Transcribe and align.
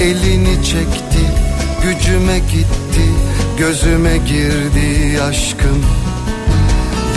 Elini 0.00 0.64
çekti 0.64 1.24
gücüme 1.82 2.38
gitti 2.38 3.06
gözüme 3.58 4.16
girdi 4.16 5.22
aşkım 5.22 5.84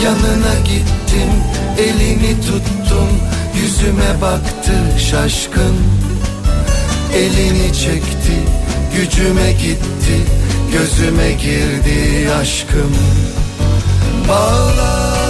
Yanına 0.03 0.59
gittim 0.65 1.29
elini 1.77 2.41
tuttum 2.41 3.09
yüzüme 3.55 4.21
baktı 4.21 4.73
şaşkın. 5.09 5.75
Elini 7.15 7.73
çekti 7.73 8.37
gücüme 8.95 9.51
gitti 9.51 10.17
gözüme 10.71 11.31
girdi 11.31 12.31
aşkım 12.33 12.95
Bağlar 14.29 15.22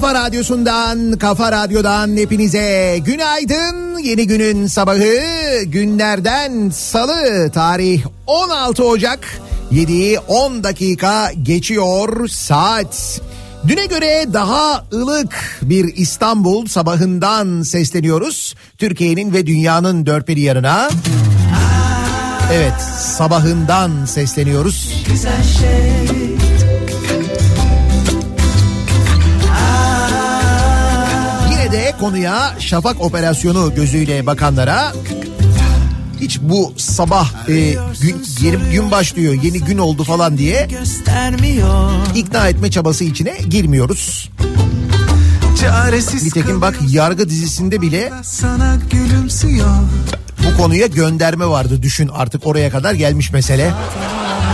kafa 0.00 0.14
radyosundan, 0.14 1.18
kafa 1.18 1.52
radyodan 1.52 2.16
hepinize 2.16 2.98
günaydın. 3.04 3.98
Yeni 3.98 4.26
günün 4.26 4.66
sabahı 4.66 5.18
günlerden 5.64 6.70
salı 6.70 7.50
tarih 7.50 8.04
16 8.26 8.84
Ocak 8.84 9.40
7'yi 9.72 10.18
10 10.18 10.64
dakika 10.64 11.32
geçiyor 11.42 12.28
saat. 12.28 13.20
Düne 13.68 13.86
göre 13.86 14.26
daha 14.32 14.84
ılık 14.92 15.58
bir 15.62 15.96
İstanbul 15.96 16.66
sabahından 16.66 17.62
sesleniyoruz. 17.62 18.54
Türkiye'nin 18.78 19.32
ve 19.32 19.46
dünyanın 19.46 20.06
dört 20.06 20.28
bir 20.28 20.36
yanına. 20.36 20.88
Evet 22.52 22.80
sabahından 23.16 24.04
sesleniyoruz. 24.04 25.04
Güzel 25.08 25.42
şey 25.42 26.37
konuya 31.98 32.54
şafak 32.58 33.00
operasyonu 33.00 33.74
gözüyle 33.74 34.26
bakanlara 34.26 34.92
hiç 36.20 36.40
bu 36.40 36.74
sabah 36.76 37.48
e, 37.48 37.74
gün, 38.02 38.24
yeni 38.40 38.70
gün 38.72 38.90
başlıyor 38.90 39.34
yeni 39.42 39.60
gün 39.60 39.78
oldu 39.78 40.04
falan 40.04 40.38
diye 40.38 40.68
ikna 42.14 42.48
etme 42.48 42.70
çabası 42.70 43.04
içine 43.04 43.36
girmiyoruz. 43.50 44.30
Çaresiz 45.60 46.24
Nitekim 46.24 46.60
bak 46.60 46.78
yargı 46.88 47.28
dizisinde 47.28 47.80
bile 47.80 48.12
sana 48.22 48.76
gülümsüyor 48.90 49.68
bu 50.48 50.56
konuya 50.56 50.86
gönderme 50.86 51.46
vardı 51.46 51.82
düşün 51.82 52.08
artık 52.08 52.46
oraya 52.46 52.70
kadar 52.70 52.94
gelmiş 52.94 53.32
mesele. 53.32 53.72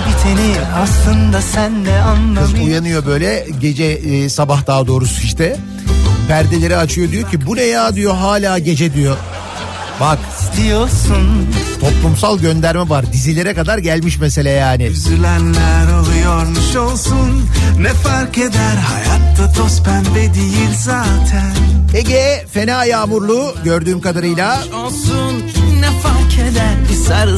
Biteni 0.09 0.55
aslında 0.77 1.43
sen 1.43 1.85
de 1.87 2.01
Kız 2.41 2.55
uyanıyor 2.55 3.07
böyle 3.07 3.47
gece 3.61 3.85
e, 3.85 4.29
sabah 4.29 4.67
daha 4.67 4.87
doğrusu 4.87 5.23
işte 5.23 5.57
perdeleri 6.29 6.77
açıyor 6.77 7.11
diyor 7.11 7.31
ki 7.31 7.47
bu 7.47 7.57
ne 7.57 7.63
ya? 7.63 7.95
diyor 7.95 8.15
hala 8.15 8.59
gece 8.59 8.95
diyor. 8.95 9.17
Bak 10.01 10.19
diyorsun. 10.57 11.49
toplumsal 11.81 12.39
gönderme 12.39 12.89
var. 12.89 13.13
Dizilere 13.13 13.55
kadar 13.55 13.79
gelmiş 13.79 14.19
mesele 14.19 14.51
yani. 14.51 14.85
Üzülenler 14.85 15.93
oluyormuş 16.01 16.77
olsun. 16.77 17.51
Ne 17.79 17.89
fark 17.89 18.39
eder? 18.39 18.77
Hayatta 18.77 19.53
toz 19.53 19.83
pembe 19.83 20.35
değil 20.35 20.71
zaten. 20.79 21.55
Ege 21.95 22.47
fena 22.53 22.85
yağmurlu. 22.85 23.55
Gördüğüm 23.65 24.01
kadarıyla. 24.01 24.63
Olsun 24.87 25.43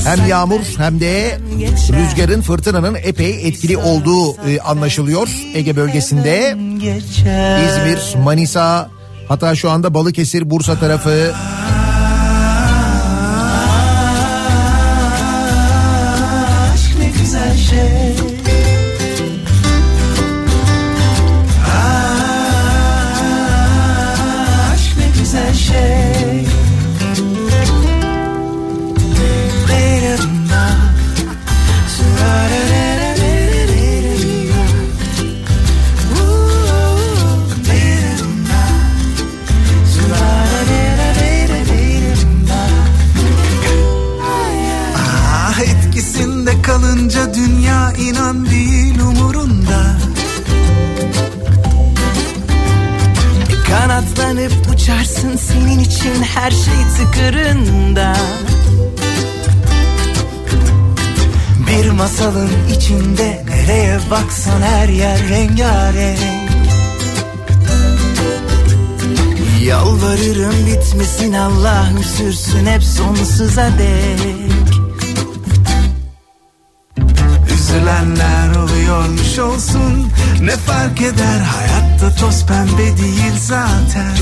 hem 0.04 0.28
yağmur 0.28 0.60
hem 0.76 1.00
de 1.00 1.38
rüzgarın 1.92 2.40
fırtınanın 2.40 2.94
epey 2.94 3.48
etkili 3.48 3.76
olduğu 3.76 4.48
e, 4.48 4.60
anlaşılıyor 4.60 5.28
Ege 5.54 5.76
bölgesinde. 5.76 6.56
İzmir, 7.66 8.24
Manisa 8.24 8.90
hatta 9.28 9.54
şu 9.54 9.70
anda 9.70 9.94
Balıkesir, 9.94 10.50
Bursa 10.50 10.78
tarafı 10.78 11.32
kalınca 46.96 47.34
dünya 47.34 47.92
inan 47.92 48.46
değil 48.46 49.00
umurunda 49.00 49.96
Kanatlanıp 53.66 54.52
uçarsın 54.74 55.36
senin 55.36 55.78
için 55.78 56.22
her 56.22 56.50
şey 56.50 56.74
tıkırında. 56.96 58.16
Bir 61.66 61.90
masalın 61.90 62.50
içinde 62.76 63.44
nereye 63.48 63.98
baksan 64.10 64.62
her 64.62 64.88
yer 64.88 65.28
rengarenk. 65.28 66.50
Yalvarırım 69.64 70.66
bitmesin 70.66 71.32
Allah'ım 71.32 72.04
sürsün 72.04 72.66
hep 72.66 72.82
sonsuza 72.82 73.70
dek 73.78 74.75
Üzülenler 77.76 78.56
oluyormuş 78.56 79.38
olsun. 79.38 80.12
Ne 80.42 80.50
fark 80.50 81.00
eder? 81.00 81.40
Hayatta 81.40 82.14
toz 82.20 82.46
pembe 82.46 82.96
değil 82.96 83.32
zaten. 83.40 84.16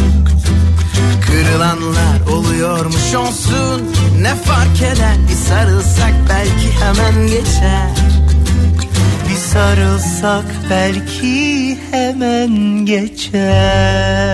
Kırılanlar 1.27 2.27
oluyormuş 2.33 3.15
olsun. 3.15 3.83
Ne 4.21 4.35
fark 4.35 4.83
eder? 4.83 5.17
Bir 5.29 5.35
sarılsak 5.35 6.15
belki 6.29 6.73
hemen 6.81 7.27
geçer. 7.27 7.91
Bir 9.29 9.37
sarılsak 9.37 10.45
belki 10.71 11.79
hemen 11.91 12.87
geçer 12.87 14.25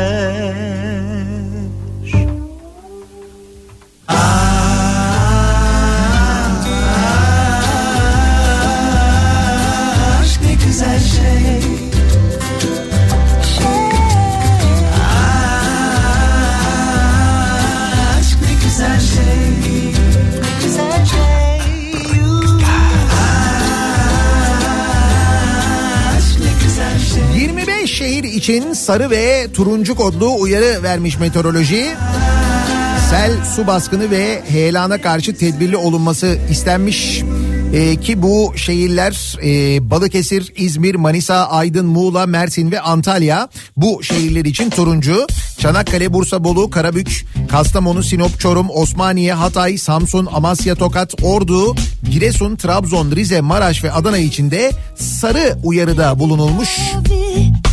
için 28.40 28.72
sarı 28.72 29.10
ve 29.10 29.46
turuncu 29.54 29.94
kodlu 29.94 30.40
uyarı 30.40 30.82
vermiş 30.82 31.18
meteoroloji. 31.18 31.86
Sel, 33.10 33.32
su 33.56 33.66
baskını 33.66 34.10
ve 34.10 34.42
heyelana 34.48 35.00
karşı 35.00 35.36
tedbirli 35.36 35.76
olunması 35.76 36.38
istenmiş. 36.50 37.22
Ee, 37.74 37.96
ki 37.96 38.22
bu 38.22 38.52
şehirler 38.56 39.36
e, 39.44 39.90
Balıkesir, 39.90 40.52
İzmir, 40.56 40.94
Manisa, 40.94 41.46
Aydın, 41.46 41.86
Muğla, 41.86 42.26
Mersin 42.26 42.70
ve 42.70 42.80
Antalya 42.80 43.48
bu 43.76 44.02
şehirler 44.02 44.44
için 44.44 44.70
turuncu. 44.70 45.26
Çanakkale, 45.58 46.12
Bursa, 46.12 46.44
Bolu, 46.44 46.70
Karabük, 46.70 47.26
Kastamonu, 47.50 48.02
Sinop, 48.02 48.40
Çorum, 48.40 48.70
Osmaniye, 48.70 49.32
Hatay, 49.32 49.78
Samsun, 49.78 50.28
Amasya, 50.32 50.74
Tokat, 50.74 51.22
Ordu, 51.22 51.74
Giresun, 52.10 52.56
Trabzon, 52.56 53.10
Rize, 53.10 53.40
Maraş 53.40 53.84
ve 53.84 53.92
Adana 53.92 54.18
için 54.18 54.50
de 54.50 54.70
sarı 54.96 55.58
uyarıda 55.64 56.18
bulunulmuş. 56.18 56.68
Abi, 57.00 57.69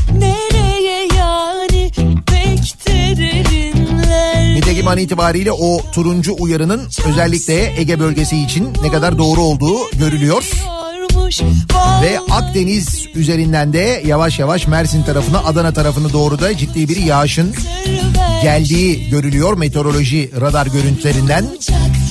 Nitekim 4.88 5.00
an 5.00 5.06
itibariyle 5.06 5.52
o 5.52 5.82
turuncu 5.92 6.36
uyarının 6.40 6.82
özellikle 7.10 7.80
Ege 7.82 8.00
bölgesi 8.00 8.38
için 8.38 8.74
ne 8.84 8.92
kadar 8.92 9.18
doğru 9.18 9.42
olduğu 9.42 9.92
görülüyor. 9.92 10.52
Ve 12.02 12.20
Akdeniz 12.32 13.06
üzerinden 13.16 13.74
de 13.74 14.04
yavaş 14.06 14.40
yavaş 14.40 14.68
Mersin 14.68 15.04
tarafına 15.04 15.40
Adana 15.40 15.74
tarafını 15.74 16.14
doğru 16.14 16.40
da 16.40 16.58
ciddi 16.58 16.90
bir 16.90 16.98
yağışın 16.98 17.56
geldiği 18.42 19.10
görülüyor 19.10 19.58
meteoroloji 19.58 20.32
radar 20.42 20.66
görüntülerinden. 20.66 21.46
olacak, 21.46 22.07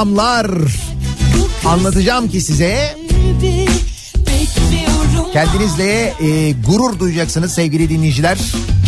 öyle 0.00 0.10
rakamlar 0.10 0.50
anlatacağım 1.64 2.28
ki 2.28 2.40
size 2.40 2.96
kendinizle 5.32 6.14
e, 6.20 6.52
gurur 6.52 6.98
duyacaksınız 6.98 7.52
sevgili 7.52 7.88
dinleyiciler. 7.88 8.38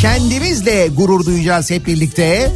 Kendimizle 0.01 0.89
gurur 0.89 1.27
duyacağız 1.27 1.71
hep 1.71 1.87
birlikte. 1.87 2.53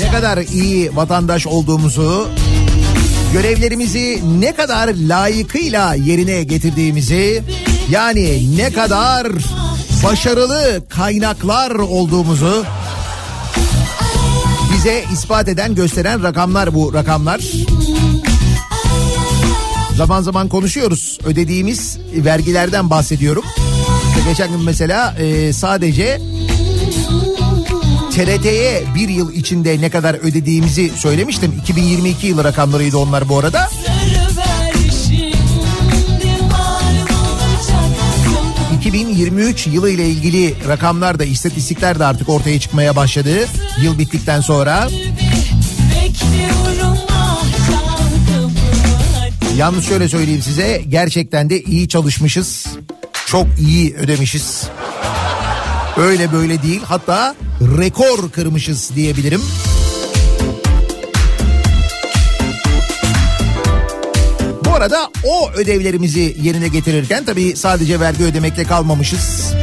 Ne 0.00 0.10
kadar 0.10 0.38
iyi 0.38 0.96
vatandaş 0.96 1.46
olduğumuzu, 1.46 2.28
görevlerimizi 3.32 4.22
ne 4.40 4.54
kadar 4.54 4.94
layıkıyla 4.94 5.94
yerine 5.94 6.42
getirdiğimizi, 6.44 7.42
yani 7.90 8.56
ne 8.56 8.72
kadar 8.72 9.26
başarılı 10.04 10.84
kaynaklar 10.88 11.70
olduğumuzu 11.70 12.64
bize 14.86 15.04
ispat 15.12 15.48
eden, 15.48 15.74
gösteren 15.74 16.22
rakamlar 16.22 16.74
bu 16.74 16.94
rakamlar. 16.94 17.40
Zaman 19.96 20.22
zaman 20.22 20.48
konuşuyoruz. 20.48 21.18
Ödediğimiz 21.24 21.98
vergilerden 22.14 22.90
bahsediyorum. 22.90 23.44
Geçen 24.28 24.50
gün 24.50 24.64
mesela 24.64 25.14
e, 25.18 25.52
sadece 25.52 26.20
TRT'ye 28.10 28.84
bir 28.94 29.08
yıl 29.08 29.32
içinde 29.32 29.80
ne 29.80 29.90
kadar 29.90 30.14
ödediğimizi 30.14 30.92
söylemiştim. 30.96 31.52
2022 31.62 32.26
yılı 32.26 32.44
rakamlarıydı 32.44 32.96
onlar 32.98 33.28
bu 33.28 33.38
arada. 33.38 33.68
2023 38.86 39.66
yılı 39.66 39.90
ile 39.90 40.08
ilgili 40.08 40.54
rakamlar 40.68 41.18
da 41.18 41.24
istatistikler 41.24 41.98
de 41.98 42.04
artık 42.04 42.28
ortaya 42.28 42.60
çıkmaya 42.60 42.96
başladı. 42.96 43.48
Yıl 43.82 43.98
bittikten 43.98 44.40
sonra. 44.40 44.88
Yalnız 49.56 49.84
şöyle 49.84 50.08
söyleyeyim 50.08 50.42
size 50.42 50.84
gerçekten 50.88 51.50
de 51.50 51.62
iyi 51.62 51.88
çalışmışız. 51.88 52.66
Çok 53.26 53.46
iyi 53.60 53.94
ödemişiz. 53.94 54.64
Öyle 55.96 56.32
böyle 56.32 56.62
değil 56.62 56.80
hatta 56.84 57.34
rekor 57.78 58.30
kırmışız 58.30 58.90
diyebilirim. 58.96 59.42
Bu 64.76 64.80
arada 64.80 65.10
o 65.24 65.50
ödevlerimizi 65.50 66.36
yerine 66.42 66.68
getirirken 66.68 67.24
tabii 67.24 67.56
sadece 67.56 68.00
vergi 68.00 68.24
ödemekle 68.24 68.64
kalmamışız. 68.64 69.54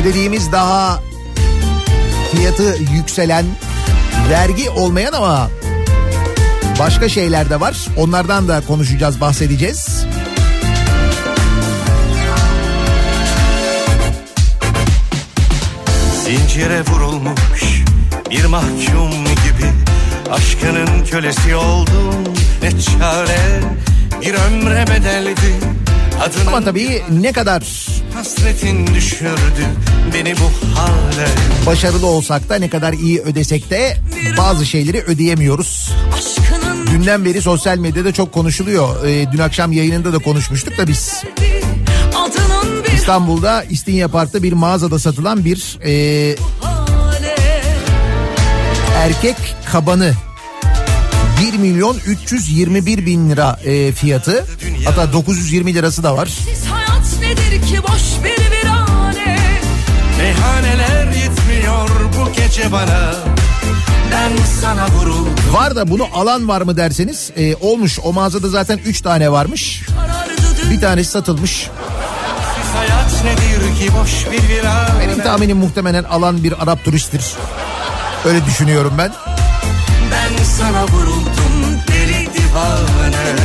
Ödediğimiz 0.00 0.52
daha 0.52 1.02
fiyatı 2.32 2.76
yükselen, 2.94 3.44
vergi 4.30 4.70
olmayan 4.70 5.12
ama 5.12 5.50
başka 6.78 7.08
şeyler 7.08 7.50
de 7.50 7.60
var. 7.60 7.86
Onlardan 7.96 8.48
da 8.48 8.60
konuşacağız, 8.60 9.20
bahsedeceğiz. 9.20 10.06
Zincire 16.24 16.82
vurulmuş 16.82 17.84
bir 18.30 18.44
mahkum 18.44 19.17
Aşkının 20.32 21.04
kölesi 21.04 21.54
oldum 21.56 22.14
ne 22.62 22.70
çare 22.70 23.60
Bir 24.20 24.34
ömre 24.34 24.84
bedeldi 24.86 25.54
adının 26.22 26.46
Ama 26.46 26.64
tabii 26.64 27.02
ne 27.10 27.32
kadar 27.32 27.62
hasretin 28.14 28.86
düşürdü 28.86 29.66
beni 30.14 30.34
bu 30.36 30.78
hale 30.78 31.28
başarılı 31.66 32.06
olsak 32.06 32.48
da 32.48 32.56
ne 32.56 32.70
kadar 32.70 32.92
iyi 32.92 33.20
ödesek 33.20 33.70
de 33.70 33.96
bazı 34.38 34.66
şeyleri 34.66 35.02
ödeyemiyoruz. 35.02 35.90
Aşkının 36.18 36.86
Dünden 36.86 37.24
beri 37.24 37.42
sosyal 37.42 37.78
medyada 37.78 38.12
çok 38.12 38.32
konuşuluyor. 38.32 39.06
Ee, 39.06 39.26
dün 39.32 39.38
akşam 39.38 39.72
yayınında 39.72 40.12
da 40.12 40.18
konuşmuştuk 40.18 40.78
da 40.78 40.86
biz. 40.86 41.22
İstanbul'da 42.94 43.64
İstinye 43.64 44.06
Park'ta 44.06 44.42
bir 44.42 44.52
mağazada 44.52 44.98
satılan 44.98 45.44
bir 45.44 45.78
e, 45.84 46.36
erkek 48.98 49.36
kabanı 49.72 50.12
1 51.52 51.58
milyon 51.58 51.96
321 52.06 53.06
bin 53.06 53.30
lira 53.30 53.58
e, 53.64 53.92
fiyatı. 53.92 54.44
Hatta 54.84 55.12
920 55.12 55.74
lirası 55.74 56.02
da 56.02 56.16
var. 56.16 56.26
Siz 56.26 56.66
hayat 56.66 57.20
nedir 57.20 57.66
ki 57.66 57.82
boş 57.82 58.24
bir 58.24 58.50
virane 58.50 59.38
Meyhaneler 60.18 61.06
yetmiyor 61.06 61.88
bu 61.88 62.32
gece 62.32 62.72
bana 62.72 63.14
Ben 64.12 64.32
sana 64.60 64.88
vuruldum 64.88 65.34
Var 65.52 65.76
da 65.76 65.90
bunu 65.90 66.06
alan 66.14 66.48
var 66.48 66.60
mı 66.60 66.76
derseniz 66.76 67.30
e, 67.36 67.56
olmuş. 67.56 67.98
O 68.04 68.12
mağazada 68.12 68.48
zaten 68.48 68.78
3 68.86 69.00
tane 69.00 69.32
varmış. 69.32 69.82
Bir 70.70 70.80
tanesi 70.80 71.10
satılmış. 71.10 71.68
Hayat 72.76 73.24
nedir 73.24 73.76
ki 73.80 73.92
boş 74.02 74.26
bir 74.32 74.48
virane 74.48 75.00
Benim 75.00 75.22
tahminim 75.22 75.56
muhtemelen 75.56 76.04
alan 76.04 76.44
bir 76.44 76.62
Arap 76.62 76.84
turisttir. 76.84 77.22
Öyle 78.24 78.44
düşünüyorum 78.44 78.92
ben. 78.98 79.12
Ben 80.10 80.44
sana 80.44 80.84
vuruldum 80.84 81.78
deli 81.88 82.28
divane 82.34 83.36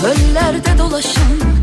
Çöllerde 0.00 0.78
dolaşan 0.78 1.55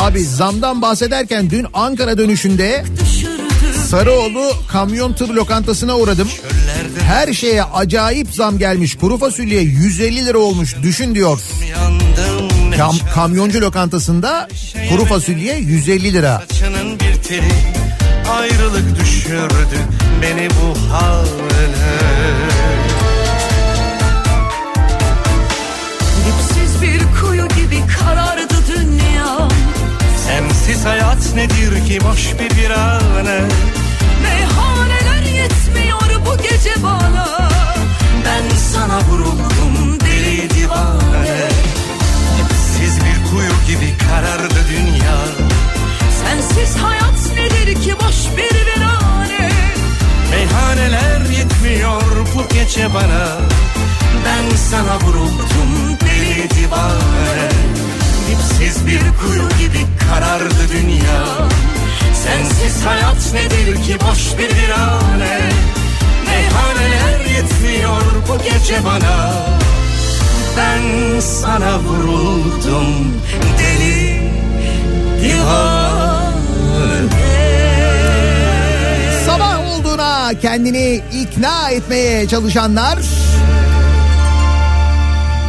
Abi 0.00 0.24
zamdan 0.24 0.82
bahsederken 0.82 1.50
dün 1.50 1.66
Ankara 1.74 2.18
dönüşünde 2.18 2.84
Sarıoğlu 3.88 4.52
kamyon 4.68 5.12
tır 5.12 5.28
lokantasına 5.28 5.98
uğradım. 5.98 6.28
Her 7.02 7.32
şeye 7.32 7.62
acayip 7.62 8.28
zam 8.34 8.58
gelmiş. 8.58 8.96
Kuru 8.96 9.18
fasulye 9.18 9.60
150 9.60 10.26
lira 10.26 10.38
olmuş. 10.38 10.76
Düşün 10.82 11.14
diyor. 11.14 11.40
Kam- 12.76 13.12
kamyoncu 13.14 13.60
lokantasında 13.60 14.48
kuru 14.90 15.04
fasulye 15.04 15.56
150 15.56 16.12
lira. 16.12 16.42
Ayrılık 18.30 19.00
düşürdü 19.00 19.78
beni 20.22 20.48
bu 20.50 20.92
hale 20.92 21.49
Sensiz 30.70 30.86
hayat 30.86 31.34
nedir 31.34 31.86
ki 31.86 31.98
boş 32.04 32.32
bir 32.38 32.56
virane 32.56 33.40
Meyhaneler 34.22 35.22
yetmiyor 35.22 36.26
bu 36.26 36.42
gece 36.42 36.82
bana. 36.82 37.50
Ben 38.24 38.56
sana 38.56 39.00
vuruldum 39.00 40.00
deli 40.00 40.50
divane. 40.50 41.48
Dipsiz 42.38 42.96
bir 42.96 43.30
kuyu 43.30 43.52
gibi 43.66 43.98
karardı 43.98 44.60
dünya. 44.70 45.16
Sensiz 46.24 46.76
hayat 46.76 47.34
nedir 47.34 47.82
ki 47.82 47.94
boş 47.94 48.36
bir 48.36 48.66
virane? 48.66 49.50
Meyhaneler 50.30 51.20
yetmiyor 51.20 52.02
bu 52.34 52.54
gece 52.54 52.94
bana. 52.94 53.36
Ben 54.24 54.56
sana 54.56 55.00
vuruldum 55.00 55.98
deli 56.00 56.50
divane 56.50 57.89
Dipsiz 58.30 58.86
bir 58.86 59.00
kuyu 59.00 59.48
gibi 59.58 59.86
karardı 60.08 60.68
dünya. 60.72 61.24
Sensiz 62.24 62.86
hayat 62.86 63.32
nedir 63.34 63.82
ki 63.82 63.96
boş 64.10 64.38
bir 64.38 64.56
virane? 64.56 65.40
Meyhaneler 66.26 67.20
yetmiyor 67.36 68.02
bu 68.28 68.38
gece 68.38 68.84
bana. 68.84 69.32
Ben 70.56 71.20
sana 71.20 71.78
vuruldum 71.78 73.14
deli 73.58 74.20
divane. 75.22 76.30
Sabah 79.26 79.58
olduğuna 79.68 80.32
kendini 80.42 81.02
ikna 81.12 81.70
etmeye 81.70 82.28
çalışanlar 82.28 82.98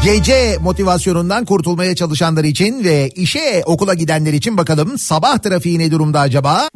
Gece 0.04 0.58
motivasyonundan 0.62 1.46
kurtulmaya 1.46 1.96
çalışanlar 1.96 2.44
için 2.44 2.84
ve 2.84 3.10
işe 3.10 3.64
okula 3.66 3.94
gidenler 3.94 4.34
için 4.34 4.58
bakalım 4.58 4.98
sabah 4.98 5.38
trafiği 5.38 5.80
ne 5.80 5.92
durumda 5.92 6.20
acaba? 6.20 6.70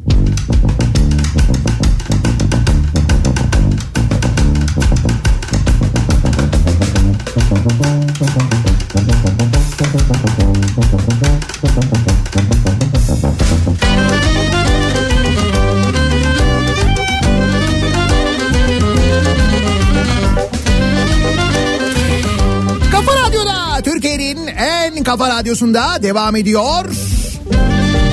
Kafa 25.18 25.30
radyosunda 25.30 26.02
devam 26.02 26.36
ediyor. 26.36 26.84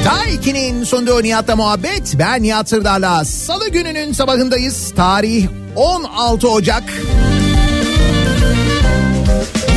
Daiki'nin 0.06 0.84
sunduğu 0.84 1.24
Nihat'la 1.24 1.56
muhabbet. 1.56 2.16
Ben 2.20 2.44
Nihat 2.44 2.70
Sırdar'la 2.70 3.26
salı 3.26 3.70
gününün 3.70 4.14
sabahındayız. 4.14 4.94
Tarih 4.96 5.48
16 5.76 6.50
Ocak. 6.50 6.84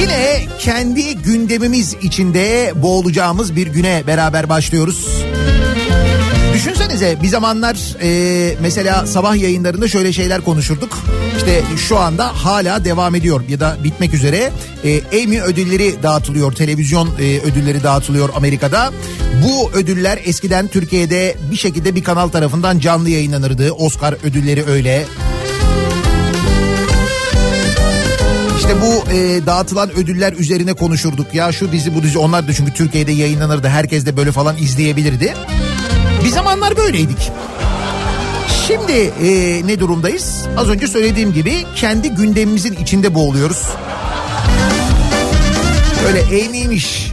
Yine 0.00 0.42
kendi 0.58 1.16
gündemimiz 1.16 1.96
içinde 2.02 2.72
boğulacağımız 2.76 3.56
bir 3.56 3.66
güne 3.66 4.02
beraber 4.06 4.48
başlıyoruz. 4.48 5.24
Düşünsenize 6.56 7.16
bir 7.22 7.28
zamanlar 7.28 7.76
e, 8.02 8.56
mesela 8.60 9.06
sabah 9.06 9.36
yayınlarında 9.36 9.88
şöyle 9.88 10.12
şeyler 10.12 10.40
konuşurduk. 10.40 10.98
İşte 11.36 11.62
şu 11.76 11.98
anda 11.98 12.44
hala 12.44 12.84
devam 12.84 13.14
ediyor 13.14 13.40
ya 13.48 13.60
da 13.60 13.76
bitmek 13.84 14.14
üzere 14.14 14.52
e, 14.84 14.90
Emmy 14.90 15.40
ödülleri 15.40 16.02
dağıtılıyor. 16.02 16.52
Televizyon 16.52 17.08
e, 17.08 17.40
ödülleri 17.40 17.82
dağıtılıyor 17.82 18.28
Amerika'da. 18.36 18.92
Bu 19.44 19.70
ödüller 19.70 20.18
eskiden 20.24 20.68
Türkiye'de 20.68 21.36
bir 21.50 21.56
şekilde 21.56 21.94
bir 21.94 22.04
kanal 22.04 22.28
tarafından 22.28 22.78
canlı 22.78 23.10
yayınlanırdı. 23.10 23.72
Oscar 23.72 24.14
ödülleri 24.24 24.64
öyle. 24.64 25.04
İşte 28.58 28.74
bu 28.80 29.10
e, 29.12 29.46
dağıtılan 29.46 29.90
ödüller 29.90 30.32
üzerine 30.32 30.72
konuşurduk. 30.72 31.34
Ya 31.34 31.52
şu 31.52 31.72
dizi 31.72 31.94
bu 31.94 32.02
dizi 32.02 32.18
onlar 32.18 32.48
da 32.48 32.52
çünkü 32.52 32.72
Türkiye'de 32.72 33.12
yayınlanırdı. 33.12 33.68
Herkes 33.68 34.06
de 34.06 34.16
böyle 34.16 34.32
falan 34.32 34.56
izleyebilirdi. 34.56 35.34
Bir 36.26 36.30
zamanlar 36.30 36.76
böyleydik. 36.76 37.32
Şimdi 38.66 38.92
e, 38.92 39.62
ne 39.66 39.80
durumdayız? 39.80 40.44
Az 40.56 40.68
önce 40.68 40.86
söylediğim 40.88 41.32
gibi 41.32 41.64
kendi 41.76 42.10
gündemimizin 42.10 42.72
içinde 42.72 43.14
boğuluyoruz. 43.14 43.62
Böyle 46.04 46.46
Amy'miş, 46.46 47.12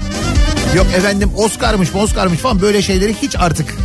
yok 0.75 0.85
efendim 0.97 1.31
Oscar'mış, 1.35 1.95
Oscar'mış 1.95 2.39
falan 2.39 2.61
böyle 2.61 2.81
şeyleri 2.81 3.13
hiç 3.21 3.35
artık 3.39 3.75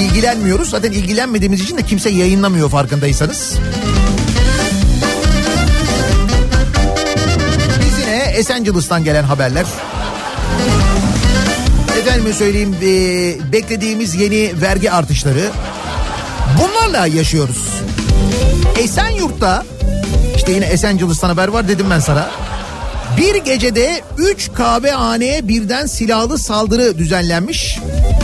ilgilenmiyoruz. 0.00 0.70
Zaten 0.70 0.92
ilgilenmediğimiz 0.92 1.60
için 1.60 1.76
de 1.76 1.82
kimse 1.82 2.10
yayınlamıyor 2.10 2.70
farkındaysanız. 2.70 3.54
Biz 7.80 7.98
yine 8.00 8.16
Esencilis'tan 8.16 9.04
gelen 9.04 9.24
haberler. 9.24 9.66
Efendime 12.04 12.32
söyleyeyim 12.32 12.76
e, 12.82 13.52
beklediğimiz 13.52 14.14
yeni 14.14 14.60
vergi 14.62 14.90
artışları. 14.90 15.50
Bunlarla 16.58 17.06
yaşıyoruz. 17.06 17.68
Esenyurt'ta 18.78 19.64
işte 20.36 20.52
yine 20.52 20.64
Esencilis'tan 20.64 21.28
haber 21.28 21.48
var 21.48 21.68
dedim 21.68 21.86
ben 21.90 22.00
sana. 22.00 22.30
Bir 23.16 23.34
gecede 23.34 24.00
3 24.18 24.52
kahvehaneye 24.52 25.48
birden 25.48 25.86
silahlı 25.86 26.38
saldırı 26.38 26.98
düzenlenmiş. 26.98 27.78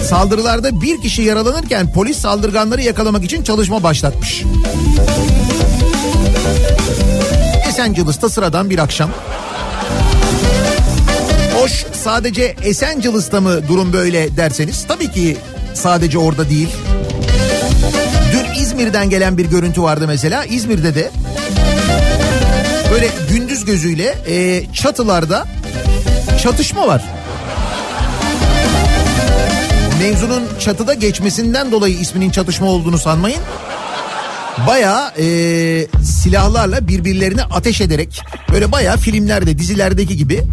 Saldırılarda 0.08 0.80
bir 0.80 1.00
kişi 1.00 1.22
yaralanırken 1.22 1.92
polis 1.92 2.18
saldırganları 2.18 2.82
yakalamak 2.82 3.24
için 3.24 3.42
çalışma 3.42 3.82
başlatmış. 3.82 4.42
Esencilis'ta 7.68 8.28
sıradan 8.28 8.70
bir 8.70 8.78
akşam. 8.78 9.10
Hoş 11.70 11.86
sadece 11.92 12.56
Esencilis'ta 12.62 13.40
mı 13.40 13.68
durum 13.68 13.92
böyle 13.92 14.36
derseniz 14.36 14.84
tabii 14.88 15.10
ki 15.10 15.36
sadece 15.74 16.18
orada 16.18 16.50
değil. 16.50 16.68
Dün 18.32 18.62
İzmir'den 18.62 19.10
gelen 19.10 19.38
bir 19.38 19.44
görüntü 19.44 19.82
vardı 19.82 20.04
mesela. 20.06 20.44
İzmir'de 20.44 20.94
de 20.94 21.10
böyle 22.90 23.08
gündüz 23.32 23.64
gözüyle 23.64 24.14
e, 24.28 24.64
çatılarda 24.72 25.46
çatışma 26.42 26.86
var. 26.88 27.04
Mevzunun 30.02 30.42
çatıda 30.60 30.94
geçmesinden 30.94 31.72
dolayı 31.72 31.98
isminin 31.98 32.30
çatışma 32.30 32.66
olduğunu 32.66 32.98
sanmayın. 32.98 33.40
Bayağı 34.66 35.12
e, 35.18 35.24
silahlarla 36.02 36.88
birbirlerine 36.88 37.42
ateş 37.42 37.80
ederek 37.80 38.22
böyle 38.52 38.72
bayağı 38.72 38.96
filmlerde 38.96 39.58
dizilerdeki 39.58 40.16
gibi 40.16 40.44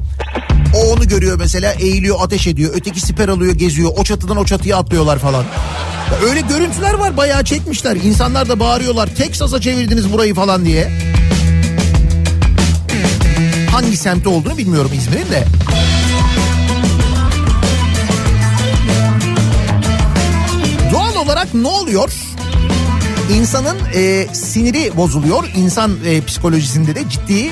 o 0.74 0.94
onu 0.94 1.08
görüyor 1.08 1.40
mesela 1.40 1.74
eğiliyor 1.74 2.18
ateş 2.22 2.48
ediyor 2.48 2.72
öteki 2.76 3.02
siper 3.02 3.30
alıyor 3.30 3.54
geziyor 3.54 3.92
o 3.98 4.04
çatıdan 4.04 4.38
o 4.38 4.46
çatıya 4.46 4.78
atlıyorlar 4.78 5.20
falan. 5.20 5.46
Öyle 6.30 6.42
görüntüler 6.42 6.94
var 6.94 7.18
bayağı 7.18 7.44
çekmişler 7.44 7.96
insanlar 7.96 8.50
da 8.50 8.60
bağırıyorlar 8.60 9.16
Teksas'a 9.16 9.62
çevirdiniz 9.62 10.14
burayı 10.14 10.36
falan 10.36 10.66
diye. 10.66 10.92
Hangi 13.72 13.98
semtte 13.98 14.30
olduğunu 14.30 14.58
bilmiyorum 14.58 14.92
İzmir'in 14.96 15.32
de. 15.32 15.44
Doğal 20.92 21.16
olarak 21.16 21.54
ne 21.54 21.68
oluyor? 21.68 22.14
İnsanın 23.34 23.78
e, 23.96 24.28
siniri 24.34 24.98
bozuluyor. 24.98 25.44
İnsan 25.56 25.92
e, 26.06 26.22
psikolojisinde 26.22 26.96
de 26.96 27.10
ciddi 27.10 27.52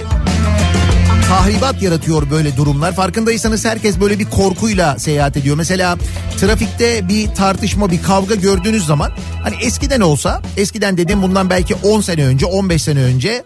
tahribat 1.28 1.82
yaratıyor 1.82 2.32
böyle 2.32 2.58
durumlar. 2.58 2.96
Farkındaysanız 2.96 3.66
herkes 3.66 4.00
böyle 4.00 4.20
bir 4.20 4.26
korkuyla 4.26 5.00
seyahat 5.00 5.38
ediyor. 5.38 5.56
Mesela 5.56 5.98
trafikte 6.40 7.10
bir 7.10 7.28
tartışma, 7.28 7.92
bir 7.92 8.04
kavga 8.04 8.36
gördüğünüz 8.36 8.86
zaman 8.86 9.12
hani 9.44 9.56
eskiden 9.62 10.02
olsa, 10.02 10.42
eskiden 10.58 10.98
dedim 10.98 11.22
bundan 11.22 11.50
belki 11.50 11.76
10 11.76 12.02
sene 12.02 12.26
önce, 12.26 12.46
15 12.46 12.84
sene 12.84 13.00
önce 13.00 13.44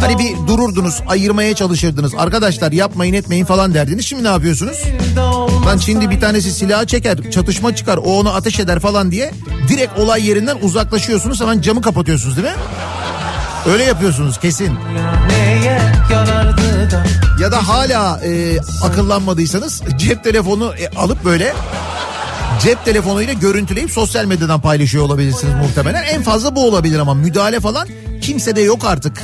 Hani 0.00 0.18
bir 0.18 0.46
dururdunuz, 0.46 1.02
ayırmaya 1.06 1.54
çalışırdınız. 1.54 2.14
Arkadaşlar 2.14 2.72
yapmayın 2.72 3.14
etmeyin 3.14 3.44
falan 3.44 3.74
derdiniz. 3.74 4.06
Şimdi 4.06 4.24
ne 4.24 4.28
yapıyorsunuz? 4.28 4.82
Lan 5.66 5.76
şimdi 5.76 6.10
bir 6.10 6.20
tanesi 6.20 6.52
silahı 6.52 6.86
çeker, 6.86 7.30
çatışma 7.30 7.76
çıkar, 7.76 7.96
o 7.96 8.18
onu 8.18 8.34
ateş 8.34 8.60
eder 8.60 8.80
falan 8.80 9.10
diye 9.10 9.32
direkt 9.68 9.98
olay 9.98 10.28
yerinden 10.28 10.56
uzaklaşıyorsunuz. 10.62 11.40
Hemen 11.40 11.60
camı 11.60 11.82
kapatıyorsunuz 11.82 12.36
değil 12.36 12.48
mi? 12.48 12.54
Öyle 13.72 13.84
yapıyorsunuz 13.84 14.38
kesin. 14.38 14.66
Da 14.74 15.35
Ya 17.40 17.52
da 17.52 17.68
hala 17.68 18.20
e, 18.24 18.58
akıllanmadıysanız 18.82 19.82
cep 19.98 20.24
telefonu 20.24 20.74
e, 20.78 20.88
alıp 20.98 21.24
böyle 21.24 21.54
cep 22.62 22.84
telefonuyla 22.84 23.32
görüntüleyip 23.32 23.90
sosyal 23.90 24.24
medyadan 24.24 24.60
paylaşıyor 24.60 25.04
olabilirsiniz 25.04 25.54
muhtemelen. 25.54 26.02
En 26.02 26.22
fazla 26.22 26.56
bu 26.56 26.66
olabilir 26.66 26.98
ama 26.98 27.14
müdahale 27.14 27.60
falan 27.60 27.88
kimse 28.20 28.56
de 28.56 28.60
yok 28.60 28.84
artık. 28.84 29.22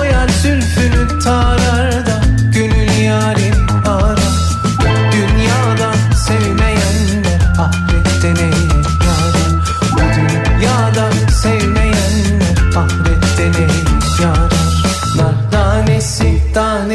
O 0.00 0.04
yer 0.04 0.28
zülfünü 0.28 1.20
tarar 1.24 2.06
da 2.06 2.20
Gönül 2.54 3.02
yarim 3.02 3.53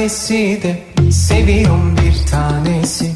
tanesi 0.09 0.59
de 0.63 0.83
Seviyorum 1.11 1.97
bir 1.97 2.31
tanesi 2.31 3.11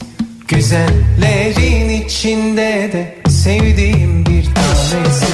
Güzellerin 0.47 1.89
içinde 1.89 2.89
de 2.93 3.21
Sevdiğim 3.29 4.25
bir 4.25 4.45
tanesi 4.45 5.25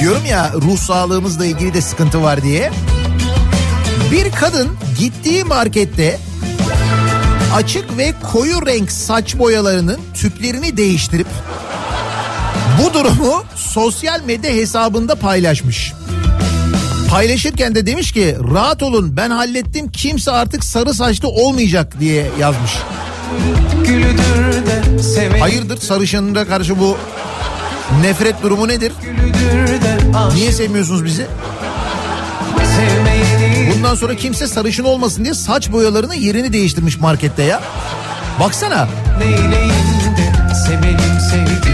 Diyorum 0.00 0.24
ya 0.30 0.52
ruh 0.54 0.78
sağlığımızla 0.78 1.46
ilgili 1.46 1.74
de 1.74 1.80
sıkıntı 1.80 2.22
var 2.22 2.42
diye. 2.42 2.70
Bir 4.12 4.32
kadın 4.32 4.68
gittiği 4.98 5.44
markette 5.44 6.18
açık 7.54 7.98
ve 7.98 8.12
koyu 8.32 8.66
renk 8.66 8.92
saç 8.92 9.38
boyalarının 9.38 10.00
tüplerini 10.14 10.76
değiştirip 10.76 11.28
bu 12.82 12.94
durumu 12.94 13.44
sosyal 13.56 14.20
medya 14.22 14.50
hesabında 14.50 15.14
paylaşmış. 15.14 15.92
Paylaşırken 17.10 17.74
de 17.74 17.86
demiş 17.86 18.12
ki 18.12 18.36
rahat 18.54 18.82
olun 18.82 19.16
ben 19.16 19.30
hallettim 19.30 19.90
kimse 19.90 20.30
artık 20.30 20.64
sarı 20.64 20.94
saçlı 20.94 21.28
olmayacak 21.28 22.00
diye 22.00 22.26
yazmış. 22.40 22.70
Hayırdır 25.40 25.76
sarışınlara 25.78 26.46
karşı 26.46 26.78
bu 26.78 26.96
nefret 28.02 28.42
durumu 28.42 28.68
nedir? 28.68 28.92
Niye 30.34 30.52
sevmiyorsunuz 30.52 31.04
bizi? 31.04 31.26
Bundan 33.74 33.94
sonra 33.94 34.14
kimse 34.16 34.46
sarışın 34.46 34.84
olmasın 34.84 35.24
diye 35.24 35.34
saç 35.34 35.72
boyalarını 35.72 36.14
yerini 36.16 36.52
değiştirmiş 36.52 37.00
markette 37.00 37.42
ya. 37.42 37.60
Baksana. 38.40 38.88
Neyleyim 39.18 39.70
de 40.16 40.54
sevelim 40.66 41.20
sevgilim 41.30 41.62
de 41.62 41.69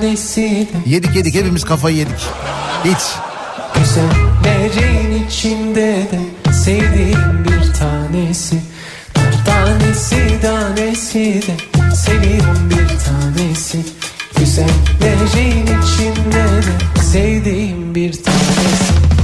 Tanesi 0.00 0.40
de 0.40 0.90
Yedik 0.90 1.16
yedik 1.16 1.34
hepimiz 1.34 1.64
kafayı 1.64 1.96
yedik. 1.96 2.20
Hiç. 2.84 2.98
Güzellerin 3.74 5.26
içinde 5.26 6.06
de 6.12 6.52
sevdiğim 6.52 7.44
bir 7.44 7.72
tanesi 7.72 8.56
Tanesi 9.46 10.40
tanesi 10.42 11.42
de 11.46 11.94
seviyorum 11.94 12.70
bir 12.70 12.88
tanesi 12.88 13.78
Güzellerin 14.38 15.62
içinde 15.62 16.44
de 16.44 17.02
sevdiğim 17.02 17.94
bir 17.94 18.12
tanesi 18.12 19.17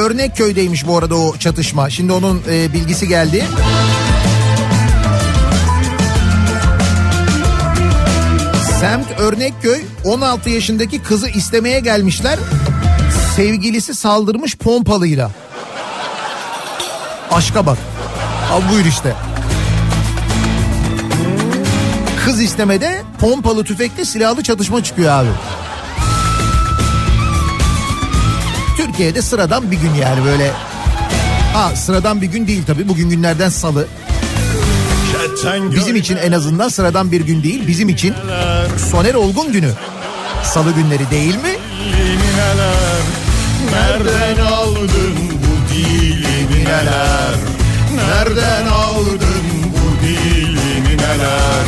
İzmir 0.00 0.14
Örnekköy'deymiş 0.14 0.86
bu 0.86 0.98
arada 0.98 1.16
o 1.16 1.36
çatışma. 1.36 1.90
Şimdi 1.90 2.12
onun 2.12 2.42
e, 2.50 2.72
bilgisi 2.72 3.08
geldi. 3.08 3.44
Semt 8.80 9.06
Örnekköy 9.18 9.80
16 10.04 10.50
yaşındaki 10.50 11.02
kızı 11.02 11.28
istemeye 11.28 11.80
gelmişler. 11.80 12.38
Sevgilisi 13.36 13.94
saldırmış 13.94 14.56
pompalıyla. 14.56 15.30
Aşka 17.30 17.66
bak. 17.66 17.78
Al 18.52 18.62
buyur 18.72 18.84
işte. 18.84 19.14
Kız 22.24 22.40
istemede 22.40 23.02
pompalı 23.20 23.64
tüfekli 23.64 24.06
silahlı 24.06 24.42
çatışma 24.42 24.84
çıkıyor 24.84 25.12
abi. 25.12 25.28
Türkiye'de 29.00 29.22
sıradan 29.22 29.70
bir 29.70 29.76
gün 29.76 29.94
yani 29.94 30.24
böyle. 30.24 30.50
Ha 31.52 31.76
sıradan 31.76 32.22
bir 32.22 32.26
gün 32.26 32.46
değil 32.46 32.62
tabii 32.66 32.88
bugün 32.88 33.10
günlerden 33.10 33.48
salı. 33.48 33.86
Bizim 35.76 35.96
için 35.96 36.16
en 36.16 36.32
azından 36.32 36.68
sıradan 36.68 37.12
bir 37.12 37.20
gün 37.20 37.42
değil 37.42 37.66
bizim 37.66 37.88
için 37.88 38.14
Soner 38.90 39.14
Olgun 39.14 39.52
günü. 39.52 39.70
Salı 40.44 40.72
günleri 40.72 41.10
değil 41.10 41.34
mi? 41.34 41.56
Nereden 43.72 44.44
aldın 44.46 45.16
bu 45.16 45.74
dilimi 45.74 46.64
neler 46.64 47.34
Nereden 47.96 48.66
aldın 48.66 49.44
bu 49.66 50.06
dilimi 50.06 50.96
neler 50.96 51.64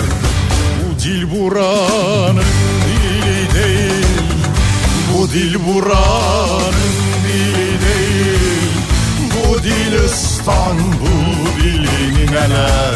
Bu 0.85 1.03
dil 1.03 1.31
buranın 1.31 2.45
dili 2.87 3.55
değil 3.55 4.07
Bu 5.15 5.31
dil 5.33 5.55
buranın 5.67 6.92
Bu 9.63 9.67
dil 9.67 10.05
İstanbul 10.05 11.63
dilimi 11.63 12.27
neler? 12.33 12.95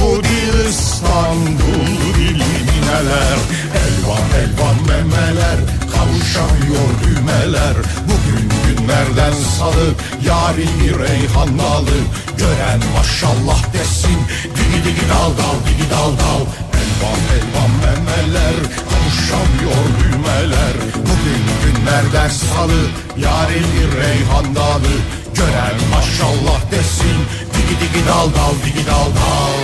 Bu 0.00 0.24
dil 0.24 0.68
İstanbul 0.68 1.86
dilimi 2.16 2.78
neler? 2.88 3.38
Elvan 3.84 4.28
elvan 4.40 4.76
memeler 4.88 5.58
kavuşamıyor 5.92 6.88
düğmeler. 7.04 7.74
Bugün 8.08 8.50
günlerden 8.66 9.32
salı 9.58 9.86
yarın 10.26 10.80
bir 10.80 10.98
reyhan 10.98 11.58
dalı 11.58 11.98
Gören 12.38 12.80
maşallah 12.96 13.72
desin 13.72 14.18
digi 14.56 14.84
digi 14.84 15.08
dal 15.08 15.30
dal 15.30 15.58
digi 15.68 15.90
dal 15.90 16.12
dal. 16.18 16.44
Elvan 16.80 17.20
elvan 17.36 17.70
memeler 17.84 18.56
kavuşamıyor 18.90 19.84
düğmeler. 20.00 20.74
Bugün 20.96 21.44
günlerden 21.64 22.28
salı 22.28 22.80
yarın 23.18 23.66
bir 23.74 23.98
reyhan 24.00 24.54
dalı 24.54 25.23
Gören 25.34 25.74
maşallah 25.90 26.70
desin 26.70 27.16
digi 27.54 27.80
digi 27.80 28.06
dal 28.08 28.26
dal 28.26 28.54
digi 28.66 28.86
dal 28.86 29.06
dal 29.06 29.54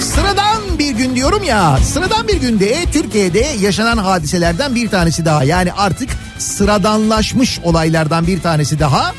Sıradan 0.00 0.78
bir 0.78 0.90
gün 0.90 1.14
diyorum 1.16 1.44
ya 1.44 1.78
sıradan 1.92 2.28
bir 2.28 2.36
günde 2.36 2.84
Türkiye'de 2.92 3.46
yaşanan 3.60 3.98
hadiselerden 3.98 4.74
bir 4.74 4.88
tanesi 4.88 5.24
daha 5.24 5.44
yani 5.44 5.72
artık 5.72 6.10
sıradanlaşmış 6.38 7.58
olaylardan 7.62 8.26
bir 8.26 8.40
tanesi 8.40 8.80
daha. 8.80 9.12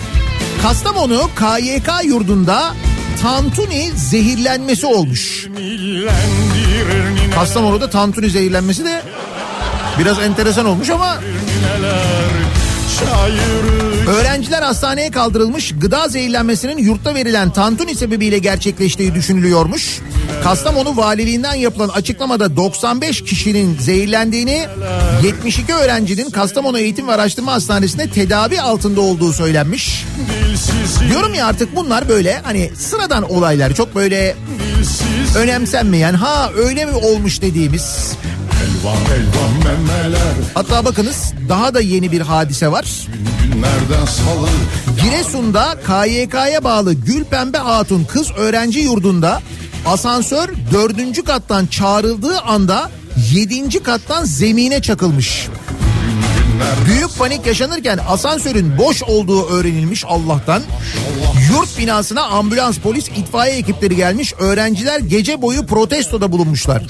Kastamonu 0.61 1.29
KYK 1.35 1.89
yurdunda 2.03 2.73
tantuni 3.21 3.91
zehirlenmesi 3.95 4.85
olmuş. 4.85 5.47
Kastamonu'da 7.35 7.89
tantuni 7.89 8.29
zehirlenmesi 8.29 8.85
de 8.85 9.01
biraz 9.99 10.19
enteresan 10.19 10.65
olmuş 10.65 10.89
ama 10.89 11.19
Öğrenciler 14.07 14.61
hastaneye 14.61 15.11
kaldırılmış. 15.11 15.73
Gıda 15.77 16.07
zehirlenmesinin 16.07 16.77
yurtta 16.77 17.15
verilen 17.15 17.49
tantuni 17.49 17.95
sebebiyle 17.95 18.37
gerçekleştiği 18.37 19.15
düşünülüyormuş. 19.15 19.99
Kastamonu 20.43 20.97
valiliğinden 20.97 21.53
yapılan 21.53 21.89
açıklamada 21.89 22.55
95 22.55 23.23
kişinin 23.23 23.77
zehirlendiğini, 23.79 24.65
72 25.23 25.73
öğrencinin 25.73 26.29
Kastamonu 26.29 26.79
Eğitim 26.79 27.07
ve 27.07 27.11
Araştırma 27.13 27.53
Hastanesi'nde 27.53 28.09
tedavi 28.09 28.61
altında 28.61 29.01
olduğu 29.01 29.33
söylenmiş. 29.33 30.05
Diyorum 31.09 31.33
ya 31.33 31.47
artık 31.47 31.75
bunlar 31.75 32.09
böyle 32.09 32.41
hani 32.43 32.71
sıradan 32.77 33.31
olaylar 33.31 33.73
çok 33.73 33.95
böyle 33.95 34.35
önemsenmeyen 35.37 36.13
ha 36.13 36.51
öyle 36.57 36.85
mi 36.85 36.95
olmuş 36.95 37.41
dediğimiz 37.41 38.11
Elvan 38.65 38.97
elvan 38.97 39.53
memeler 39.63 40.33
Hatta 40.53 40.85
bakınız 40.85 41.33
daha 41.49 41.73
da 41.73 41.81
yeni 41.81 42.11
bir 42.11 42.21
hadise 42.21 42.71
var. 42.71 42.85
günlerden 43.43 44.05
salı 44.05 44.49
Giresun'da 45.03 45.75
KYK'ya 45.87 46.63
bağlı 46.63 46.93
Gülpembe 46.93 47.57
Hatun 47.57 48.03
Kız 48.03 48.31
Öğrenci 48.37 48.79
Yurdu'nda 48.79 49.41
asansör 49.85 50.49
dördüncü 50.71 51.23
kattan 51.23 51.65
çağrıldığı 51.65 52.39
anda 52.39 52.91
yedinci 53.33 53.83
kattan 53.83 54.25
zemine 54.25 54.81
çakılmış. 54.81 55.47
Büyük 56.85 57.17
panik 57.17 57.45
yaşanırken 57.45 57.99
asansörün 58.07 58.77
boş 58.77 59.03
olduğu 59.03 59.47
öğrenilmiş 59.47 60.03
Allah'tan. 60.07 60.61
Yurt 61.51 61.77
binasına 61.79 62.23
ambulans, 62.23 62.77
polis, 62.77 63.07
itfaiye 63.07 63.57
ekipleri 63.57 63.95
gelmiş. 63.95 64.33
Öğrenciler 64.39 64.99
gece 64.99 65.41
boyu 65.41 65.65
protestoda 65.65 66.31
bulunmuşlar. 66.31 66.83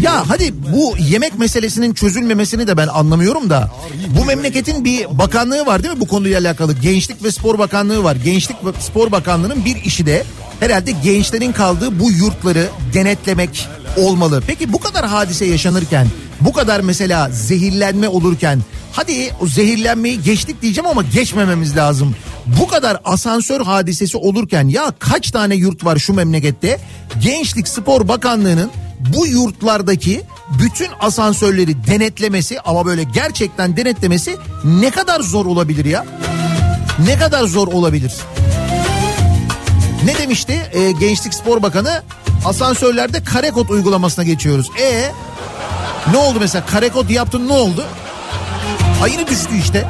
Ya 0.00 0.24
hadi 0.28 0.54
bu 0.72 0.94
yemek 0.98 1.38
meselesinin 1.38 1.94
çözülmemesini 1.94 2.66
de 2.66 2.76
ben 2.76 2.86
anlamıyorum 2.88 3.50
da. 3.50 3.70
Bu 4.08 4.24
memleketin 4.24 4.84
bir 4.84 5.18
bakanlığı 5.18 5.66
var 5.66 5.82
değil 5.82 5.94
mi 5.94 6.00
bu 6.00 6.08
konuyla 6.08 6.40
alakalı? 6.40 6.72
Gençlik 6.72 7.24
ve 7.24 7.32
Spor 7.32 7.58
Bakanlığı 7.58 8.04
var. 8.04 8.16
Gençlik 8.16 8.64
ve 8.64 8.70
Spor 8.80 9.12
Bakanlığı'nın 9.12 9.64
bir 9.64 9.84
işi 9.84 10.06
de 10.06 10.24
herhalde 10.60 10.90
gençlerin 10.90 11.52
kaldığı 11.52 12.00
bu 12.00 12.10
yurtları 12.10 12.68
denetlemek 12.94 13.68
olmalı. 13.96 14.42
Peki 14.46 14.72
bu 14.72 14.80
kadar 14.80 15.06
hadise 15.06 15.44
yaşanırken, 15.44 16.06
bu 16.40 16.52
kadar 16.52 16.80
mesela 16.80 17.30
zehirlenme 17.30 18.08
olurken 18.08 18.60
hadi 18.92 19.30
o 19.40 19.46
zehirlenmeyi 19.46 20.22
geçtik 20.22 20.62
diyeceğim 20.62 20.90
ama 20.90 21.02
geçmememiz 21.02 21.76
lazım. 21.76 22.16
Bu 22.46 22.66
kadar 22.66 23.00
asansör 23.04 23.60
hadisesi 23.60 24.16
olurken 24.16 24.68
ya 24.68 24.92
kaç 24.98 25.30
tane 25.30 25.54
yurt 25.54 25.84
var 25.84 25.96
şu 25.98 26.14
memlekette? 26.14 26.78
Gençlik 27.22 27.68
Spor 27.68 28.08
Bakanlığı'nın 28.08 28.70
bu 29.14 29.26
yurtlardaki 29.26 30.22
bütün 30.62 30.88
asansörleri 31.00 31.86
denetlemesi 31.86 32.60
ama 32.60 32.86
böyle 32.86 33.02
gerçekten 33.02 33.76
denetlemesi 33.76 34.36
ne 34.64 34.90
kadar 34.90 35.20
zor 35.20 35.46
olabilir 35.46 35.84
ya? 35.84 36.04
Ne 37.06 37.18
kadar 37.18 37.44
zor 37.44 37.68
olabilir? 37.68 38.12
Ne 40.04 40.18
demişti 40.18 40.70
e, 40.72 40.92
Gençlik 40.92 41.34
Spor 41.34 41.62
Bakanı? 41.62 42.02
Asansörlerde 42.44 43.24
kare 43.24 43.50
kod 43.50 43.68
uygulamasına 43.68 44.24
geçiyoruz. 44.24 44.70
E 44.80 45.12
ne 46.12 46.16
oldu 46.16 46.38
mesela 46.40 46.66
kare 46.66 46.88
kod 46.88 47.10
yaptın 47.10 47.48
ne 47.48 47.52
oldu? 47.52 47.84
Ayını 49.02 49.26
düştü 49.26 49.58
işte. 49.58 49.86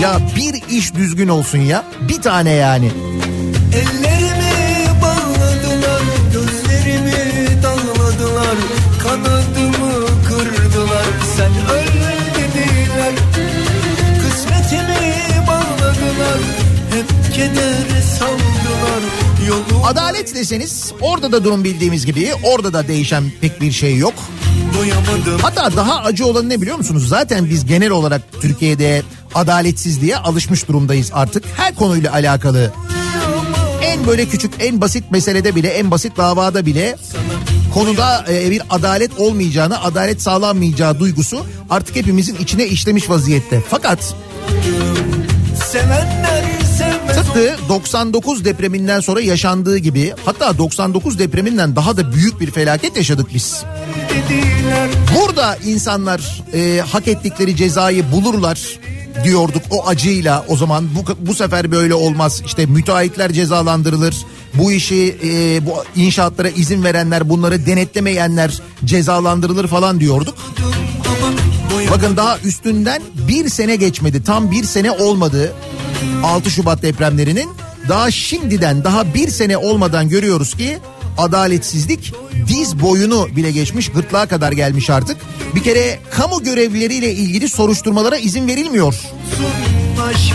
Ya 0.00 0.20
bir 0.36 0.76
iş 0.76 0.94
düzgün 0.94 1.28
olsun 1.28 1.58
ya. 1.58 1.84
Bir 2.08 2.22
tane 2.22 2.50
yani. 2.50 2.90
Ellerimi 3.74 4.86
bağladılar, 5.02 6.02
gözlerimi 6.32 7.62
dağladılar, 7.62 8.56
kanadımı 9.02 10.06
kırdılar, 10.28 11.06
sen 11.36 11.76
öl 11.76 11.86
dediler. 12.34 13.12
Kısmetimi 14.22 15.46
bağladılar, 15.46 16.40
hep 16.94 17.38
yolu 17.38 17.81
Adalet 19.84 20.34
deseniz 20.34 20.92
orada 21.00 21.32
da 21.32 21.44
durum 21.44 21.64
bildiğimiz 21.64 22.06
gibi 22.06 22.30
orada 22.42 22.72
da 22.72 22.88
değişen 22.88 23.24
pek 23.40 23.60
bir 23.60 23.72
şey 23.72 23.96
yok. 23.96 24.14
Hatta 25.42 25.76
daha 25.76 26.00
acı 26.00 26.26
olanı 26.26 26.48
ne 26.48 26.60
biliyor 26.60 26.76
musunuz? 26.76 27.08
Zaten 27.08 27.50
biz 27.50 27.66
genel 27.66 27.90
olarak 27.90 28.22
Türkiye'de 28.40 29.02
adaletsizliğe 29.34 30.16
alışmış 30.16 30.68
durumdayız 30.68 31.10
artık. 31.14 31.44
Her 31.56 31.74
konuyla 31.74 32.12
alakalı. 32.12 32.72
En 33.82 34.06
böyle 34.06 34.26
küçük 34.26 34.54
en 34.60 34.80
basit 34.80 35.10
meselede 35.10 35.54
bile 35.54 35.68
en 35.68 35.90
basit 35.90 36.16
davada 36.16 36.66
bile 36.66 36.96
konuda 37.74 38.24
e, 38.30 38.50
bir 38.50 38.62
adalet 38.70 39.18
olmayacağını, 39.18 39.82
adalet 39.82 40.22
sağlanmayacağı 40.22 40.98
duygusu 40.98 41.46
artık 41.70 41.96
hepimizin 41.96 42.36
içine 42.36 42.66
işlemiş 42.66 43.10
vaziyette. 43.10 43.62
Fakat 43.70 44.14
Sevenler 45.70 46.61
tıpkı 47.08 47.56
99 47.68 48.44
depreminden 48.44 49.00
sonra 49.00 49.20
yaşandığı 49.20 49.78
gibi 49.78 50.12
hatta 50.24 50.58
99 50.58 51.18
depreminden 51.18 51.76
daha 51.76 51.96
da 51.96 52.12
büyük 52.12 52.40
bir 52.40 52.50
felaket 52.50 52.96
yaşadık 52.96 53.26
biz. 53.34 53.64
Burada 55.20 55.56
insanlar 55.56 56.42
e, 56.54 56.82
hak 56.92 57.08
ettikleri 57.08 57.56
cezayı 57.56 58.12
bulurlar 58.12 58.78
diyorduk 59.24 59.62
o 59.70 59.86
acıyla. 59.86 60.44
O 60.48 60.56
zaman 60.56 60.88
bu 60.94 61.28
bu 61.28 61.34
sefer 61.34 61.72
böyle 61.72 61.94
olmaz. 61.94 62.42
İşte 62.46 62.66
müteahhitler 62.66 63.32
cezalandırılır. 63.32 64.16
Bu 64.54 64.72
işi 64.72 65.16
e, 65.24 65.60
bu 65.66 66.00
inşaatlara 66.00 66.48
izin 66.48 66.84
verenler 66.84 67.28
bunları 67.28 67.66
denetlemeyenler 67.66 68.60
cezalandırılır 68.84 69.66
falan 69.68 70.00
diyorduk. 70.00 70.34
Bakın 71.90 72.16
daha 72.16 72.38
üstünden 72.38 73.02
bir 73.28 73.48
sene 73.48 73.76
geçmedi. 73.76 74.24
Tam 74.24 74.50
bir 74.50 74.64
sene 74.64 74.90
olmadı 74.90 75.52
6 76.24 76.50
Şubat 76.50 76.82
depremlerinin 76.82 77.50
daha 77.88 78.10
şimdiden 78.10 78.84
daha 78.84 79.14
bir 79.14 79.28
sene 79.28 79.56
olmadan 79.56 80.08
görüyoruz 80.08 80.54
ki 80.54 80.78
adaletsizlik 81.18 82.12
diz 82.48 82.80
boyunu 82.80 83.28
bile 83.36 83.50
geçmiş 83.50 83.88
gırtlağa 83.88 84.26
kadar 84.26 84.52
gelmiş 84.52 84.90
artık. 84.90 85.16
Bir 85.54 85.62
kere 85.62 85.98
kamu 86.10 86.42
görevlileriyle 86.42 87.12
ilgili 87.12 87.48
soruşturmalara 87.48 88.16
izin 88.16 88.48
verilmiyor. 88.48 88.94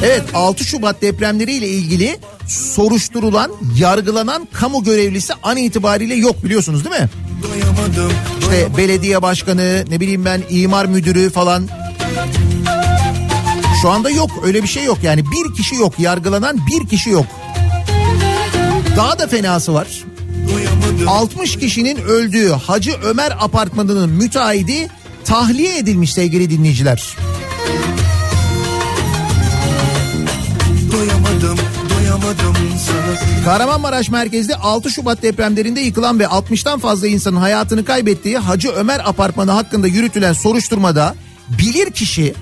Evet 0.04 0.24
6 0.34 0.64
Şubat 0.64 1.02
depremleriyle 1.02 1.68
ilgili 1.68 2.18
soruşturulan, 2.48 3.52
yargılanan 3.78 4.48
kamu 4.54 4.84
görevlisi 4.84 5.34
an 5.44 5.58
itibariyle 5.58 6.16
yok 6.16 6.44
biliyorsunuz 6.44 6.86
değil 6.86 7.02
mi? 7.02 7.10
İşte 8.40 8.78
belediye 8.78 9.22
başkanı, 9.22 9.86
ne 9.90 10.00
bileyim 10.00 10.26
ben 10.26 10.44
imar 10.50 10.86
müdürü 10.86 11.30
falan. 11.30 11.70
Şu 13.82 13.90
anda 13.90 14.10
yok 14.10 14.30
öyle 14.44 14.64
bir 14.64 14.68
şey 14.68 14.84
yok 14.84 14.98
yani 15.04 15.24
bir 15.26 15.54
kişi 15.56 15.76
yok 15.76 16.00
yargılanan 16.00 16.60
bir 16.68 16.88
kişi 16.88 17.10
yok. 17.10 17.26
Daha 18.98 19.20
da 19.20 19.28
fenası 19.28 19.74
var. 19.74 19.88
doyamadım 20.54 21.08
60 21.08 21.60
kişinin 21.60 21.98
öldüğü 21.98 22.50
Hacı 22.50 22.92
Ömer 23.04 23.34
apartmanının 23.40 24.10
müteahhidi 24.10 24.88
tahliye 25.26 25.78
edilmiş 25.78 26.14
sevgili 26.14 26.50
dinleyiciler. 26.50 27.18
doyamadım 30.92 31.58
doyamadım 31.90 32.56
sana 32.86 33.44
Kahramanmaraş 33.46 34.10
merkezde 34.10 34.56
6 34.56 34.90
Şubat 34.90 35.22
depremlerinde 35.22 35.80
yıkılan 35.80 36.20
ve 36.20 36.24
60'tan 36.24 36.80
fazla 36.80 37.08
insanın 37.08 37.38
hayatını 37.38 37.86
kaybettiği 37.86 38.38
Hacı 38.38 38.72
Ömer 38.72 39.00
apartmanı 39.10 39.52
hakkında 39.52 39.88
yürütülen 39.88 40.34
soruşturmada 40.34 41.16
bilir 41.50 41.92
kişi 41.92 42.34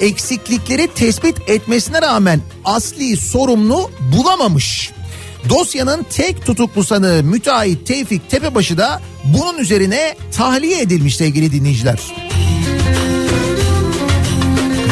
eksiklikleri 0.00 0.88
tespit 0.94 1.36
etmesine 1.46 2.02
rağmen 2.02 2.40
asli 2.64 3.16
sorumlu 3.16 3.90
bulamamış. 4.16 4.90
Dosyanın 5.48 6.06
tek 6.10 6.46
tutuklu 6.46 6.84
sanığı 6.84 7.22
müteahhit 7.22 7.86
Tevfik 7.86 8.30
Tepebaşı 8.30 8.78
da 8.78 9.00
bunun 9.24 9.58
üzerine 9.58 10.16
tahliye 10.32 10.80
edilmiş 10.80 11.16
sevgili 11.16 11.52
dinleyiciler. 11.52 11.98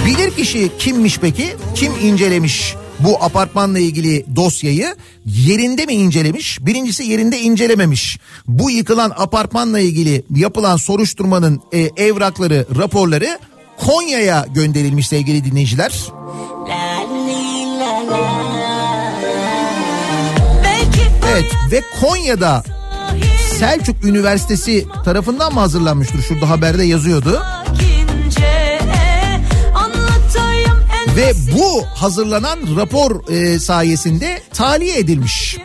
Bilir 0.06 0.30
kişi 0.30 0.70
kimmiş 0.78 1.18
peki? 1.18 1.56
Kim 1.74 1.92
incelemiş 2.02 2.74
bu 2.98 3.24
apartmanla 3.24 3.78
ilgili 3.78 4.24
dosyayı? 4.36 4.94
Yerinde 5.26 5.86
mi 5.86 5.92
incelemiş? 5.92 6.66
Birincisi 6.66 7.04
yerinde 7.04 7.40
incelememiş. 7.40 8.18
Bu 8.46 8.70
yıkılan 8.70 9.12
apartmanla 9.16 9.80
ilgili 9.80 10.22
yapılan 10.34 10.76
soruşturmanın 10.76 11.60
e, 11.72 11.90
evrakları, 11.96 12.66
raporları 12.78 13.38
Konya'ya 13.78 14.46
gönderilmiş 14.54 15.08
sevgili 15.08 15.44
dinleyiciler. 15.44 15.92
Evet 21.32 21.44
ve 21.72 21.82
Konya'da 22.00 22.64
Selçuk 23.58 24.04
Üniversitesi 24.04 24.86
tarafından 25.04 25.54
mı 25.54 25.60
hazırlanmıştır? 25.60 26.22
Şurada 26.22 26.50
haberde 26.50 26.84
yazıyordu. 26.84 27.42
Ve 31.16 31.32
bu 31.54 31.84
hazırlanan 31.94 32.58
rapor 32.76 33.28
e, 33.32 33.58
sayesinde 33.58 34.42
tahliye 34.54 34.98
edilmiş. 34.98 35.56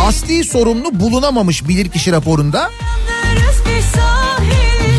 Asli 0.00 0.44
sorumlu 0.44 1.00
bulunamamış 1.00 1.68
bilirkişi 1.68 2.12
raporunda. 2.12 2.70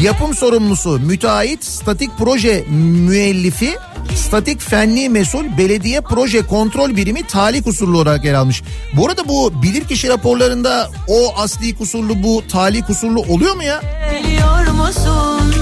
Yapım 0.04 0.34
sorumlusu, 0.36 1.00
müteahhit, 1.00 1.64
statik 1.64 2.10
proje 2.18 2.66
müellifi, 2.70 3.76
statik 4.16 4.62
fenli 4.62 5.10
mesul, 5.10 5.58
belediye 5.58 6.02
proje 6.02 6.48
kontrol 6.48 6.96
birimi 6.96 7.24
talih 7.28 7.64
kusurlu 7.64 7.98
olarak 7.98 8.26
yer 8.26 8.34
almış. 8.34 8.64
Bu 8.94 9.08
arada 9.08 9.28
bu 9.28 9.64
bilirkişi 9.64 10.10
raporlarında 10.10 10.90
o 11.08 11.34
asli 11.38 11.76
kusurlu 11.78 12.24
bu 12.24 12.44
talih 12.52 12.86
kusurlu 12.88 13.22
oluyor 13.22 13.56
mu 13.56 13.64
ya? 13.64 13.82
Biliyor 14.12 14.68
musun 14.68 15.54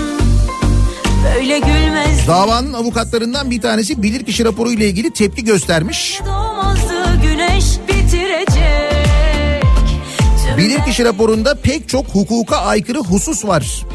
böyle 1.35 1.59
gülmez 1.59 2.27
Davanın 2.27 2.73
avukatlarından 2.73 3.51
bir 3.51 3.61
tanesi 3.61 4.03
bilirkişi 4.03 4.45
raporu 4.45 4.71
ile 4.71 4.87
ilgili 4.87 5.13
tepki 5.13 5.43
göstermiş. 5.43 6.19
doğmazdı 6.25 6.54
Bilirkişi 10.57 11.05
raporunda 11.05 11.55
pek 11.55 11.89
çok 11.89 12.07
hukuka 12.07 12.57
aykırı 12.57 12.99
husus 12.99 13.45
var. 13.45 13.85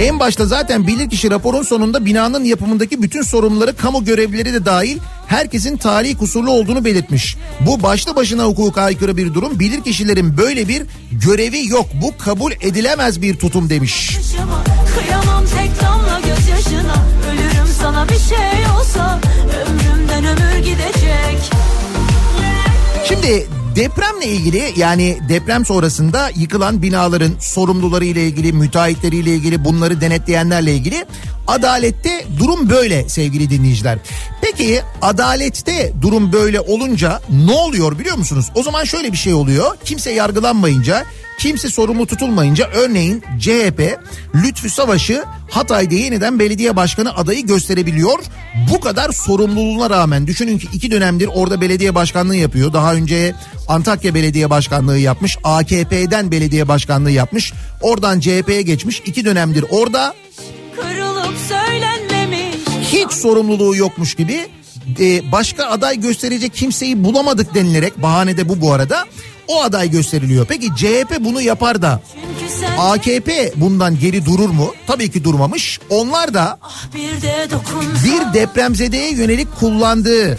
En 0.00 0.20
başta 0.20 0.46
zaten 0.46 0.86
bilirkişi 0.86 1.30
raporun 1.30 1.62
sonunda 1.62 2.04
binanın 2.04 2.44
yapımındaki 2.44 3.02
bütün 3.02 3.22
sorumluları 3.22 3.76
kamu 3.76 4.04
görevlileri 4.04 4.52
de 4.52 4.64
dahil 4.64 4.98
herkesin 5.26 5.76
tali 5.76 6.16
kusurlu 6.18 6.50
olduğunu 6.50 6.84
belirtmiş. 6.84 7.36
Bu 7.60 7.82
başlı 7.82 8.16
başına 8.16 8.44
hukuka 8.44 8.82
aykırı 8.82 9.16
bir 9.16 9.34
durum. 9.34 9.58
Bilirkişilerin 9.58 10.36
böyle 10.36 10.68
bir 10.68 10.82
görevi 11.12 11.68
yok. 11.68 11.86
Bu 12.02 12.24
kabul 12.24 12.52
edilemez 12.52 13.22
bir 13.22 13.36
tutum 13.36 13.70
demiş. 13.70 14.16
Kıyamam 14.98 15.44
tek 15.56 15.82
damla 15.82 16.20
gözyaşına 16.20 16.96
Ölürüm 17.30 17.68
sana 17.80 18.08
bir 18.08 18.18
şey 18.18 18.70
olsa 18.78 19.20
Ömrümden 19.66 20.24
ömür 20.24 20.58
gidecek 20.58 21.50
Şimdi 23.04 23.46
depremle 23.76 24.26
ilgili 24.26 24.72
yani 24.76 25.18
deprem 25.28 25.64
sonrasında 25.64 26.30
yıkılan 26.36 26.82
binaların 26.82 27.32
sorumluları 27.40 28.04
ile 28.04 28.26
ilgili, 28.26 28.52
müteahhitleri 28.52 29.16
ile 29.16 29.34
ilgili, 29.34 29.64
bunları 29.64 30.00
denetleyenlerle 30.00 30.74
ilgili 30.74 31.06
adalette 31.46 32.24
durum 32.38 32.70
böyle 32.70 33.08
sevgili 33.08 33.50
dinleyiciler. 33.50 33.98
Peki 34.42 34.80
adalette 35.02 35.92
durum 36.00 36.32
böyle 36.32 36.60
olunca 36.60 37.20
ne 37.46 37.52
oluyor 37.52 37.98
biliyor 37.98 38.16
musunuz? 38.16 38.50
O 38.54 38.62
zaman 38.62 38.84
şöyle 38.84 39.12
bir 39.12 39.16
şey 39.16 39.34
oluyor. 39.34 39.76
Kimse 39.84 40.10
yargılanmayınca, 40.10 41.04
kimse 41.38 41.68
sorumlu 41.68 42.06
tutulmayınca 42.06 42.70
örneğin 42.74 43.22
CHP 43.40 43.98
Lütfü 44.34 44.70
Savaş'ı 44.70 45.24
Hatay'da 45.50 45.94
yeniden 45.94 46.38
belediye 46.38 46.76
başkanı 46.76 47.16
adayı 47.16 47.46
gösterebiliyor. 47.46 48.18
Bu 48.72 48.80
kadar 48.80 49.12
sorumluluğuna 49.12 49.90
rağmen 49.90 50.26
düşünün 50.26 50.58
ki 50.58 50.68
iki 50.72 50.90
dönemdir 50.90 51.28
orada 51.34 51.60
belediye 51.60 51.94
başkanlığı 51.94 52.36
yapıyor. 52.36 52.72
Daha 52.72 52.94
önce 52.94 53.34
Antakya 53.68 54.14
Belediye 54.14 54.50
Başkanlığı 54.50 54.98
yapmış. 54.98 55.38
AKP'den 55.44 56.30
belediye 56.30 56.68
başkanlığı 56.68 57.10
yapmış. 57.10 57.52
Oradan 57.80 58.20
CHP'ye 58.20 58.62
geçmiş. 58.62 59.02
iki 59.06 59.24
dönemdir 59.24 59.64
orada 59.70 60.14
hiç 62.92 63.12
sorumluluğu 63.12 63.76
yokmuş 63.76 64.14
gibi 64.14 64.48
e, 65.00 65.32
başka 65.32 65.64
aday 65.64 66.00
gösterecek 66.00 66.54
kimseyi 66.54 67.04
bulamadık 67.04 67.54
denilerek 67.54 68.02
bahane 68.02 68.36
de 68.36 68.48
bu 68.48 68.60
bu 68.60 68.72
arada 68.72 69.04
o 69.48 69.62
aday 69.62 69.90
gösteriliyor. 69.90 70.46
Peki 70.46 70.74
CHP 70.76 71.16
bunu 71.20 71.40
yapar 71.40 71.82
da 71.82 72.00
AKP 72.78 73.52
bundan 73.56 73.98
geri 73.98 74.26
durur 74.26 74.48
mu? 74.48 74.74
Tabii 74.86 75.10
ki 75.10 75.24
durmamış. 75.24 75.80
Onlar 75.90 76.34
da 76.34 76.58
bir 78.04 78.34
depremzedeye 78.34 79.10
yönelik 79.12 79.56
kullandığı 79.60 80.38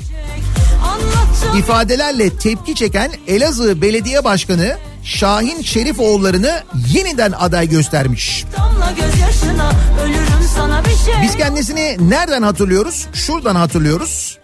ifadelerle 1.57 2.37
tepki 2.37 2.75
çeken 2.75 3.11
Elazığ 3.27 3.81
Belediye 3.81 4.23
Başkanı 4.23 4.77
Şahin 5.03 5.61
Şerifoğulları'nı 5.61 6.63
yeniden 6.93 7.31
aday 7.31 7.69
göstermiş. 7.69 8.45
Biz 11.23 11.37
kendisini 11.37 11.97
nereden 12.09 12.41
hatırlıyoruz? 12.41 13.07
Şuradan 13.13 13.55
hatırlıyoruz. 13.55 14.39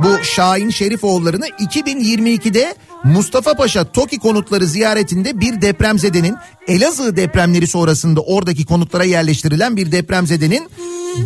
Bu 0.00 0.24
Şahin 0.24 0.70
Şerifoğulları'nı 0.70 1.48
2022'de 1.48 2.74
Mustafa 3.06 3.54
Paşa 3.54 3.84
TOKİ 3.84 4.18
konutları 4.18 4.66
ziyaretinde 4.66 5.40
bir 5.40 5.62
depremzedenin 5.62 6.36
Elazığ 6.68 7.16
depremleri 7.16 7.66
sonrasında 7.66 8.20
oradaki 8.20 8.64
konutlara 8.64 9.04
yerleştirilen 9.04 9.76
bir 9.76 9.92
depremzedenin 9.92 10.68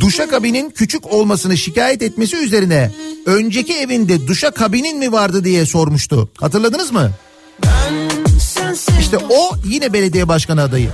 duşakabinin 0.01 0.71
küçük 0.71 1.13
olmasını 1.13 1.57
şikayet 1.57 2.03
etmesi 2.03 2.37
üzerine 2.37 2.91
önceki 3.27 3.75
evinde 3.75 4.27
duşakabinin 4.27 4.99
mi 4.99 5.13
vardı 5.13 5.45
diye 5.45 5.67
sormuştu. 5.67 6.31
Hatırladınız 6.41 6.93
mı? 6.93 7.11
İşte 9.01 9.17
o 9.17 9.57
yine 9.65 9.93
belediye 9.93 10.29
başkanı 10.29 10.63
adayı. 10.63 10.91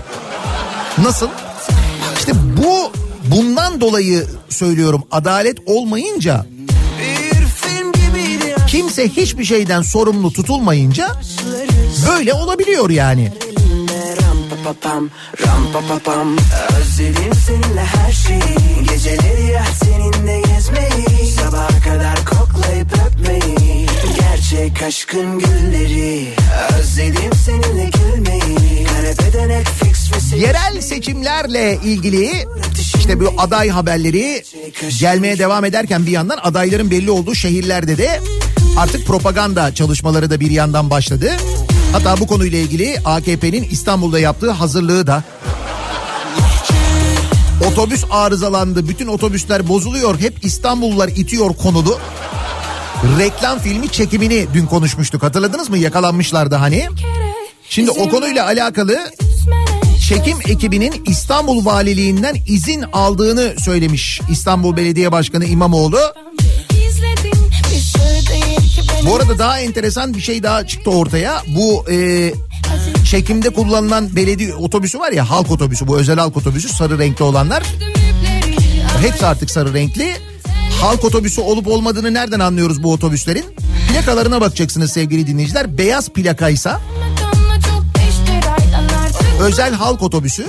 Nasıl? 0.99 1.29
İşte 2.18 2.33
bu 2.57 2.92
Bundan 3.31 3.81
dolayı 3.81 4.27
söylüyorum 4.49 5.03
adalet 5.11 5.59
olmayınca 5.66 6.46
kimse 8.97 9.21
hiçbir 9.21 9.45
şeyden 9.45 9.83
sorumlu 9.83 10.33
tutulmayınca 10.33 11.17
böyle 12.09 12.35
olabiliyor 12.35 12.91
yani. 12.91 13.33
pa 14.65 14.73
pam 14.73 15.11
ram 15.47 15.73
pa 15.73 15.81
pa 15.89 15.99
pam 15.99 16.37
Özledim 16.81 17.33
seninle 17.47 17.85
her 17.85 18.13
şeyi. 18.13 18.87
Geceleri 18.91 19.53
ya 19.53 19.65
seninle 19.85 20.41
gezmeyi. 20.41 21.31
Sabaha 21.31 21.81
kadar 21.85 22.17
koklayıp 22.25 22.89
öpmeyi. 23.07 23.87
Gerçek 24.19 24.83
aşkın 24.83 25.39
gülleri. 25.39 26.29
Özledim 26.79 27.33
seninle 27.45 27.91
gülmeyi. 27.91 28.87
Kanepede 28.87 29.49
Netflix 29.49 29.97
Yerel 30.37 30.81
seçimlerle 30.81 31.79
ilgili 31.85 32.47
işte 32.99 33.21
bu 33.21 33.33
aday 33.39 33.69
haberleri 33.69 34.43
gelmeye 35.01 35.39
devam 35.39 35.65
ederken 35.65 36.07
bir 36.07 36.11
yandan 36.11 36.39
adayların 36.43 36.91
belli 36.91 37.11
olduğu 37.11 37.35
şehirlerde 37.35 37.99
de 37.99 38.21
artık 38.77 39.07
propaganda 39.07 39.75
çalışmaları 39.75 40.31
da 40.31 40.41
bir 40.41 40.51
yandan 40.51 40.91
başladı. 40.91 41.31
Hatta 41.93 42.21
bu 42.21 42.27
konuyla 42.27 42.59
ilgili 42.59 42.99
AKP'nin 43.05 43.65
İstanbul'da 43.71 44.19
yaptığı 44.19 44.51
hazırlığı 44.51 45.07
da 45.07 45.25
otobüs 47.73 48.05
arızalandı, 48.11 48.89
bütün 48.89 49.07
otobüsler 49.07 49.69
bozuluyor, 49.69 50.21
hep 50.21 50.45
İstanbullular 50.45 51.09
itiyor 51.09 51.57
konulu. 51.57 51.99
Reklam 53.19 53.59
filmi 53.59 53.89
çekimini 53.89 54.47
dün 54.55 54.67
konuşmuştuk 54.67 55.23
hatırladınız 55.23 55.69
mı? 55.69 55.79
Yakalanmışlardı 55.79 56.55
hani. 56.55 56.89
Şimdi 57.69 57.91
o 57.91 58.09
konuyla 58.09 58.47
alakalı 58.47 58.99
çekim 60.09 60.39
ekibinin 60.49 61.05
İstanbul 61.07 61.65
Valiliğinden 61.65 62.37
izin 62.49 62.83
aldığını 62.83 63.55
söylemiş 63.59 64.21
İstanbul 64.31 64.77
Belediye 64.77 65.12
Başkanı 65.12 65.45
İmamoğlu. 65.45 65.99
Bu 69.05 69.17
arada 69.17 69.39
daha 69.39 69.61
enteresan 69.61 70.15
bir 70.15 70.21
şey 70.21 70.43
daha 70.43 70.67
çıktı 70.67 70.91
ortaya. 70.91 71.43
Bu 71.49 71.85
e, 71.91 72.33
çekimde 73.11 73.51
kullanılan 73.51 74.17
belediye 74.17 74.55
otobüsü 74.55 74.99
var 74.99 75.13
ya 75.13 75.31
halk 75.31 75.51
otobüsü 75.51 75.89
bu 75.89 75.99
özel 75.99 76.19
halk 76.19 76.37
otobüsü 76.37 76.69
sarı 76.69 76.99
renkli 76.99 77.25
olanlar. 77.25 77.63
Hepsi 79.01 79.27
artık 79.27 79.51
sarı 79.51 79.75
renkli. 79.75 80.13
Halk 80.81 81.05
otobüsü 81.05 81.41
olup 81.41 81.67
olmadığını 81.67 82.15
nereden 82.15 82.41
anlıyoruz 82.41 82.83
bu 82.83 82.93
otobüslerin? 82.93 83.45
Plakalarına 83.93 84.41
bakacaksınız 84.41 84.93
sevgili 84.93 85.27
dinleyiciler. 85.27 85.79
Beyaz 85.79 86.09
plakaysa 86.09 86.81
özel 89.41 89.73
halk 89.75 90.03
otobüsü. 90.03 90.47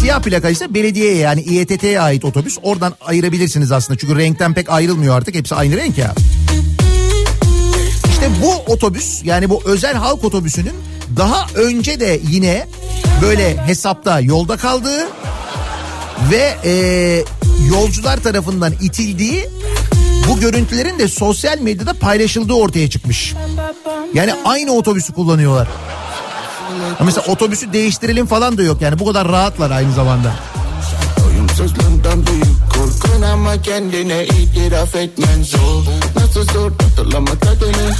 Siyah 0.00 0.22
plaka 0.22 0.48
ise 0.48 0.74
belediyeye 0.74 1.16
yani 1.16 1.40
İETT'ye 1.40 2.00
ait 2.00 2.24
otobüs. 2.24 2.58
Oradan 2.62 2.94
ayırabilirsiniz 3.00 3.72
aslında. 3.72 3.98
Çünkü 3.98 4.16
renkten 4.18 4.54
pek 4.54 4.70
ayrılmıyor 4.70 5.16
artık. 5.16 5.34
Hepsi 5.34 5.54
aynı 5.54 5.76
renk 5.76 5.98
ya. 5.98 6.14
Bu 8.42 8.72
otobüs 8.72 9.24
yani 9.24 9.50
bu 9.50 9.62
özel 9.64 9.94
halk 9.94 10.24
otobüsünün 10.24 10.74
daha 11.16 11.46
önce 11.54 12.00
de 12.00 12.20
yine 12.28 12.66
böyle 13.22 13.66
hesapta 13.66 14.20
yolda 14.20 14.56
kaldığı 14.56 15.08
ve 16.30 16.56
e, 16.64 16.72
yolcular 17.74 18.16
tarafından 18.16 18.72
itildiği 18.80 19.48
bu 20.28 20.40
görüntülerin 20.40 20.98
de 20.98 21.08
sosyal 21.08 21.58
medyada 21.58 21.94
paylaşıldığı 21.94 22.52
ortaya 22.52 22.90
çıkmış. 22.90 23.34
Yani 24.14 24.34
aynı 24.44 24.72
otobüsü 24.72 25.12
kullanıyorlar. 25.12 25.68
Ha 26.98 27.04
Mesela 27.04 27.32
otobüsü 27.32 27.72
değiştirelim 27.72 28.26
falan 28.26 28.58
da 28.58 28.62
yok 28.62 28.82
yani 28.82 28.98
bu 28.98 29.06
kadar 29.06 29.28
rahatlar 29.28 29.70
aynı 29.70 29.92
zamanda. 29.92 30.32
Doyumsuzluğundan 31.24 32.26
büyük 32.26 32.72
korkun 32.74 33.22
ama 33.22 33.62
kendine 33.62 34.24
itiraf 34.24 34.96
etmen 34.96 35.42
zor 35.42 35.82
Nasıl 36.16 36.44
zor 36.52 36.70
hatırlama 36.70 37.30
tadını 37.38 37.90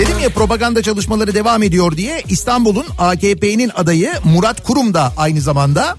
Dedim 0.00 0.18
ya 0.18 0.28
propaganda 0.30 0.82
çalışmaları 0.82 1.34
devam 1.34 1.62
ediyor 1.62 1.96
diye 1.96 2.22
İstanbul'un 2.28 2.84
AKP'nin 2.98 3.70
adayı 3.74 4.12
Murat 4.24 4.62
Kurum 4.62 4.94
da 4.94 5.12
aynı 5.16 5.40
zamanda 5.40 5.96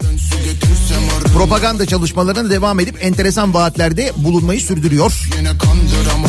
propaganda 1.38 1.86
çalışmalarına 1.86 2.50
devam 2.50 2.80
edip 2.80 2.98
enteresan 3.06 3.54
vaatlerde 3.54 4.12
bulunmayı 4.18 4.62
sürdürüyor. 4.62 5.14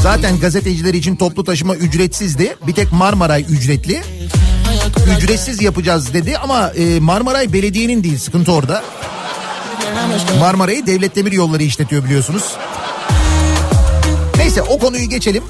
Zaten 0.02 0.40
gazeteciler 0.40 0.94
için 0.94 1.16
toplu 1.16 1.44
taşıma 1.44 1.74
ücretsizdi. 1.76 2.56
Bir 2.66 2.72
tek 2.74 2.92
Marmaray 2.92 3.44
ücretli. 3.48 4.02
Ücretsiz 5.18 5.62
yapacağız 5.62 6.14
dedi 6.14 6.38
ama 6.38 6.70
e, 6.70 7.00
Marmaray 7.00 7.52
belediyenin 7.52 8.04
değil 8.04 8.18
sıkıntı 8.18 8.52
orada. 8.52 8.82
Marmaray'ı 10.40 10.86
devlet 10.86 11.16
demir 11.16 11.32
yolları 11.32 11.62
işletiyor 11.62 12.04
biliyorsunuz. 12.04 12.44
Neyse 14.36 14.62
o 14.62 14.78
konuyu 14.78 15.08
geçelim. 15.08 15.42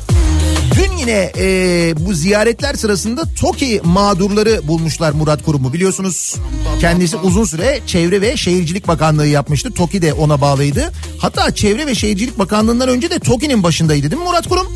Dün 0.77 0.97
yine 0.97 1.33
e, 1.39 1.95
bu 1.97 2.15
ziyaretler 2.15 2.75
sırasında 2.75 3.23
TOKİ 3.41 3.81
mağdurları 3.85 4.69
bulmuşlar 4.69 5.13
Murat 5.13 5.45
Kurum'u 5.45 5.73
biliyorsunuz. 5.73 6.37
Kendisi 6.81 7.17
uzun 7.17 7.45
süre 7.45 7.81
Çevre 7.87 8.21
ve 8.21 8.37
Şehircilik 8.37 8.89
Bakanlığı 8.89 9.27
yapmıştı. 9.27 9.75
TOKİ 9.75 10.03
de 10.03 10.13
ona 10.13 10.41
bağlıydı. 10.41 10.93
Hatta 11.19 11.55
Çevre 11.55 11.87
ve 11.87 11.95
Şehircilik 11.95 12.39
Bakanlığı'ndan 12.39 12.89
önce 12.89 13.11
de 13.11 13.19
TOKİ'nin 13.19 13.63
başındaydı 13.63 14.11
değil 14.11 14.23
mi 14.23 14.29
Murat 14.29 14.49
Kurum? 14.49 14.67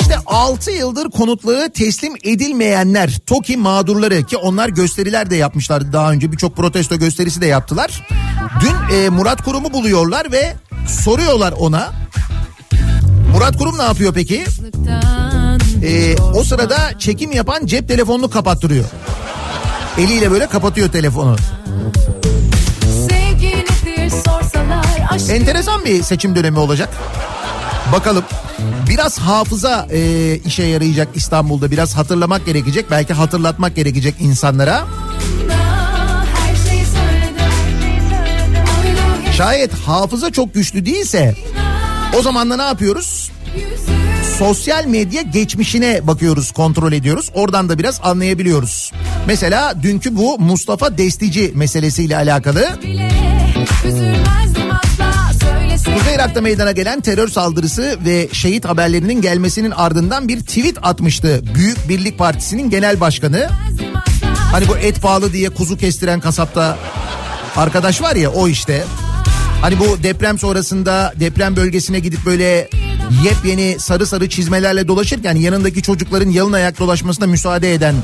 İşte 0.00 0.16
6 0.26 0.70
yıldır 0.70 1.10
konutları 1.10 1.72
teslim 1.72 2.14
edilmeyenler 2.24 3.18
TOKİ 3.26 3.56
mağdurları 3.56 4.22
ki 4.22 4.36
onlar 4.36 4.68
gösteriler 4.68 5.30
de 5.30 5.36
yapmışlardı 5.36 5.92
daha 5.92 6.12
önce 6.12 6.32
birçok 6.32 6.56
protesto 6.56 6.96
gösterisi 6.96 7.40
de 7.40 7.46
yaptılar. 7.46 8.08
Dün 8.60 8.96
e, 8.96 9.08
Murat 9.08 9.44
Kurum'u 9.44 9.72
buluyorlar 9.72 10.32
ve 10.32 10.56
soruyorlar 11.04 11.52
ona 11.52 11.92
Murat 13.36 13.56
Kurum 13.56 13.78
ne 13.78 13.82
yapıyor 13.82 14.14
peki? 14.14 14.44
Ee, 15.82 16.16
o 16.34 16.44
sırada 16.44 16.98
çekim 16.98 17.32
yapan 17.32 17.66
cep 17.66 17.88
telefonunu 17.88 18.30
kapattırıyor. 18.30 18.84
Eliyle 19.98 20.30
böyle 20.30 20.46
kapatıyor 20.46 20.92
telefonu. 20.92 21.36
Enteresan 25.30 25.84
bir 25.84 26.02
seçim 26.02 26.36
dönemi 26.36 26.58
olacak. 26.58 26.88
Bakalım. 27.92 28.24
Biraz 28.88 29.18
hafıza 29.18 29.86
e, 29.90 30.34
işe 30.36 30.62
yarayacak 30.62 31.08
İstanbul'da. 31.14 31.70
Biraz 31.70 31.96
hatırlamak 31.96 32.46
gerekecek. 32.46 32.90
Belki 32.90 33.12
hatırlatmak 33.12 33.76
gerekecek 33.76 34.14
insanlara. 34.20 34.86
Şayet 39.36 39.74
hafıza 39.74 40.30
çok 40.30 40.54
güçlü 40.54 40.86
değilse 40.86 41.34
o 42.18 42.22
zaman 42.22 42.50
da 42.50 42.56
ne 42.56 42.62
yapıyoruz? 42.62 43.30
Sosyal 44.38 44.86
medya 44.86 45.22
geçmişine 45.22 46.06
bakıyoruz, 46.06 46.52
kontrol 46.52 46.92
ediyoruz. 46.92 47.30
Oradan 47.34 47.68
da 47.68 47.78
biraz 47.78 48.00
anlayabiliyoruz. 48.02 48.92
Mesela 49.26 49.82
dünkü 49.82 50.16
bu 50.16 50.38
Mustafa 50.38 50.98
Destici 50.98 51.52
meselesiyle 51.54 52.16
alakalı. 52.16 52.78
Kuzey 55.98 56.14
Irak'ta 56.14 56.40
meydana 56.40 56.72
gelen 56.72 57.00
terör 57.00 57.28
saldırısı 57.28 57.98
ve 58.04 58.28
şehit 58.32 58.64
haberlerinin 58.64 59.20
gelmesinin 59.22 59.70
ardından 59.70 60.28
bir 60.28 60.40
tweet 60.40 60.76
atmıştı. 60.82 61.40
Büyük 61.54 61.88
Birlik 61.88 62.18
Partisi'nin 62.18 62.70
genel 62.70 63.00
başkanı. 63.00 63.48
Hani 64.52 64.68
bu 64.68 64.76
et 64.76 65.02
pahalı 65.02 65.32
diye 65.32 65.50
kuzu 65.50 65.76
kestiren 65.76 66.20
kasapta 66.20 66.78
arkadaş 67.56 68.02
var 68.02 68.16
ya 68.16 68.30
o 68.30 68.48
işte. 68.48 68.84
Hani 69.60 69.78
bu 69.78 70.02
deprem 70.02 70.38
sonrasında 70.38 71.12
deprem 71.20 71.56
bölgesine 71.56 71.98
gidip 71.98 72.26
böyle 72.26 72.68
yepyeni 73.24 73.76
sarı 73.78 74.06
sarı 74.06 74.28
çizmelerle 74.28 74.88
dolaşırken 74.88 75.34
yanındaki 75.34 75.82
çocukların 75.82 76.30
yalın 76.30 76.52
ayak 76.52 76.78
dolaşmasına 76.78 77.26
müsaade 77.26 77.74
eden 77.74 77.94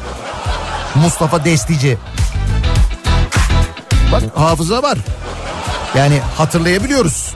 Mustafa 0.95 1.45
Destici. 1.45 1.99
Bak 4.13 4.23
hafıza 4.35 4.83
var. 4.83 4.99
Yani 5.97 6.19
hatırlayabiliyoruz. 6.37 7.35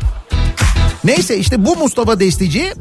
Neyse 1.05 1.39
işte 1.39 1.65
bu 1.65 1.77
Mustafa 1.77 2.21
Destici 2.21 2.73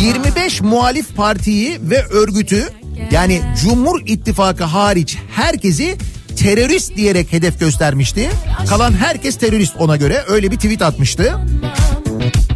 25 0.00 0.60
muhalif 0.60 1.16
partiyi 1.16 1.78
ve 1.82 2.02
örgütü 2.06 2.68
yani 3.10 3.42
Cumhur 3.62 4.00
İttifakı 4.06 4.64
hariç 4.64 5.18
herkesi 5.34 5.96
terörist 6.38 6.96
diyerek 6.96 7.32
hedef 7.32 7.60
göstermişti. 7.60 8.30
Kalan 8.68 8.92
herkes 8.92 9.38
terörist 9.38 9.76
ona 9.78 9.96
göre 9.96 10.24
öyle 10.28 10.50
bir 10.50 10.56
tweet 10.56 10.82
atmıştı. 10.82 11.34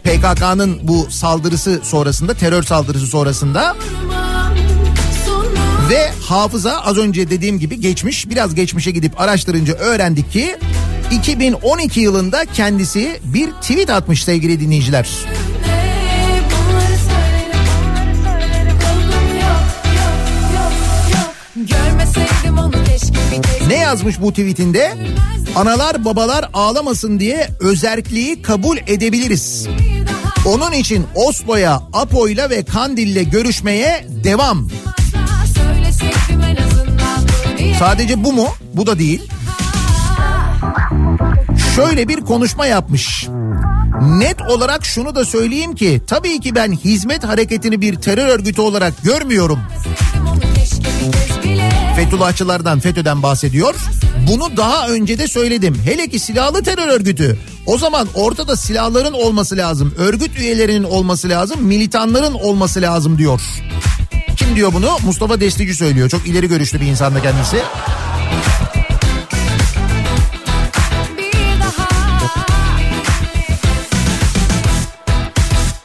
PKK'nın 0.05 0.81
bu 0.83 1.07
saldırısı 1.11 1.81
sonrasında 1.83 2.35
terör 2.35 2.63
saldırısı 2.63 3.07
sonrasında 3.07 3.77
ve 5.91 6.11
hafıza 6.29 6.81
az 6.81 6.99
önce 6.99 7.31
dediğim 7.31 7.59
gibi 7.59 7.81
geçmiş 7.81 8.29
biraz 8.29 8.55
geçmişe 8.55 8.91
gidip 8.91 9.21
araştırınca 9.21 9.75
öğrendik 9.75 10.33
ki 10.33 10.57
2012 11.11 12.01
yılında 12.01 12.45
kendisi 12.45 13.21
bir 13.25 13.51
tweet 13.51 13.91
atmış 13.91 14.25
sevgili 14.25 14.61
dinleyiciler. 14.61 15.09
Ne 23.73 23.79
yazmış 23.79 24.21
bu 24.21 24.31
tweetinde? 24.31 24.93
Analar 25.57 26.05
babalar 26.05 26.51
ağlamasın 26.53 27.21
diye 27.21 27.49
özerkliği 27.61 28.43
kabul 28.43 28.77
edebiliriz. 28.87 29.67
Onun 30.47 30.73
için 30.73 31.07
Oslo'ya, 31.15 31.83
Apo'yla 31.93 32.51
ve 32.51 32.65
Kandil'le 32.65 33.31
görüşmeye 33.31 34.07
devam. 34.25 34.69
Sadece 37.79 38.25
bu 38.25 38.33
mu? 38.33 38.49
Bu 38.75 38.87
da 38.87 38.99
değil. 38.99 39.31
Şöyle 41.77 42.09
bir 42.09 42.21
konuşma 42.21 42.67
yapmış. 42.67 43.29
Net 44.03 44.43
olarak 44.43 44.85
şunu 44.85 45.15
da 45.15 45.25
söyleyeyim 45.25 45.75
ki 45.75 46.03
tabii 46.07 46.41
ki 46.41 46.55
ben 46.55 46.73
hizmet 46.73 47.25
hareketini 47.25 47.81
bir 47.81 47.95
terör 47.95 48.27
örgütü 48.27 48.61
olarak 48.61 49.03
görmüyorum. 49.03 49.59
Fethullahçılardan, 51.97 52.81
FETÖ'den 52.81 53.23
bahsediyor. 53.23 53.75
Bunu 54.29 54.57
daha 54.57 54.89
önce 54.89 55.19
de 55.19 55.29
söyledim. 55.29 55.83
Hele 55.85 56.09
ki 56.09 56.19
silahlı 56.19 56.63
terör 56.63 56.89
örgütü. 56.89 57.39
O 57.67 57.79
zaman 57.79 58.09
ortada 58.15 58.57
silahların 58.57 59.13
olması 59.13 59.57
lazım. 59.57 59.95
Örgüt 59.99 60.39
üyelerinin 60.39 60.85
olması 60.85 61.29
lazım. 61.29 61.63
Militanların 61.63 62.35
olması 62.35 62.83
lazım 62.83 63.19
diyor. 63.19 63.41
Kim 64.37 64.57
diyor 64.57 64.73
bunu? 64.73 64.99
Mustafa 65.05 65.41
Destici 65.41 65.75
söylüyor. 65.75 66.09
Çok 66.09 66.27
ileri 66.27 66.49
görüşlü 66.49 66.81
bir 66.81 66.87
insan 66.87 67.15
da 67.15 67.23
kendisi. 67.23 67.57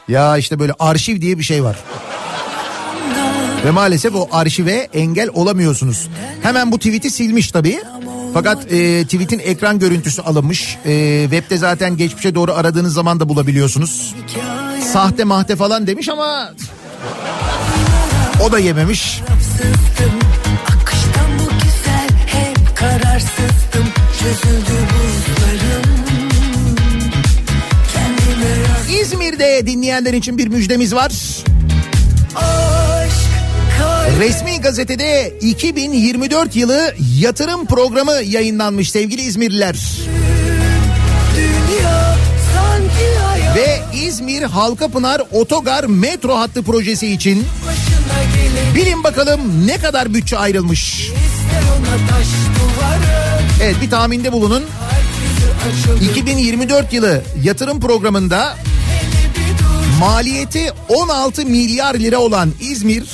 Ya 0.08 0.36
işte 0.38 0.58
böyle 0.58 0.72
arşiv 0.78 1.20
diye 1.20 1.38
bir 1.38 1.44
şey 1.44 1.64
var. 1.64 1.76
Ve 3.64 3.70
maalesef 3.70 4.14
o 4.14 4.28
arşive 4.32 4.88
engel 4.94 5.28
olamıyorsunuz. 5.34 6.08
Hemen 6.42 6.72
bu 6.72 6.78
tweet'i 6.78 7.10
silmiş 7.10 7.50
tabii. 7.50 7.78
Fakat 8.34 8.72
e, 8.72 9.04
tweet'in 9.04 9.38
ekran 9.38 9.78
görüntüsü 9.78 10.22
alınmış. 10.22 10.78
E, 10.86 11.22
web'de 11.22 11.56
zaten 11.56 11.96
geçmişe 11.96 12.34
doğru 12.34 12.52
aradığınız 12.52 12.94
zaman 12.94 13.20
da 13.20 13.28
bulabiliyorsunuz. 13.28 14.14
Sahte 14.92 15.24
mahte 15.24 15.56
falan 15.56 15.86
demiş 15.86 16.08
ama 16.08 16.54
o 18.46 18.52
da 18.52 18.58
yememiş. 18.58 19.22
Akıştan 20.66 21.38
bu 21.38 21.44
güzel 21.64 22.08
hep 22.26 22.76
kararsızdım 22.76 23.88
Çözüldü 24.18 24.78
buzlarım 24.92 25.88
İzmir'de 29.00 29.66
dinleyenler 29.66 30.14
için 30.14 30.38
bir 30.38 30.48
müjdemiz 30.48 30.94
var. 30.94 31.12
Resmi 34.16 34.60
gazetede 34.60 35.34
2024 35.40 36.56
yılı 36.56 36.94
yatırım 37.18 37.66
programı 37.66 38.12
yayınlanmış 38.12 38.90
sevgili 38.90 39.22
İzmirliler. 39.22 39.76
Ve 43.56 43.80
İzmir 44.06 44.42
Halkapınar 44.42 45.22
Otogar 45.32 45.84
metro 45.84 46.36
hattı 46.38 46.62
projesi 46.62 47.06
için 47.06 47.46
bilin 48.74 49.04
bakalım 49.04 49.66
ne 49.66 49.78
kadar 49.78 50.14
bütçe 50.14 50.38
ayrılmış. 50.38 51.10
Evet 53.62 53.76
bir 53.82 53.90
tahminde 53.90 54.32
bulunun. 54.32 54.62
Yüzü 54.62 55.88
açıldı 55.92 56.04
2024 56.10 56.92
yılı 56.92 57.22
yatırım 57.42 57.80
programında 57.80 58.56
maliyeti 60.00 60.72
16 60.88 61.46
milyar 61.46 61.94
lira 61.94 62.18
olan 62.18 62.52
İzmir 62.60 63.04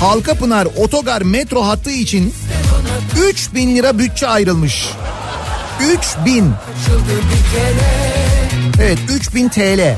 Halkapınar 0.00 0.68
Otogar 0.76 1.22
metro 1.22 1.62
hattı 1.62 1.90
için 1.90 2.34
3 3.28 3.54
bin 3.54 3.76
lira 3.76 3.98
bütçe 3.98 4.26
ayrılmış. 4.26 4.88
3 5.80 5.98
bin. 6.26 6.52
açıldı 6.82 7.10
bir 7.10 7.58
kere 7.58 8.10
Evet 8.82 8.98
3000 9.08 9.48
TL. 9.48 9.96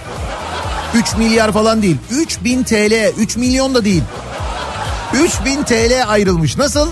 3 0.95 1.17
milyar 1.17 1.53
falan 1.53 1.83
değil. 1.83 1.97
3000 2.11 2.63
TL. 2.63 3.13
3 3.19 3.37
milyon 3.37 3.75
da 3.75 3.85
değil. 3.85 4.03
3000 5.25 5.63
TL 5.63 6.05
ayrılmış. 6.07 6.57
Nasıl? 6.57 6.89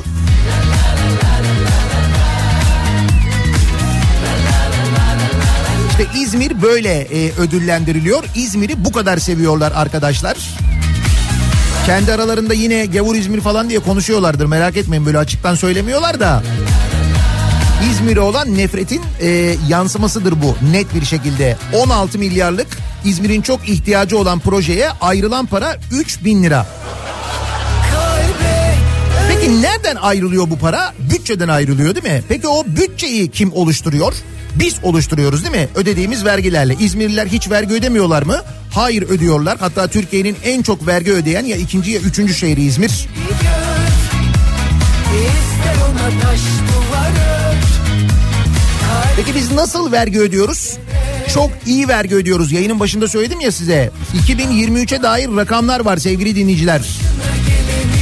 İşte 5.90 6.18
İzmir 6.20 6.62
böyle 6.62 7.00
e, 7.00 7.32
ödüllendiriliyor. 7.32 8.24
İzmir'i 8.34 8.84
bu 8.84 8.92
kadar 8.92 9.18
seviyorlar 9.18 9.72
arkadaşlar. 9.76 10.36
Kendi 11.90 12.12
aralarında 12.12 12.54
yine 12.54 12.86
gavur 12.86 13.16
İzmir 13.16 13.40
falan 13.40 13.70
diye 13.70 13.78
konuşuyorlardır. 13.78 14.46
Merak 14.46 14.76
etmeyin 14.76 15.06
böyle 15.06 15.18
açıktan 15.18 15.54
söylemiyorlar 15.54 16.20
da. 16.20 16.42
İzmir'e 17.90 18.20
olan 18.20 18.58
nefretin 18.58 19.02
e, 19.20 19.56
yansımasıdır 19.68 20.34
bu 20.42 20.56
net 20.72 20.94
bir 20.94 21.04
şekilde. 21.04 21.56
16 21.74 22.18
milyarlık 22.18 22.66
İzmir'in 23.04 23.42
çok 23.42 23.68
ihtiyacı 23.68 24.18
olan 24.18 24.38
projeye 24.38 24.90
ayrılan 25.00 25.46
para 25.46 25.76
3 25.92 26.24
bin 26.24 26.42
lira. 26.42 26.66
Peki 29.28 29.62
nereden 29.62 29.96
ayrılıyor 29.96 30.50
bu 30.50 30.58
para? 30.58 30.94
Bütçeden 31.10 31.48
ayrılıyor 31.48 31.94
değil 31.94 32.14
mi? 32.14 32.22
Peki 32.28 32.48
o 32.48 32.64
bütçeyi 32.66 33.30
kim 33.30 33.52
oluşturuyor? 33.52 34.14
Biz 34.54 34.74
oluşturuyoruz 34.82 35.44
değil 35.44 35.54
mi? 35.54 35.68
Ödediğimiz 35.74 36.24
vergilerle. 36.24 36.76
İzmirliler 36.80 37.26
hiç 37.26 37.50
vergi 37.50 37.74
ödemiyorlar 37.74 38.22
mı? 38.22 38.36
Hayır 38.70 39.02
ödüyorlar. 39.02 39.58
Hatta 39.58 39.88
Türkiye'nin 39.88 40.36
en 40.44 40.62
çok 40.62 40.86
vergi 40.86 41.12
ödeyen 41.12 41.44
ya 41.44 41.56
ikinci 41.56 41.90
ya 41.90 42.00
üçüncü 42.00 42.34
şehri 42.34 42.62
İzmir. 42.62 43.08
Peki 49.16 49.34
biz 49.34 49.52
nasıl 49.52 49.92
vergi 49.92 50.20
ödüyoruz? 50.20 50.78
Çok 51.34 51.50
iyi 51.66 51.88
vergi 51.88 52.14
ödüyoruz. 52.14 52.52
Yayının 52.52 52.80
başında 52.80 53.08
söyledim 53.08 53.40
ya 53.40 53.52
size. 53.52 53.90
2023'e 54.28 55.02
dair 55.02 55.28
rakamlar 55.36 55.80
var 55.80 55.96
sevgili 55.96 56.36
dinleyiciler. 56.36 56.82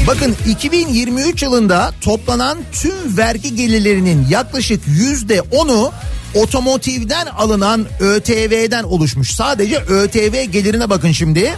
Bakın 0.06 0.36
2023 0.48 1.42
yılında 1.42 1.90
toplanan 2.00 2.58
tüm 2.72 3.16
vergi 3.16 3.56
gelirlerinin 3.56 4.26
yaklaşık 4.30 4.80
yüzde 4.86 5.40
onu 5.40 5.92
otomotivden 6.34 7.26
alınan 7.26 7.86
ÖTV'den 8.00 8.82
oluşmuş. 8.84 9.30
Sadece 9.30 9.76
ÖTV 9.76 10.44
gelirine 10.44 10.90
bakın 10.90 11.12
şimdi. 11.12 11.54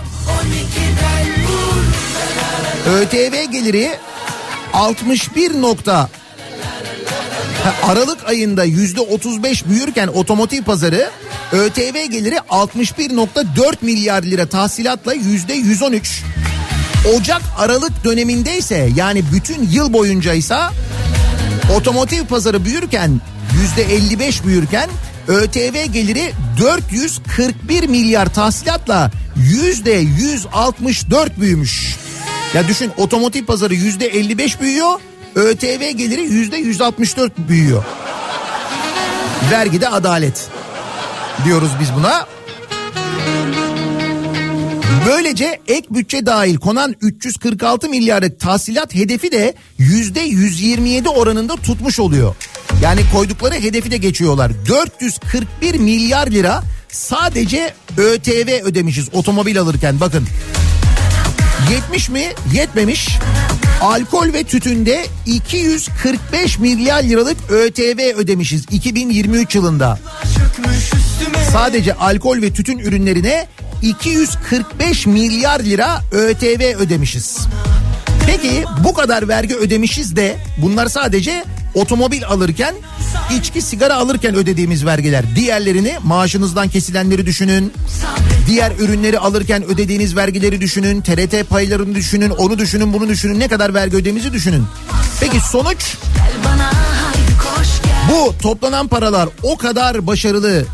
ÖTV 2.87 3.53
geliri 3.53 3.91
61 4.75 5.61
nokta 5.63 6.09
Aralık 7.83 8.29
ayında 8.29 8.65
yüzde 8.65 9.01
35 9.01 9.67
büyürken 9.67 10.09
otomotiv 10.09 10.63
pazarı 10.63 11.11
ÖTV 11.53 12.11
geliri 12.11 12.37
61.4 12.37 13.75
milyar 13.81 14.23
lira 14.23 14.47
tahsilatla 14.47 15.13
yüzde 15.13 15.55
113. 15.55 16.23
Ocak 17.17 17.43
Aralık 17.59 18.05
dönemindeyse 18.05 18.91
yani 18.97 19.25
bütün 19.33 19.69
yıl 19.71 19.93
boyunca 19.93 20.35
ise 20.35 20.59
otomotiv 21.77 22.25
pazarı 22.25 22.65
büyürken 22.65 23.21
55 23.91 24.45
büyürken 24.45 24.91
ÖTV 25.29 25.85
geliri 25.93 26.33
441 26.61 27.89
milyar 27.89 28.35
tahsilatla 28.35 29.11
yüzde 29.37 29.93
164 29.93 31.41
büyümüş. 31.41 31.97
Ya 32.55 32.69
düşün 32.69 32.93
otomotiv 32.97 33.45
pazarı 33.45 33.75
yüzde 33.75 34.07
55 34.07 34.61
büyüyor, 34.61 35.01
ÖTV 35.35 35.91
geliri 35.91 36.21
yüzde 36.21 36.57
164 36.57 37.39
büyüyor. 37.39 37.85
Vergide 39.51 39.89
adalet 39.89 40.49
diyoruz 41.45 41.71
biz 41.81 41.89
buna. 41.95 42.27
Böylece 45.07 45.61
ek 45.69 45.87
bütçe 45.91 46.27
dahil 46.27 46.57
konan 46.57 46.95
346 47.01 47.89
milyarlık 47.89 48.41
tahsilat 48.41 48.95
hedefi 48.95 49.33
de 49.33 49.55
yüzde 49.79 50.21
127 50.21 51.09
oranında 51.09 51.57
tutmuş 51.57 52.01
oluyor. 52.01 52.35
Yani 52.83 53.01
koydukları 53.13 53.55
hedefi 53.55 53.91
de 53.91 53.97
geçiyorlar. 53.97 54.53
441 54.69 55.75
milyar 55.75 56.27
lira 56.27 56.63
sadece 56.89 57.75
ÖTV 57.97 58.65
ödemişiz 58.65 59.09
otomobil 59.13 59.61
alırken 59.61 60.01
bakın. 60.01 60.27
Yetmiş 61.71 62.09
mi? 62.09 62.33
Yetmemiş. 62.53 63.09
Alkol 63.81 64.33
ve 64.33 64.45
tütünde 64.45 65.07
245 65.27 66.59
milyar 66.59 67.03
liralık 67.03 67.37
ÖTV 67.51 68.17
ödemişiz 68.17 68.65
2023 68.71 69.55
yılında. 69.55 69.99
Sadece 71.53 71.95
alkol 71.95 72.43
ve 72.43 72.53
tütün 72.53 72.79
ürünlerine 72.79 73.49
245 73.83 75.07
milyar 75.07 75.61
lira 75.61 76.01
ÖTV 76.13 76.77
ödemişiz. 76.79 77.39
Peki 78.37 78.65
bu 78.85 78.95
kadar 78.95 79.29
vergi 79.29 79.57
ödemişiz 79.57 80.17
de 80.17 80.37
bunlar 80.57 80.89
sadece 80.89 81.45
otomobil 81.75 82.27
alırken, 82.27 82.75
içki 83.39 83.63
sigara 83.63 83.95
alırken 83.95 84.35
ödediğimiz 84.35 84.87
vergiler. 84.87 85.25
Diğerlerini 85.37 85.99
maaşınızdan 86.03 86.69
kesilenleri 86.69 87.27
düşünün. 87.27 87.73
Diğer 88.47 88.73
ürünleri 88.79 89.19
alırken 89.19 89.65
ödediğiniz 89.65 90.17
vergileri 90.17 90.61
düşünün. 90.61 91.01
TRT 91.01 91.49
paylarını 91.49 91.95
düşünün. 91.95 92.31
Onu 92.31 92.59
düşünün, 92.59 92.93
bunu 92.93 93.09
düşünün. 93.09 93.41
Ne 93.41 93.49
kadar 93.49 93.75
vergi 93.75 93.97
ödediğimizi 93.97 94.33
düşünün. 94.33 94.65
Peki 95.21 95.41
sonuç 95.41 95.97
Bu 98.13 98.35
toplanan 98.43 98.89
paralar 98.89 99.29
o 99.43 99.57
kadar 99.57 100.07
başarılı 100.07 100.65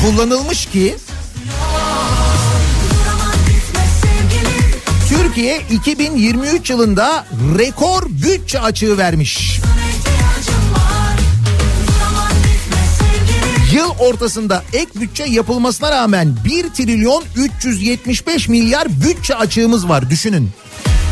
kullanılmış 0.00 0.66
ki 0.66 0.96
Türkiye 5.08 5.60
2023 5.70 6.70
yılında 6.70 7.26
rekor 7.58 8.02
bütçe 8.08 8.60
açığı 8.60 8.98
vermiş. 8.98 9.60
Yıl 13.72 13.90
ortasında 13.98 14.62
ek 14.72 14.86
bütçe 15.00 15.24
yapılmasına 15.24 15.90
rağmen 15.90 16.36
1 16.44 16.68
trilyon 16.68 17.24
375 17.36 18.48
milyar 18.48 18.88
bütçe 18.88 19.34
açığımız 19.34 19.88
var 19.88 20.10
düşünün. 20.10 20.50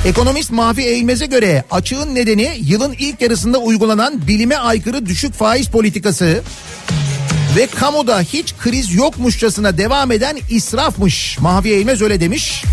Ekonomist 0.07 0.51
Mahfi 0.51 0.83
Eğilmez'e 0.83 1.27
göre 1.27 1.65
açığın 1.71 2.15
nedeni 2.15 2.57
yılın 2.61 2.93
ilk 2.99 3.23
yarısında 3.23 3.59
uygulanan 3.59 4.27
bilime 4.27 4.57
aykırı 4.57 5.07
düşük 5.07 5.35
faiz 5.35 5.69
politikası 5.69 6.43
ve 7.57 7.67
kamuda 7.67 8.21
hiç 8.21 8.55
kriz 8.57 8.95
yokmuşçasına 8.95 9.79
devam 9.79 10.13
eden 10.13 10.39
israfmış. 10.51 11.39
Mahfi 11.39 11.69
Eğilmez 11.69 12.03
öyle 12.03 12.21
demiş. 12.21 12.65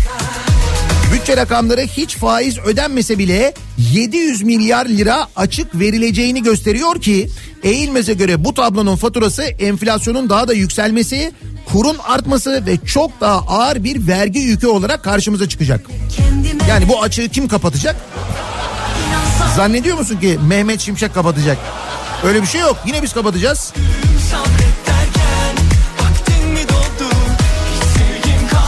Bütçe 1.12 1.36
rakamları 1.36 1.80
hiç 1.80 2.16
faiz 2.16 2.58
ödenmese 2.58 3.18
bile 3.18 3.54
700 3.92 4.42
milyar 4.42 4.86
lira 4.86 5.26
açık 5.36 5.74
verileceğini 5.78 6.42
gösteriyor 6.42 7.00
ki 7.00 7.30
Eğilmez'e 7.62 8.14
göre 8.14 8.44
bu 8.44 8.54
tablonun 8.54 8.96
faturası 8.96 9.42
enflasyonun 9.42 10.30
daha 10.30 10.48
da 10.48 10.52
yükselmesi, 10.52 11.32
kurun 11.72 11.96
artması 12.04 12.66
ve 12.66 12.76
çok 12.86 13.20
daha 13.20 13.38
ağır 13.38 13.84
bir 13.84 14.06
vergi 14.08 14.38
yükü 14.38 14.66
olarak 14.66 15.04
karşımıza 15.04 15.48
çıkacak. 15.48 15.86
Yani 16.68 16.88
bu 16.88 17.02
açığı 17.02 17.28
kim 17.28 17.48
kapatacak? 17.48 17.96
Zannediyor 19.56 19.98
musun 19.98 20.16
ki 20.20 20.38
Mehmet 20.48 20.80
Şimşek 20.80 21.14
kapatacak? 21.14 21.58
Öyle 22.24 22.42
bir 22.42 22.46
şey 22.46 22.60
yok. 22.60 22.76
Yine 22.86 23.02
biz 23.02 23.12
kapatacağız. 23.12 23.72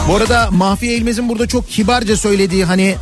Bu 0.09 0.17
arada 0.17 0.49
Mahfi 0.51 0.87
Eğilmez'in 0.87 1.29
burada 1.29 1.47
çok 1.47 1.69
kibarca 1.69 2.17
söylediği 2.17 2.65
hani 2.65 2.97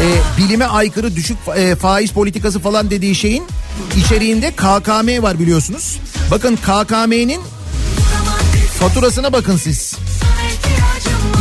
e, 0.00 0.06
bilime 0.38 0.64
aykırı 0.64 1.16
düşük 1.16 1.36
e, 1.56 1.76
faiz 1.76 2.10
politikası 2.10 2.60
falan 2.60 2.90
dediği 2.90 3.14
şeyin 3.14 3.44
içeriğinde 3.96 4.50
KKM 4.50 5.22
var 5.22 5.38
biliyorsunuz. 5.38 5.98
Bakın 6.30 6.56
KKM'nin 6.56 7.40
faturasına 8.78 9.32
bakın 9.32 9.56
siz. 9.56 9.94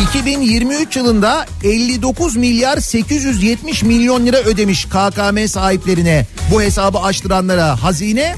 2023 0.10 0.96
yılında 0.96 1.46
59 1.64 2.36
milyar 2.36 2.78
870 2.78 3.84
milyon 3.84 4.26
lira 4.26 4.38
ödemiş 4.38 4.86
KKM 4.86 5.48
sahiplerine 5.48 6.26
bu 6.52 6.62
hesabı 6.62 7.00
açtıranlara 7.00 7.84
hazine. 7.84 8.36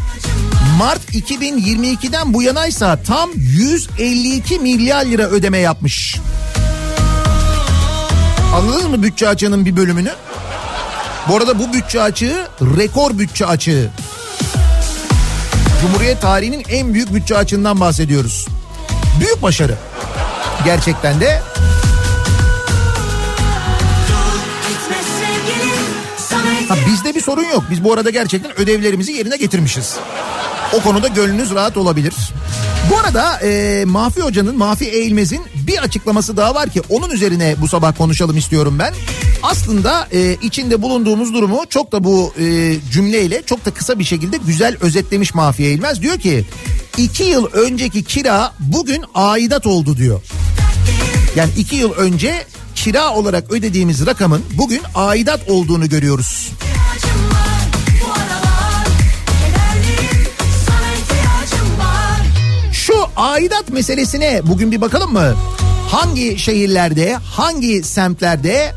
Mart 0.78 1.14
2022'den 1.14 2.34
bu 2.34 2.42
yanaysa 2.42 3.04
tam 3.04 3.30
152 3.36 4.60
milyar 4.60 5.06
lira 5.06 5.24
ödeme 5.24 5.58
yapmış. 5.58 6.18
Anladınız 8.56 8.86
mı 8.86 9.04
bütçe 9.04 9.28
açığının 9.28 9.66
bir 9.66 9.76
bölümünü? 9.76 10.12
Bu 11.30 11.38
arada 11.38 11.60
bu 11.60 11.74
bütçe 11.74 12.02
açığı 12.02 12.48
rekor 12.78 13.20
bütçe 13.20 13.46
açığı. 13.46 13.90
Cumhuriyet 15.82 16.22
tarihinin 16.22 16.66
en 16.70 16.94
büyük 16.94 17.14
bütçe 17.14 17.38
açığından 17.38 17.80
bahsediyoruz. 17.80 18.48
Büyük 19.20 19.42
başarı. 19.42 19.76
Gerçekten 20.66 21.22
de 21.22 21.42
Ha, 26.70 26.76
bizde 26.88 27.16
bir 27.16 27.22
sorun 27.22 27.44
yok. 27.44 27.64
Biz 27.72 27.84
bu 27.84 27.94
arada 27.94 28.10
gerçekten 28.10 28.60
ödevlerimizi 28.60 29.12
yerine 29.12 29.38
getirmişiz. 29.38 29.96
O 30.74 30.82
konuda 30.82 31.08
gönlünüz 31.08 31.52
rahat 31.52 31.78
olabilir. 31.78 32.14
Bu 32.92 32.98
arada 32.98 33.40
e, 33.40 33.84
Mahfi 33.86 34.22
Hoca'nın, 34.22 34.58
Mahfi 34.58 34.86
Eğilmez'in 34.86 35.42
bir 35.68 35.78
açıklaması 35.78 36.38
daha 36.38 36.56
var 36.56 36.70
ki 36.70 36.82
onun 36.90 37.10
üzerine 37.10 37.56
bu 37.62 37.68
sabah 37.68 37.98
konuşalım 37.98 38.38
istiyorum 38.38 38.76
ben. 38.80 38.94
Aslında 39.44 40.08
e, 40.12 40.38
içinde 40.42 40.82
bulunduğumuz 40.82 41.34
durumu 41.34 41.62
çok 41.70 41.92
da 41.92 42.04
bu 42.04 42.34
e, 42.40 42.76
cümleyle 42.92 43.42
çok 43.46 43.66
da 43.66 43.72
kısa 43.72 44.00
bir 44.00 44.04
şekilde 44.04 44.38
güzel 44.38 44.78
özetlemiş 44.82 45.34
Mahfi 45.34 45.64
Eğilmez. 45.64 46.02
Diyor 46.02 46.18
ki 46.18 46.46
iki 46.98 47.24
yıl 47.24 47.46
önceki 47.46 48.04
kira 48.04 48.54
bugün 48.60 49.04
aidat 49.16 49.68
oldu 49.68 49.98
diyor. 49.98 50.22
Yani 51.36 51.52
iki 51.58 51.76
yıl 51.76 51.92
önce 51.92 52.46
kira 52.76 53.14
olarak 53.14 53.52
ödediğimiz 53.52 54.06
rakamın 54.06 54.42
bugün 54.58 54.82
aidat 54.96 55.50
olduğunu 55.50 55.90
görüyoruz. 55.90 56.52
Aidat 63.16 63.70
meselesine 63.70 64.42
bugün 64.44 64.72
bir 64.72 64.82
bakalım 64.82 65.14
mı? 65.14 65.36
Hangi 65.90 66.40
şehirlerde, 66.40 67.14
hangi 67.14 67.84
semtlerde 67.84 68.74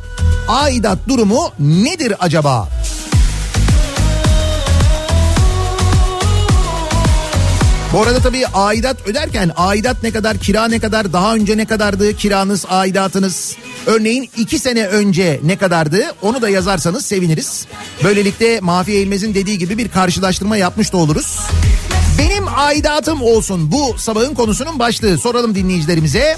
aidat 0.48 0.98
durumu 1.08 1.50
nedir 1.58 2.14
acaba? 2.20 2.68
Bu 7.92 8.02
arada 8.02 8.18
tabii 8.18 8.46
aidat 8.46 9.08
öderken 9.08 9.50
aidat 9.56 10.02
ne 10.02 10.10
kadar, 10.10 10.38
kira 10.38 10.68
ne 10.68 10.78
kadar, 10.78 11.12
daha 11.12 11.34
önce 11.34 11.56
ne 11.56 11.64
kadardı 11.64 12.16
kiranız, 12.16 12.64
aidatınız? 12.68 13.56
Örneğin 13.86 14.30
iki 14.36 14.58
sene 14.58 14.86
önce 14.86 15.40
ne 15.44 15.56
kadardı 15.56 16.02
onu 16.22 16.42
da 16.42 16.48
yazarsanız 16.48 17.04
seviniriz. 17.04 17.66
Böylelikle 18.04 18.60
Mafi 18.60 18.92
Eğilmez'in 18.92 19.34
dediği 19.34 19.58
gibi 19.58 19.78
bir 19.78 19.88
karşılaştırma 19.88 20.56
yapmış 20.56 20.92
da 20.92 20.96
oluruz. 20.96 21.38
Aidatım 22.56 23.22
olsun 23.22 23.72
bu 23.72 23.98
sabahın 23.98 24.34
konusunun 24.34 24.78
başlığı. 24.78 25.18
Soralım 25.18 25.54
dinleyicilerimize. 25.54 26.36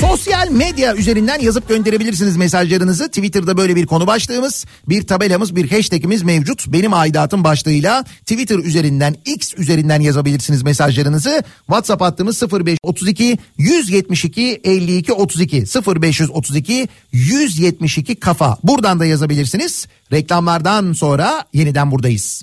Sosyal 0.00 0.50
medya 0.50 0.94
üzerinden 0.96 1.40
yazıp 1.40 1.68
gönderebilirsiniz 1.68 2.36
mesajlarınızı. 2.36 3.08
Twitter'da 3.08 3.56
böyle 3.56 3.76
bir 3.76 3.86
konu 3.86 4.06
başlığımız, 4.06 4.64
bir 4.88 5.06
tabelamız, 5.06 5.56
bir 5.56 5.70
hashtagimiz 5.70 6.22
mevcut. 6.22 6.66
Benim 6.66 6.94
aidatım 6.94 7.44
başlığıyla 7.44 8.02
Twitter 8.02 8.58
üzerinden, 8.58 9.16
X 9.24 9.54
üzerinden 9.56 10.00
yazabilirsiniz 10.00 10.62
mesajlarınızı. 10.62 11.42
WhatsApp 11.66 12.02
hattımız 12.02 12.42
0532 12.42 13.38
172 13.58 14.60
52 14.64 15.12
32 15.12 15.64
0532 16.02 16.88
172 17.12 18.14
kafa. 18.14 18.58
Buradan 18.62 19.00
da 19.00 19.04
yazabilirsiniz. 19.04 19.86
Reklamlardan 20.12 20.92
sonra 20.92 21.44
yeniden 21.52 21.90
buradayız. 21.90 22.42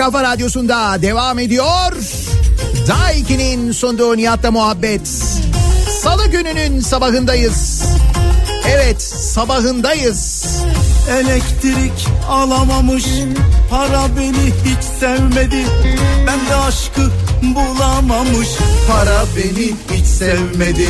Kafa 0.00 0.22
radyosunda 0.22 1.02
devam 1.02 1.38
ediyor. 1.38 1.92
Daiki'nin 2.88 3.72
sunduğu 3.72 4.16
Nihat'la 4.16 4.50
muhabbet. 4.50 5.08
Salı 6.02 6.26
gününün 6.26 6.80
sabahındayız. 6.80 7.84
Evet 8.68 9.02
sabahındayız. 9.02 10.46
Elektrik 11.10 12.08
alamamış 12.28 13.04
Para 13.70 14.16
beni 14.16 14.52
hiç 14.64 14.84
sevmedi 15.00 15.64
Ben 16.26 16.48
de 16.48 16.54
aşkı 16.54 17.10
bulamamış. 17.42 18.48
Para 18.88 19.24
beni 19.36 19.74
hiç 19.90 20.06
sevmedi. 20.06 20.88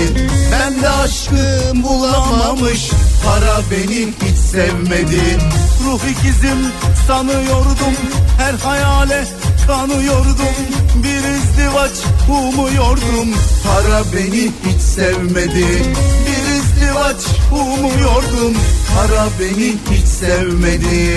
Ben 0.52 0.82
de 0.82 0.90
aşkı 0.90 1.72
bulamamış. 1.74 2.90
Para 3.24 3.60
beni 3.70 4.06
hiç 4.06 4.38
sevmedi. 4.38 5.38
Ruh 5.84 6.00
ikizim 6.10 6.58
sanıyordum. 7.06 7.96
Her 8.38 8.54
hayale 8.54 9.24
kanıyordum. 9.66 10.56
Bir 10.94 11.24
izdivaç 11.34 11.92
umuyordum. 12.28 13.28
Para 13.64 14.02
beni 14.14 14.52
hiç 14.66 14.80
sevmedi. 14.82 15.66
Bir 16.26 16.54
izdivaç 16.56 17.22
umuyordum. 17.52 18.54
Para 18.96 19.26
beni 19.40 19.76
hiç 19.90 20.08
sevmedi 20.08 21.16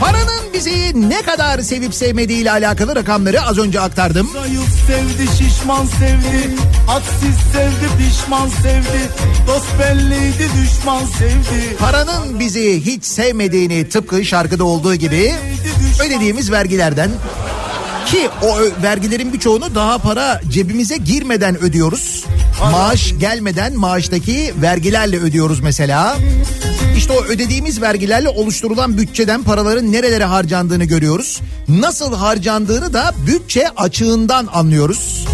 Paranın 0.00 0.52
bizi 0.54 1.10
ne 1.10 1.22
kadar 1.22 1.58
sevip 1.58 1.94
sevmediği 1.94 2.42
ile 2.42 2.50
alakalı 2.50 2.96
rakamları 2.96 3.42
az 3.42 3.58
önce 3.58 3.80
aktardım. 3.80 4.30
Zayıf 4.32 4.68
sevdi 4.86 5.28
şişman 5.38 5.86
sevdi. 5.86 6.54
Hadsiz 6.86 7.36
sevdi 7.52 7.88
pişman 7.98 8.48
sevdi. 8.48 9.10
Dost 9.46 9.78
belliydi 9.78 10.48
düşman 10.62 11.04
sevdi. 11.04 11.76
Paranın 11.78 12.40
bizi 12.40 12.86
hiç 12.86 13.04
sevmediğini 13.04 13.88
tıpkı 13.88 14.24
şarkıda 14.24 14.64
olduğu 14.64 14.94
gibi 14.94 15.34
ödediğimiz 16.06 16.50
vergilerden 16.50 17.10
ki 18.06 18.28
o 18.42 18.82
vergilerin 18.82 19.32
birçoğunu 19.32 19.74
daha 19.74 19.98
para 19.98 20.40
cebimize 20.50 20.96
girmeden 20.96 21.58
ödüyoruz. 21.58 22.24
Maaş 22.72 23.14
gelmeden 23.18 23.76
maaştaki 23.76 24.54
vergilerle 24.62 25.18
ödüyoruz 25.18 25.60
mesela. 25.60 26.16
İşte 26.96 27.12
o 27.12 27.24
ödediğimiz 27.24 27.82
vergilerle 27.82 28.28
oluşturulan 28.28 28.98
bütçeden 28.98 29.42
paraların 29.42 29.92
nerelere 29.92 30.24
harcandığını 30.24 30.84
görüyoruz. 30.84 31.40
Nasıl 31.68 32.14
harcandığını 32.14 32.92
da 32.92 33.14
bütçe 33.26 33.68
açığından 33.76 34.48
anlıyoruz. 34.52 35.26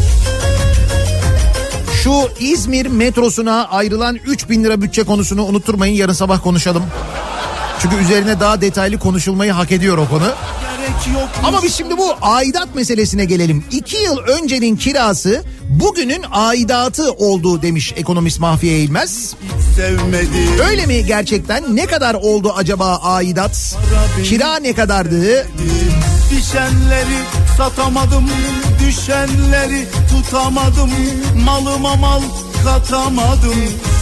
Şu 2.02 2.28
İzmir 2.40 2.86
metrosuna 2.86 3.64
ayrılan 3.64 4.16
3 4.26 4.48
bin 4.50 4.64
lira 4.64 4.80
bütçe 4.80 5.02
konusunu 5.02 5.44
unutturmayın 5.44 5.94
yarın 5.94 6.12
sabah 6.12 6.42
konuşalım. 6.42 6.82
Çünkü 7.78 7.96
üzerine 7.96 8.40
daha 8.40 8.60
detaylı 8.60 8.98
konuşulmayı 8.98 9.52
hak 9.52 9.72
ediyor 9.72 9.98
o 9.98 10.08
konu. 10.08 10.32
Ama 11.44 11.62
biz 11.62 11.74
şimdi 11.74 11.98
bu 11.98 12.14
aidat 12.22 12.74
meselesine 12.74 13.24
gelelim. 13.24 13.64
İki 13.70 13.96
yıl 13.96 14.18
öncenin 14.18 14.76
kirası 14.76 15.42
bugünün 15.68 16.24
aidatı 16.32 17.12
oldu 17.12 17.62
demiş 17.62 17.92
ekonomist 17.96 18.40
Mahfiye 18.40 18.78
İlmez. 18.78 19.34
Sevmedi. 19.76 20.62
Öyle 20.68 20.86
mi 20.86 21.06
gerçekten? 21.06 21.76
Ne 21.76 21.86
kadar 21.86 22.14
oldu 22.14 22.52
acaba 22.56 22.96
aidat? 23.02 23.76
Kira 24.24 24.56
ne 24.56 24.72
kadardı? 24.72 25.46
Düşenleri 26.30 27.18
satamadım 27.56 28.24
Düşenleri 28.86 29.86
tutamadım 30.10 30.90
Malıma 31.44 31.96
mal 31.96 32.22
katamadım 32.64 33.54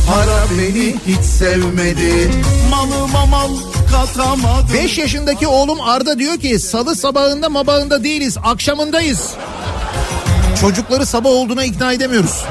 Para 0.07 0.45
beni 0.59 0.95
hiç 1.07 1.24
sevmedi 1.24 2.30
Malıma 2.70 3.26
mal 3.26 3.51
katamadım 3.93 4.74
5 4.74 4.99
yaşındaki 4.99 5.47
oğlum 5.47 5.80
Arda 5.80 6.18
diyor 6.18 6.36
ki 6.38 6.59
salı 6.59 6.97
sabahında 6.97 7.49
mabağında 7.49 8.05
değiliz 8.05 8.36
akşamındayız. 8.45 9.30
Çocukları 10.61 11.07
sabah 11.07 11.30
olduğuna 11.30 11.64
ikna 11.64 11.93
edemiyoruz. 11.93 12.45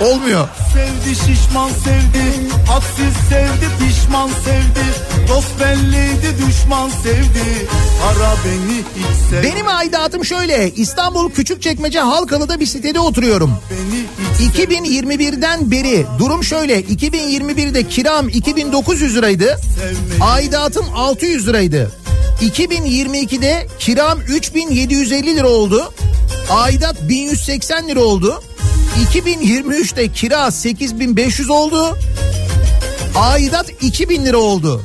Olmuyor. 0.00 0.48
Sevdi 0.72 1.14
şişman 1.14 1.68
sevdi 1.68 2.24
Haksiz 2.68 3.14
sevdi 3.28 3.68
pişman 3.78 4.28
sevdi 4.28 4.84
Dost 5.28 5.60
belliydi 5.60 6.34
düşman 6.46 6.88
sevdi 6.88 7.66
Para 8.02 8.34
beni 8.44 8.78
hiç 8.78 9.30
sevmedi 9.30 9.52
Benim 9.54 9.68
aidatım 9.68 10.24
şöyle. 10.24 10.70
İstanbul 10.70 11.30
Küçükçekmece 11.30 12.00
Halkalı'da 12.00 12.60
bir 12.60 12.66
sitede 12.66 13.00
oturuyorum. 13.00 13.58
2021'den 14.40 15.70
beri 15.70 16.06
durum 16.18 16.44
şöyle. 16.44 16.80
2021'de 16.80 17.88
kiram 17.88 18.28
2900 18.28 19.16
liraydı. 19.16 19.60
Aidatım 20.20 20.86
600 20.94 21.48
liraydı. 21.48 21.92
2022'de 22.42 23.66
kiram 23.78 24.20
3750 24.20 25.36
lira 25.36 25.48
oldu. 25.48 25.92
Aidat 26.50 27.08
1180 27.08 27.88
lira 27.88 28.00
oldu. 28.00 28.42
2023'te 28.94 30.12
kira 30.12 30.50
8500 30.50 31.50
oldu. 31.50 31.98
Aidat 33.16 33.82
2000 33.82 34.24
lira 34.24 34.36
oldu. 34.36 34.82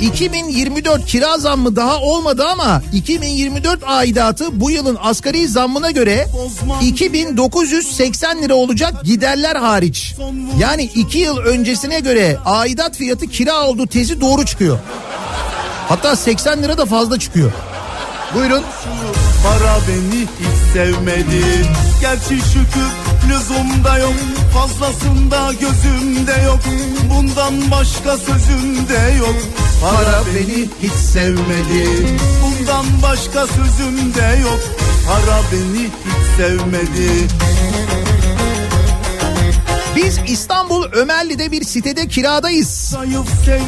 2024 0.00 1.06
kira 1.06 1.38
zammı 1.38 1.76
daha 1.76 2.00
olmadı 2.00 2.44
ama 2.52 2.82
2024 2.92 3.80
aidatı 3.86 4.60
bu 4.60 4.70
yılın 4.70 4.98
asgari 5.00 5.48
zammına 5.48 5.90
göre 5.90 6.26
2980 6.82 8.42
lira 8.42 8.54
olacak 8.54 9.04
giderler 9.04 9.56
hariç. 9.56 10.14
Yani 10.58 10.82
2 10.82 11.18
yıl 11.18 11.36
öncesine 11.36 12.00
göre 12.00 12.38
aidat 12.44 12.96
fiyatı 12.96 13.26
kira 13.26 13.66
olduğu 13.66 13.86
tezi 13.86 14.20
doğru 14.20 14.46
çıkıyor. 14.46 14.78
Hatta 15.88 16.16
80 16.16 16.62
lira 16.62 16.78
da 16.78 16.86
fazla 16.86 17.18
çıkıyor. 17.18 17.52
Buyurun. 18.34 18.62
Para 19.42 19.78
beni 19.88 20.20
hiç 20.20 20.72
sevmedi 20.72 21.44
Gerçi 22.00 22.28
şükür 22.28 23.09
lüzumda 23.30 23.98
yok 23.98 24.14
Fazlasında 24.54 25.52
gözümde 25.52 26.42
yok 26.44 26.60
Bundan 27.10 27.70
başka 27.70 28.16
sözümde 28.16 29.14
yok 29.18 29.36
Para 29.80 30.22
beni 30.34 30.68
hiç 30.82 30.92
sevmedi 30.92 32.06
Bundan 32.42 32.86
başka 33.02 33.46
sözümde 33.46 34.38
yok 34.42 34.60
Para 35.06 35.40
beni 35.52 35.84
hiç 35.84 36.36
sevmedi 36.36 37.28
Biz 39.96 40.18
İstanbul 40.26 40.84
Ömerli'de 40.92 41.52
bir 41.52 41.64
sitede 41.64 42.08
kiradayız. 42.08 42.94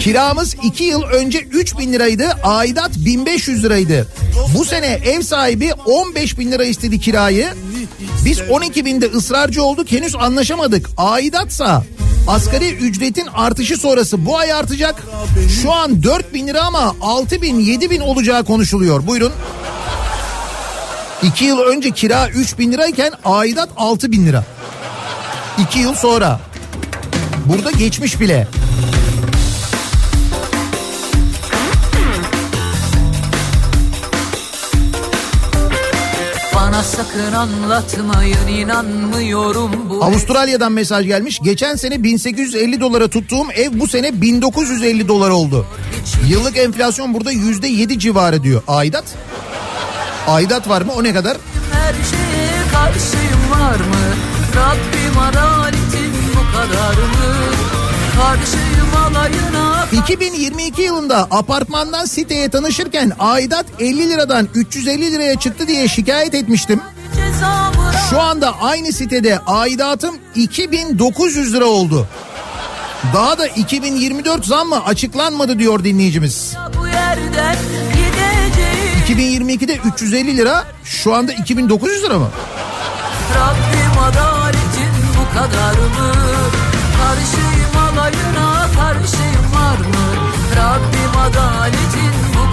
Kiramız 0.00 0.56
2 0.62 0.84
yıl 0.84 1.02
önce 1.02 1.38
3 1.38 1.78
bin 1.78 1.92
liraydı, 1.92 2.24
aidat 2.42 2.90
1500 2.96 3.64
liraydı. 3.64 4.08
Bu 4.54 4.64
sene 4.64 4.86
ev 4.86 5.22
sahibi 5.22 5.72
15 5.86 6.38
bin 6.38 6.52
lira 6.52 6.64
istedi 6.64 7.00
kirayı. 7.00 7.48
Biz 8.24 8.40
12 8.50 8.84
binde 8.84 9.06
ısrarcı 9.06 9.62
olduk 9.62 9.92
henüz 9.92 10.16
anlaşamadık. 10.16 10.90
Aidatsa 10.96 11.84
asgari 12.28 12.74
ücretin 12.74 13.26
artışı 13.26 13.76
sonrası 13.76 14.26
bu 14.26 14.38
ay 14.38 14.52
artacak. 14.52 15.02
Şu 15.62 15.72
an 15.72 16.02
4 16.02 16.34
bin 16.34 16.46
lira 16.46 16.62
ama 16.62 16.96
6 17.00 17.42
bin 17.42 17.60
7 17.60 17.90
bin 17.90 18.00
olacağı 18.00 18.44
konuşuluyor. 18.44 19.06
Buyurun. 19.06 19.32
2 21.22 21.44
yıl 21.44 21.58
önce 21.58 21.90
kira 21.90 22.28
3 22.28 22.58
bin 22.58 22.72
lirayken 22.72 23.12
aidat 23.24 23.68
6 23.76 24.12
bin 24.12 24.26
lira. 24.26 24.44
2 25.68 25.78
yıl 25.78 25.94
sonra. 25.94 26.40
Burada 27.46 27.70
geçmiş 27.70 28.20
bile. 28.20 28.48
Sakın 37.02 37.32
anlatmayın 37.32 38.46
inanmıyorum 38.48 39.70
bu 39.90 40.04
Avustralya'dan 40.04 40.72
mesaj 40.72 41.06
gelmiş. 41.06 41.40
Geçen 41.42 41.76
sene 41.76 42.02
1850 42.02 42.80
dolara 42.80 43.08
tuttuğum 43.08 43.52
ev 43.54 43.70
bu 43.72 43.88
sene 43.88 44.22
1950 44.22 45.08
dolar 45.08 45.30
oldu. 45.30 45.66
Yıllık 46.28 46.56
enflasyon 46.56 47.14
burada 47.14 47.30
yüzde 47.30 47.68
yedi 47.68 47.98
civarı 47.98 48.42
diyor. 48.42 48.62
Aidat? 48.68 49.04
Aidat 50.28 50.68
var 50.68 50.82
mı? 50.82 50.92
O 50.96 51.04
ne 51.04 51.12
kadar? 51.12 51.36
Her 51.72 51.92
şeye 51.92 52.62
karşıyım 52.72 53.50
var 53.50 53.76
mı? 53.76 54.04
Rabbim 54.56 55.18
adaletin 55.18 56.12
bu 56.34 56.56
kadar 56.56 56.94
mı? 56.94 57.32
Karşıyım 58.16 58.96
alayına 58.96 59.86
2022 59.92 60.82
yılında 60.82 61.28
apartmandan 61.30 62.04
siteye 62.04 62.48
tanışırken 62.48 63.12
aidat 63.18 63.66
50 63.80 64.10
liradan 64.10 64.48
350 64.54 65.12
liraya 65.12 65.38
çıktı 65.38 65.68
diye 65.68 65.88
şikayet 65.88 66.34
etmiştim. 66.34 66.80
Şu 68.10 68.20
anda 68.20 68.54
aynı 68.60 68.92
sitede 68.92 69.38
aidatım 69.46 70.16
2900 70.34 71.54
lira 71.54 71.64
oldu. 71.64 72.06
Daha 73.14 73.38
da 73.38 73.46
2024 73.46 74.44
zam 74.46 74.68
mı 74.68 74.84
açıklanmadı 74.84 75.58
diyor 75.58 75.84
dinleyicimiz. 75.84 76.54
bu 76.80 76.86
yerden 76.86 77.56
gideceğim 77.94 79.38
2022'de 79.38 79.76
350 79.94 80.36
lira 80.36 80.64
şu 80.84 81.14
anda 81.14 81.32
2900 81.32 82.02
lira 82.02 82.18
mı? 82.18 82.28
Rabbim 83.34 84.02
adaletin 84.02 84.92
bu 85.18 85.38
kadar 85.38 85.72
mı? 85.72 86.12
Karşıyım 86.98 87.76
alayına 87.76 88.66
karşıyım 88.76 89.52
var 89.54 89.78
mı? 89.78 90.04
Rabbim 90.56 91.20
adaletin 91.20 92.11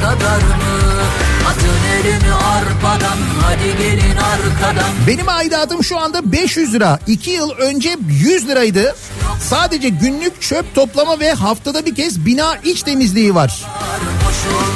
kadar 0.10 0.38
mı? 0.38 1.04
Atın 1.50 1.70
elini 2.00 2.34
arpadan 2.34 3.18
hadi 3.42 3.78
gelin 3.78 4.18
arkadan 4.18 4.90
Benim 5.08 5.30
aidatım 5.30 5.84
şu 5.84 6.00
anda 6.00 6.32
500 6.32 6.74
lira. 6.74 7.00
2 7.08 7.32
yıl 7.32 7.52
önce 7.52 7.98
100 8.10 8.48
liraydı. 8.48 8.96
Sadece 9.42 9.90
günlük 9.90 10.42
çöp 10.42 10.76
toplama 10.76 11.20
ve 11.20 11.32
haftada 11.32 11.86
bir 11.86 11.96
kez 11.96 12.26
bina 12.26 12.56
iç 12.64 12.84
temizliği 12.84 13.36
var. 13.36 13.66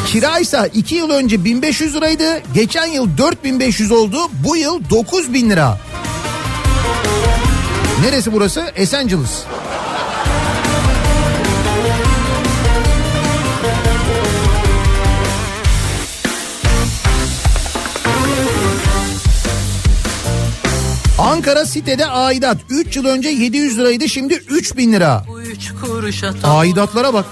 Kiraysa 0.07 0.65
2 0.67 0.95
yıl 0.95 1.09
önce 1.09 1.45
1500 1.45 1.95
liraydı. 1.95 2.41
Geçen 2.53 2.85
yıl 2.85 3.17
4500 3.17 3.91
oldu. 3.91 4.17
Bu 4.43 4.55
yıl 4.57 4.89
9000 4.89 5.49
lira. 5.49 5.77
Neresi 8.01 8.33
burası? 8.33 8.71
Esenciles. 8.75 9.43
Ankara 21.17 21.65
sitede 21.65 22.05
aidat 22.05 22.57
3 22.69 22.95
yıl 22.95 23.05
önce 23.05 23.29
700 23.29 23.77
liraydı 23.77 24.09
şimdi 24.09 24.33
3000 24.33 24.93
lira. 24.93 25.25
Aidatlara 26.47 27.13
bak. 27.13 27.25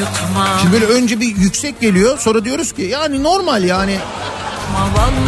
yutma 0.00 0.58
Şimdi 0.60 0.72
böyle 0.72 0.86
önce 0.86 1.20
bir 1.20 1.36
yüksek 1.36 1.80
geliyor 1.80 2.18
sonra 2.18 2.44
diyoruz 2.44 2.72
ki 2.72 2.82
yani 2.82 3.22
normal 3.22 3.64
yani. 3.64 3.98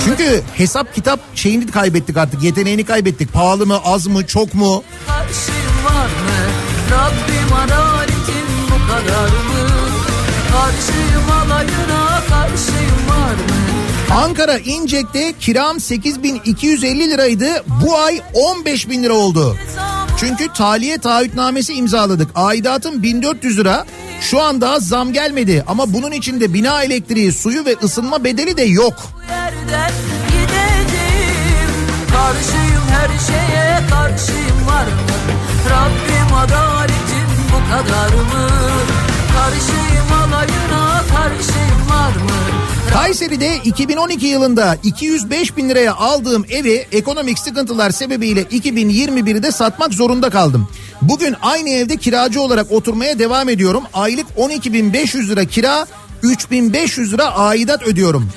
Çünkü 0.05 0.43
hesap 0.55 0.95
kitap 0.95 1.21
şeyini 1.35 1.71
kaybettik 1.71 2.17
artık 2.17 2.43
yeteneğini 2.43 2.85
kaybettik. 2.85 3.33
Pahalı 3.33 3.67
mı 3.67 3.79
az 3.85 4.07
mı 4.07 4.27
çok 4.27 4.55
mu? 4.55 4.85
karşıyım 5.07 5.85
var 5.85 6.07
mı? 6.07 6.47
Rabbim 6.91 7.57
adaletin 7.57 8.47
bu 8.71 8.93
kadar 8.93 9.29
mı? 9.29 9.69
Karşıyım 10.53 11.31
alayına? 11.31 11.96
Ankara 14.11 14.59
İncek'te 14.59 15.35
kiram 15.41 15.81
8250 15.81 17.11
liraydı. 17.11 17.65
Bu 17.85 17.99
ay 17.99 18.21
15 18.35 18.89
bin 18.91 19.03
lira 19.03 19.13
oldu. 19.15 19.57
Çünkü 20.21 20.49
taliye 20.53 20.99
taahhütnamesi 20.99 21.75
imzaladık. 21.75 22.31
Aidatım 22.35 23.03
1400 23.03 23.59
lira. 23.59 23.85
Şu 24.21 24.43
an 24.43 24.61
daha 24.61 24.81
zam 24.81 25.13
gelmedi 25.13 25.65
ama 25.67 25.93
bunun 25.93 26.13
içinde 26.13 26.55
bina 26.55 26.83
elektriği, 26.83 27.33
suyu 27.33 27.65
ve 27.65 27.77
ısınma 27.83 28.25
bedeli 28.25 28.57
de 28.57 28.63
yok. 28.63 28.95
Karşıyım 32.13 32.83
her 32.91 33.09
şeye 33.27 33.81
karşıyım 33.91 34.67
var 34.67 34.85
mı? 34.87 35.17
Rabbim 35.71 36.35
adaletin 36.37 37.29
bu 37.53 37.71
kadar 37.71 38.09
mı? 38.09 38.49
Karşıyım 39.37 40.13
alayına 40.13 41.03
karşıyım 41.15 41.91
var 41.91 42.17
mı? 42.23 42.76
Kayseri'de 42.97 43.57
2012 43.65 44.27
yılında 44.27 44.77
205 44.83 45.57
bin 45.57 45.69
liraya 45.69 45.95
aldığım 45.95 46.45
evi 46.51 46.87
ekonomik 46.93 47.39
sıkıntılar 47.39 47.91
sebebiyle 47.91 48.43
2021'de 48.43 49.53
satmak 49.53 49.95
zorunda 49.95 50.31
kaldım. 50.31 50.69
Bugün 51.03 51.37
aynı 51.43 51.69
evde 51.69 51.97
kiracı 51.97 52.41
olarak 52.41 52.73
oturmaya 52.73 53.19
devam 53.19 53.49
ediyorum. 53.49 53.83
Aylık 53.95 54.27
12.500 54.37 55.29
lira 55.29 55.45
kira 55.45 55.87
3500 56.23 57.13
lira 57.13 57.25
aidat 57.25 57.83
ödüyorum. 57.83 58.31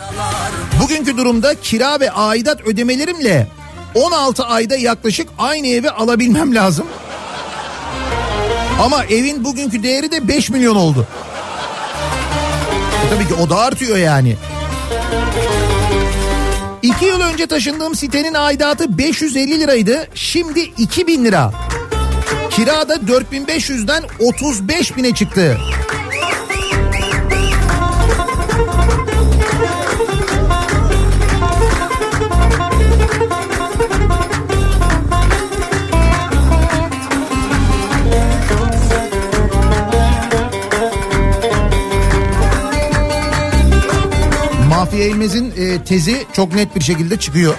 Bugünkü 0.84 1.18
durumda 1.18 1.56
kira 1.62 2.00
ve 2.00 2.12
aidat 2.12 2.62
ödemelerimle 2.62 3.48
16 3.96 4.46
ayda 4.46 4.76
yaklaşık 4.76 5.30
aynı 5.38 5.68
evi 5.68 5.90
alabilmem 5.90 6.56
lazım. 6.56 6.86
Ama 8.82 9.06
evin 9.06 9.46
bugünkü 9.46 9.84
değeri 9.84 10.12
de 10.12 10.28
5 10.28 10.50
milyon 10.50 10.76
oldu. 10.76 11.08
Tabii 13.10 13.28
ki 13.28 13.34
o 13.34 13.50
da 13.50 13.58
artıyor 13.60 13.98
yani. 13.98 14.36
İki 16.82 17.06
yıl 17.06 17.22
önce 17.22 17.48
taşındığım 17.48 17.96
sitenin 17.96 18.34
aidatı 18.34 18.98
550 18.98 19.60
liraydı. 19.60 20.08
Şimdi 20.16 20.60
2000 20.60 21.26
lira. 21.26 21.52
Kira 22.50 22.90
da 22.90 22.96
4500'den 22.96 24.04
35 24.20 24.98
bine 24.98 25.14
çıktı. 25.14 25.58
Mahfiye 44.90 45.10
İlmez'in 45.10 45.54
e, 45.58 45.84
tezi 45.84 46.26
çok 46.34 46.56
net 46.56 46.76
bir 46.76 46.82
şekilde 46.82 47.18
çıkıyor. 47.18 47.56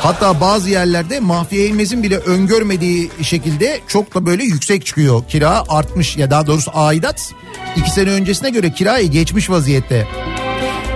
Hatta 0.00 0.40
bazı 0.40 0.70
yerlerde 0.70 1.20
Mahfiye 1.20 1.66
İlmez'in 1.66 2.02
bile 2.02 2.18
öngörmediği 2.18 3.10
şekilde 3.22 3.80
çok 3.88 4.14
da 4.14 4.26
böyle 4.26 4.44
yüksek 4.44 4.86
çıkıyor. 4.86 5.22
Kira 5.28 5.64
artmış 5.68 6.16
ya 6.16 6.30
daha 6.30 6.46
doğrusu 6.46 6.70
aidat 6.74 7.32
iki 7.76 7.90
sene 7.90 8.10
öncesine 8.10 8.50
göre 8.50 8.72
kirayı 8.72 9.10
geçmiş 9.10 9.50
vaziyette. 9.50 10.06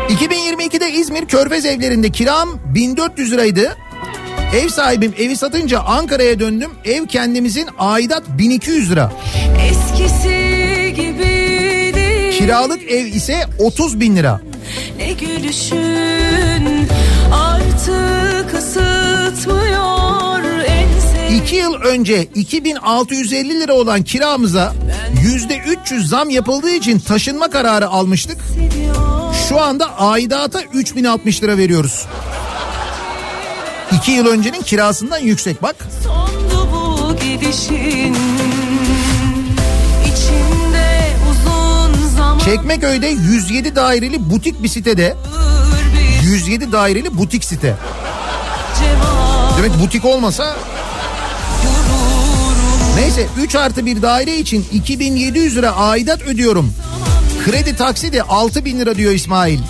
2022'de 0.09 0.93
İzmir 0.93 1.27
Körfez 1.27 1.67
evlerinde 1.67 2.11
kiram 2.11 2.59
1400 2.75 3.33
liraydı. 3.33 3.77
Ev 4.55 4.69
sahibim 4.69 5.15
evi 5.19 5.37
satınca 5.37 5.81
Ankara'ya 5.81 6.41
döndüm. 6.41 6.71
Ev 6.85 7.07
kendimizin 7.07 7.69
aidat 7.79 8.23
1200 8.39 8.91
lira. 8.91 9.13
Eskisi 9.71 10.93
gibi 10.97 11.29
değil 11.95 12.39
Kiralık 12.39 12.83
ev 12.83 13.07
ise 13.07 13.47
30 13.59 14.01
bin 14.01 14.17
lira. 14.17 14.52
Ne 14.97 15.13
gülüşün 15.13 16.89
artık 17.33 18.55
ısıtmıyor 18.55 19.93
İki 21.31 21.57
yıl 21.57 21.75
önce 21.75 22.23
2650 22.35 23.61
lira 23.61 23.73
olan 23.73 24.03
kiramıza 24.03 24.75
yüzde 25.23 25.59
300 25.83 26.09
zam 26.09 26.31
yapıldığı 26.31 26.71
için 26.71 26.99
taşınma 26.99 27.51
kararı 27.51 27.89
almıştık. 27.89 28.39
Şu 29.49 29.61
anda 29.61 29.99
aidata 29.99 30.63
3060 30.63 31.43
lira 31.43 31.59
veriyoruz. 31.59 32.07
İki 33.97 34.13
yıl 34.13 34.27
öncenin 34.27 34.63
kirasından 34.63 35.19
yüksek 35.19 35.63
bak. 35.63 35.77
Sondu 36.05 36.69
bu 36.73 37.17
gidişin 37.17 38.17
Çekmeköy'de 42.45 43.07
107 43.07 43.77
daireli 43.77 44.31
butik 44.31 44.63
bir 44.63 44.69
sitede 44.69 45.17
107 46.23 46.73
daireli 46.73 47.19
butik 47.19 47.45
site. 47.45 47.77
Demek 49.59 49.81
butik 49.81 50.05
olmasa 50.05 50.57
Neyse 52.97 53.27
3 53.39 53.55
artı 53.55 53.87
bir 53.87 54.03
daire 54.03 54.37
için 54.37 54.67
2700 54.73 55.57
lira 55.57 55.71
aidat 55.71 56.23
ödüyorum. 56.23 56.75
Kredi 57.45 57.77
taksidi 57.77 58.23
6000 58.23 58.79
lira 58.79 58.95
diyor 58.95 59.13
İsmail. 59.13 59.61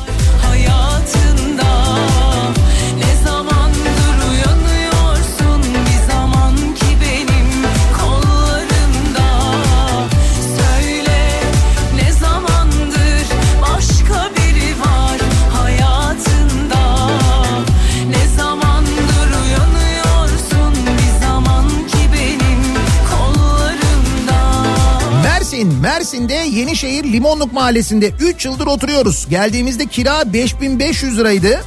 Mersin'de 25.83 26.35
Yenişehir 26.35 27.05
Limonluk 27.05 27.53
Mahallesi'nde 27.53 28.13
3 28.21 28.45
yıldır 28.45 28.67
oturuyoruz. 28.67 29.27
Geldiğimizde 29.31 29.87
kira 29.87 30.33
5500 30.33 31.19
liraydı. 31.19 31.65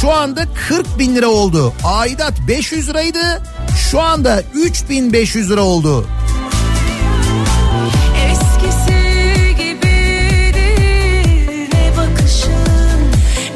Şu 0.00 0.10
anda 0.10 0.44
40 0.68 0.98
bin 0.98 1.14
lira 1.14 1.28
oldu. 1.28 1.72
Aidat 1.84 2.32
500 2.48 2.88
liraydı. 2.88 3.42
Şu 3.90 4.00
anda 4.00 4.42
3500 4.54 5.50
lira 5.50 5.62
oldu. 5.62 6.06
Eskisi 8.30 9.00
gibi 9.58 9.92
değil 10.54 11.68
ne 11.72 11.92
bakışın 11.96 12.52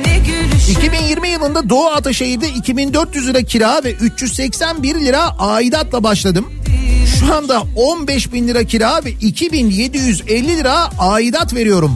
ne 0.07 0.19
gülüşün 0.19 0.73
2020 0.73 1.29
yılında 1.29 1.71
Doğu 1.71 1.87
Ataşehir'de 1.87 2.49
2400 2.49 3.29
lira 3.29 3.43
kira 3.43 3.85
ve 3.85 3.93
381 3.93 4.95
lira 4.95 5.39
aidatla 5.39 6.05
başladım. 6.05 6.53
Şu 7.27 7.35
anda 7.35 7.63
15 7.77 8.33
bin 8.33 8.49
lira 8.49 8.65
kira 8.65 9.05
ve 9.05 9.11
2750 9.11 10.57
lira 10.57 10.91
aidat 10.99 11.55
veriyorum. 11.55 11.93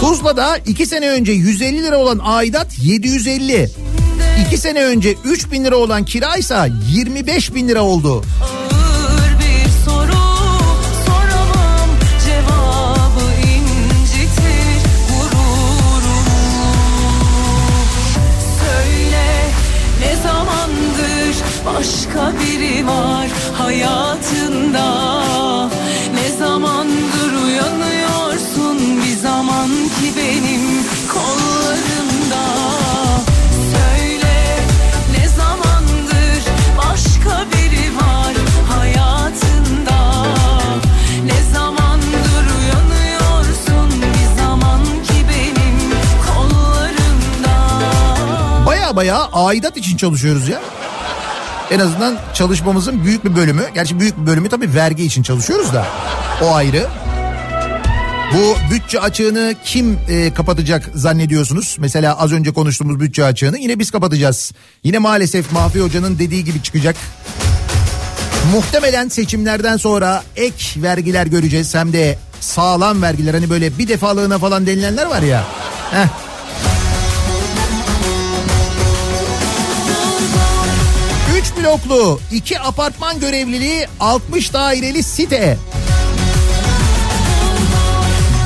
Tuzla'da 0.00 0.58
2 0.58 0.86
sene 0.86 1.10
önce 1.10 1.32
150 1.32 1.82
lira 1.82 1.98
olan 1.98 2.20
aidat 2.22 2.78
750. 2.82 3.70
2 4.46 4.58
sene 4.58 4.84
önce 4.84 5.14
3 5.24 5.52
bin 5.52 5.64
lira 5.64 5.76
olan 5.76 6.04
kiraysa 6.04 6.68
25 6.90 7.54
bin 7.54 7.68
lira 7.68 7.82
oldu. 7.82 8.24
Başka 21.78 22.32
biri 22.40 22.86
var 22.86 23.28
hayatında. 23.52 24.86
Ne 26.14 26.28
zamandır 26.38 27.32
uyanıyorsun? 27.44 28.78
Bir 29.04 29.16
zaman 29.16 29.68
ki 29.68 30.12
benim 30.16 30.62
kollarımda. 31.08 32.44
Söyle 33.72 34.58
ne 35.18 35.28
zamandır 35.28 36.42
başka 36.78 37.44
biri 37.52 37.96
var 37.96 38.34
hayatında? 38.68 40.26
Ne 41.24 41.54
zamandır 41.54 42.44
uyanıyorsun? 42.58 44.02
Bir 44.02 44.42
zaman 44.42 44.80
benim 45.28 45.78
kollarımda. 46.26 47.56
Baya 48.66 48.96
baya 48.96 49.28
aidat 49.32 49.76
için 49.76 49.96
çalışıyoruz 49.96 50.48
ya. 50.48 50.60
En 51.70 51.78
azından 51.78 52.18
çalışmamızın 52.34 53.04
büyük 53.04 53.24
bir 53.24 53.36
bölümü, 53.36 53.62
gerçi 53.74 54.00
büyük 54.00 54.20
bir 54.20 54.26
bölümü 54.26 54.48
tabii 54.48 54.74
vergi 54.74 55.04
için 55.04 55.22
çalışıyoruz 55.22 55.74
da 55.74 55.86
o 56.42 56.54
ayrı. 56.54 56.86
Bu 58.34 58.74
bütçe 58.74 59.00
açığını 59.00 59.54
kim 59.64 59.98
e, 60.08 60.34
kapatacak 60.34 60.90
zannediyorsunuz? 60.94 61.76
Mesela 61.78 62.18
az 62.18 62.32
önce 62.32 62.52
konuştuğumuz 62.52 63.00
bütçe 63.00 63.24
açığını 63.24 63.58
yine 63.58 63.78
biz 63.78 63.90
kapatacağız. 63.90 64.52
Yine 64.84 64.98
maalesef 64.98 65.52
Mahfi 65.52 65.80
Hoca'nın 65.80 66.18
dediği 66.18 66.44
gibi 66.44 66.62
çıkacak. 66.62 66.96
Muhtemelen 68.52 69.08
seçimlerden 69.08 69.76
sonra 69.76 70.22
ek 70.36 70.82
vergiler 70.82 71.26
göreceğiz. 71.26 71.74
Hem 71.74 71.92
de 71.92 72.18
sağlam 72.40 73.02
vergiler 73.02 73.34
hani 73.34 73.50
böyle 73.50 73.78
bir 73.78 73.88
defalığına 73.88 74.38
falan 74.38 74.66
denilenler 74.66 75.06
var 75.06 75.22
ya. 75.22 75.44
Heh. 75.90 76.25
Bloklu 81.66 82.20
iki 82.32 82.60
apartman 82.60 83.20
görevliliği 83.20 83.86
60 84.00 84.52
daireli 84.52 85.02
site. 85.02 85.58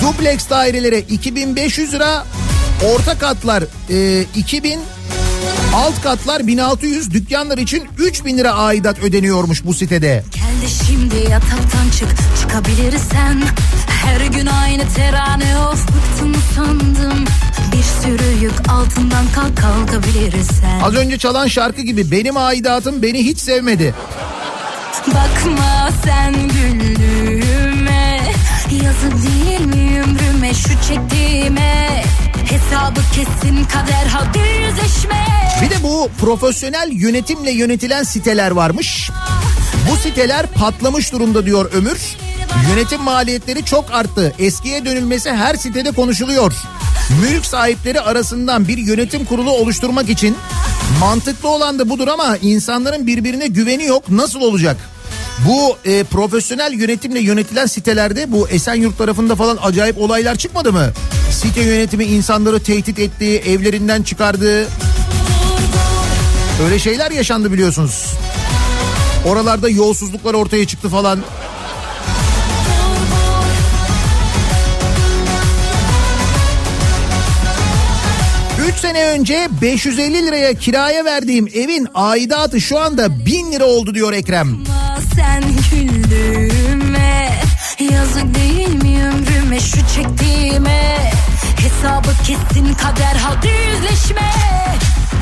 Dubleks 0.02 0.50
dairelere 0.50 0.98
2500 0.98 1.92
lira, 1.92 2.26
orta 2.94 3.18
katlar 3.18 3.64
e, 3.90 4.24
2000, 4.36 4.80
alt 5.74 6.02
katlar 6.02 6.46
1600, 6.46 7.10
dükkanlar 7.10 7.58
için 7.58 7.88
3000 7.98 8.38
lira 8.38 8.52
aidat 8.52 8.98
ödeniyormuş 8.98 9.64
bu 9.64 9.74
sitede. 9.74 10.24
Gel 10.34 10.62
de 10.62 10.68
şimdi 10.86 11.30
yataktan 11.30 11.90
çık 11.98 12.08
çıkabilirsen 12.40 13.42
Her 13.86 14.20
gün 14.26 14.46
aynı 14.46 14.82
terane 14.96 15.58
of 15.58 15.88
bıktım 15.88 16.34
sandım 16.56 17.24
Bir 17.72 17.82
sürü 17.82 18.42
yük 18.42 18.68
altından 18.68 19.24
kalk 19.34 19.56
kalkabilirsen 19.56 20.80
Az 20.84 20.94
önce 20.94 21.18
çalan 21.18 21.46
şarkı 21.46 21.82
gibi 21.82 22.10
benim 22.10 22.36
aidatım 22.36 23.02
beni 23.02 23.18
hiç 23.18 23.38
sevmedi. 23.38 23.94
Bakma 25.06 25.88
sen 26.04 26.34
güldüğüme 26.48 28.20
Yazık 28.84 29.12
değil 29.12 29.60
mi 29.60 30.02
ömrüme 30.02 30.54
şu 30.54 30.68
çektiğime 30.88 32.04
Hesabı 32.50 33.00
kesin 33.14 33.64
kader 33.64 34.06
hadi 34.12 34.38
yüzleşme 34.38 35.26
Bir 35.62 35.70
de 35.70 35.82
bu 35.82 36.10
profesyonel 36.20 36.88
yönetimle 36.92 37.50
yönetilen 37.50 38.02
siteler 38.02 38.50
varmış. 38.50 39.10
Bu 39.88 39.96
siteler 39.96 40.46
patlamış 40.46 41.12
durumda 41.12 41.46
diyor 41.46 41.70
Ömür. 41.72 42.16
Yönetim 42.70 43.02
maliyetleri 43.02 43.64
çok 43.64 43.90
arttı. 43.94 44.32
Eskiye 44.38 44.84
dönülmesi 44.84 45.30
her 45.30 45.54
sitede 45.54 45.90
konuşuluyor. 45.90 46.52
Mülk 47.22 47.46
sahipleri 47.46 48.00
arasından 48.00 48.68
bir 48.68 48.78
yönetim 48.78 49.24
kurulu 49.24 49.50
oluşturmak 49.50 50.08
için 50.08 50.36
mantıklı 51.00 51.48
olan 51.48 51.78
da 51.78 51.88
budur 51.88 52.08
ama 52.08 52.36
insanların 52.36 53.06
birbirine 53.06 53.46
güveni 53.46 53.84
yok. 53.84 54.10
Nasıl 54.10 54.40
olacak? 54.40 54.76
Bu 55.48 55.76
e, 55.84 56.04
profesyonel 56.04 56.72
yönetimle 56.72 57.20
yönetilen 57.20 57.66
sitelerde 57.66 58.32
bu 58.32 58.48
Esenyurt 58.48 58.98
tarafında 58.98 59.36
falan 59.36 59.58
acayip 59.62 59.98
olaylar 59.98 60.36
çıkmadı 60.36 60.72
mı? 60.72 60.86
Site 61.30 61.60
yönetimi 61.62 62.04
insanları 62.04 62.62
tehdit 62.62 62.98
ettiği, 62.98 63.38
evlerinden 63.38 64.02
çıkardığı 64.02 64.66
öyle 66.64 66.78
şeyler 66.78 67.10
yaşandı 67.10 67.52
biliyorsunuz. 67.52 68.06
Oralarda 69.24 69.68
yolsuzluklar 69.68 70.34
ortaya 70.34 70.66
çıktı 70.66 70.88
falan. 70.88 71.18
Üç 78.68 78.76
sene 78.76 79.04
önce 79.06 79.48
550 79.62 80.26
liraya 80.26 80.54
kiraya 80.54 81.04
verdiğim 81.04 81.46
evin 81.54 81.88
aidatı 81.94 82.60
şu 82.60 82.78
anda 82.80 83.26
1000 83.26 83.52
lira 83.52 83.64
oldu 83.64 83.94
diyor 83.94 84.12
Ekrem. 84.12 84.58
Sen 85.16 85.42
güldüğüme 85.70 87.40
Yazık 87.92 88.34
değil 88.34 88.82
mi 88.82 89.04
ömrüme 89.06 89.60
şu 89.60 89.76
çektiğime 89.94 91.12
Hesabı 91.56 92.08
kesin 92.26 92.74
kader 92.74 93.16
hadi 93.22 93.48
yüzleşme 93.48 94.32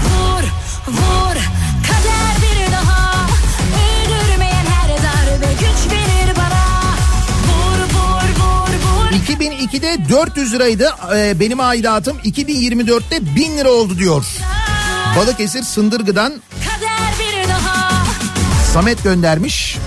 Vur 0.05 0.43
vur 0.93 1.37
2002'de 9.29 10.09
400 10.09 10.53
liraydı 10.53 10.95
e, 11.17 11.41
benim 11.41 11.61
aidatım 11.61 12.19
2024'te 12.19 13.37
1000 13.37 13.59
lira 13.59 13.71
oldu 13.71 13.99
diyor. 13.99 14.25
Balıkesir 15.17 15.63
Sındırgı'dan 15.63 16.33
Samet 18.73 19.05
göndermiş. 19.05 19.79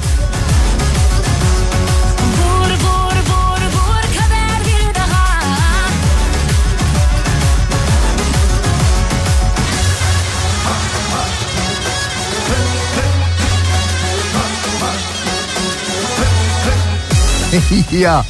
Ya 17.91 18.25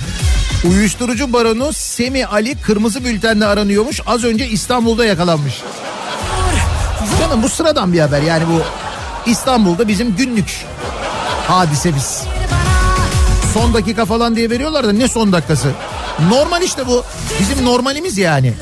uyuşturucu 0.65 1.33
baronu 1.33 1.73
Semi 1.73 2.25
Ali 2.25 2.61
kırmızı 2.61 3.03
bültenle 3.03 3.45
aranıyormuş. 3.45 4.01
Az 4.05 4.23
önce 4.23 4.47
İstanbul'da 4.47 5.05
yakalanmış. 5.05 5.61
Canım 7.19 7.43
bu 7.43 7.49
sıradan 7.49 7.93
bir 7.93 7.99
haber 7.99 8.21
yani 8.21 8.43
bu 8.47 8.61
İstanbul'da 9.29 9.87
bizim 9.87 10.15
günlük 10.15 10.65
hadisemiz. 11.47 12.23
Son 13.53 13.73
dakika 13.73 14.05
falan 14.05 14.35
diye 14.35 14.49
veriyorlar 14.49 14.87
da 14.87 14.91
ne 14.91 15.07
son 15.07 15.31
dakikası? 15.31 15.71
Normal 16.29 16.61
işte 16.61 16.87
bu. 16.87 17.03
Bizim 17.39 17.65
normalimiz 17.65 18.17
yani. 18.17 18.53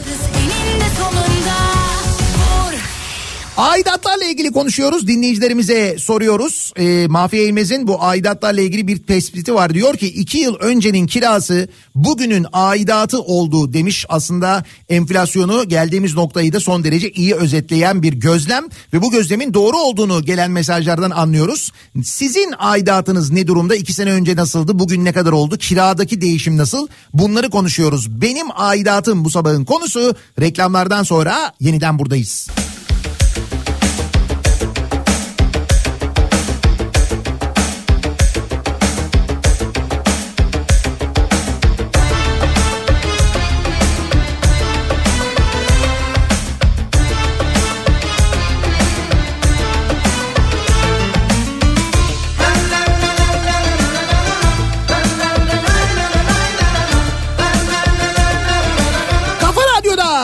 Aidatlarla 3.60 4.26
ilgili 4.26 4.52
konuşuyoruz. 4.52 5.08
Dinleyicilerimize 5.08 5.98
soruyoruz. 5.98 6.74
Ee, 6.78 7.08
Mahfi 7.10 7.38
Eğmez'in 7.38 7.88
bu 7.88 8.04
aidatlarla 8.04 8.62
ilgili 8.62 8.88
bir 8.88 8.98
tespiti 8.98 9.54
var. 9.54 9.74
Diyor 9.74 9.98
ki 9.98 10.08
iki 10.08 10.38
yıl 10.38 10.56
öncenin 10.56 11.08
kirası 11.08 11.68
bugünün 11.96 12.46
aidatı 12.54 13.22
oldu 13.22 13.74
demiş. 13.74 14.06
Aslında 14.10 14.64
enflasyonu 14.90 15.68
geldiğimiz 15.68 16.16
noktayı 16.16 16.54
da 16.54 16.60
son 16.60 16.84
derece 16.84 17.12
iyi 17.12 17.36
özetleyen 17.36 18.04
bir 18.04 18.14
gözlem. 18.14 18.64
Ve 18.94 19.02
bu 19.02 19.12
gözlemin 19.12 19.54
doğru 19.54 19.78
olduğunu 19.78 20.26
gelen 20.26 20.52
mesajlardan 20.52 21.12
anlıyoruz. 21.12 21.72
Sizin 22.04 22.54
aidatınız 22.60 23.32
ne 23.32 23.48
durumda? 23.48 23.76
İki 23.76 23.94
sene 23.94 24.12
önce 24.12 24.36
nasıldı? 24.36 24.80
Bugün 24.80 25.06
ne 25.06 25.14
kadar 25.14 25.32
oldu? 25.32 25.58
Kiradaki 25.58 26.22
değişim 26.22 26.58
nasıl? 26.58 26.88
Bunları 27.14 27.50
konuşuyoruz. 27.50 28.22
Benim 28.22 28.48
aidatım 28.56 29.26
bu 29.26 29.30
sabahın 29.30 29.66
konusu. 29.66 30.16
Reklamlardan 30.40 31.04
sonra 31.04 31.54
yeniden 31.60 32.00
buradayız. 32.00 32.48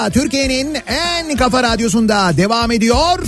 Türkiye'nin 0.09 0.77
en 0.87 1.37
kafa 1.37 1.63
radyosunda 1.63 2.37
devam 2.37 2.71
ediyor. 2.71 3.19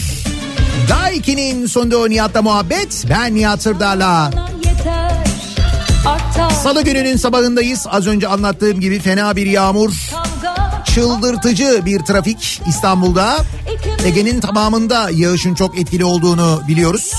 Daiki'nin 0.89 1.65
sunduğu 1.65 2.09
Nihat'la 2.09 2.41
muhabbet. 2.41 3.05
Ben 3.09 3.35
Nihat 3.35 3.61
Sırdar'la. 3.61 4.31
Salı 6.63 6.81
gününün 6.81 7.17
sabahındayız. 7.17 7.85
Az 7.89 8.07
önce 8.07 8.27
anlattığım 8.27 8.79
gibi 8.79 8.99
fena 8.99 9.35
bir 9.35 9.45
yağmur. 9.45 9.93
Çıldırtıcı 10.85 11.81
bir 11.85 11.99
trafik 11.99 12.61
İstanbul'da. 12.67 13.37
Ege'nin 14.05 14.39
tamamında 14.39 15.09
yağışın 15.09 15.55
çok 15.55 15.79
etkili 15.79 16.05
olduğunu 16.05 16.61
biliyoruz. 16.67 17.13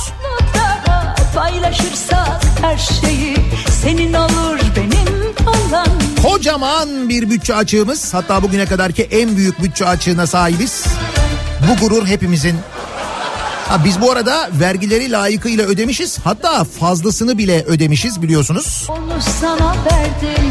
paylaşırsak 1.35 2.43
her 2.63 2.77
şeyi 2.77 3.37
senin 3.83 4.13
olur 4.15 4.59
benim 4.77 5.35
olan 5.47 6.08
Kocaman 6.23 7.09
bir 7.09 7.31
bütçe 7.31 7.55
açığımız. 7.55 8.15
Hatta 8.15 8.43
bugüne 8.43 8.67
kadarki 8.67 9.03
en 9.03 9.37
büyük 9.37 9.63
bütçe 9.63 9.87
açığına 9.87 10.27
sahibiz. 10.27 10.85
Bu 11.69 11.81
gurur 11.87 12.07
hepimizin. 12.07 12.57
Ha, 13.69 13.85
biz 13.85 14.01
bu 14.01 14.13
arada 14.13 14.51
vergileri 14.61 15.11
layıkıyla 15.13 15.67
ödemişiz. 15.67 16.19
Hatta 16.25 16.65
fazlasını 16.65 17.39
bile 17.39 17.65
ödemişiz 17.65 18.23
biliyorsunuz. 18.23 18.87
onu 18.89 19.21
sana 19.41 19.75
verdim 19.85 20.51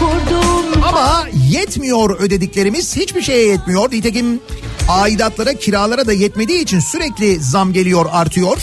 kurdum 0.00 0.82
Ama 0.84 1.24
yetmiyor 1.50 2.20
ödediklerimiz 2.20 2.96
hiçbir 2.96 3.22
şeye 3.22 3.46
yetmiyor. 3.48 3.90
Nitekim 3.92 4.40
aidatlara 4.88 5.54
kiralara 5.54 6.06
da 6.06 6.12
yetmediği 6.12 6.62
için 6.62 6.80
sürekli 6.80 7.40
zam 7.40 7.72
geliyor 7.72 8.06
artıyor. 8.12 8.58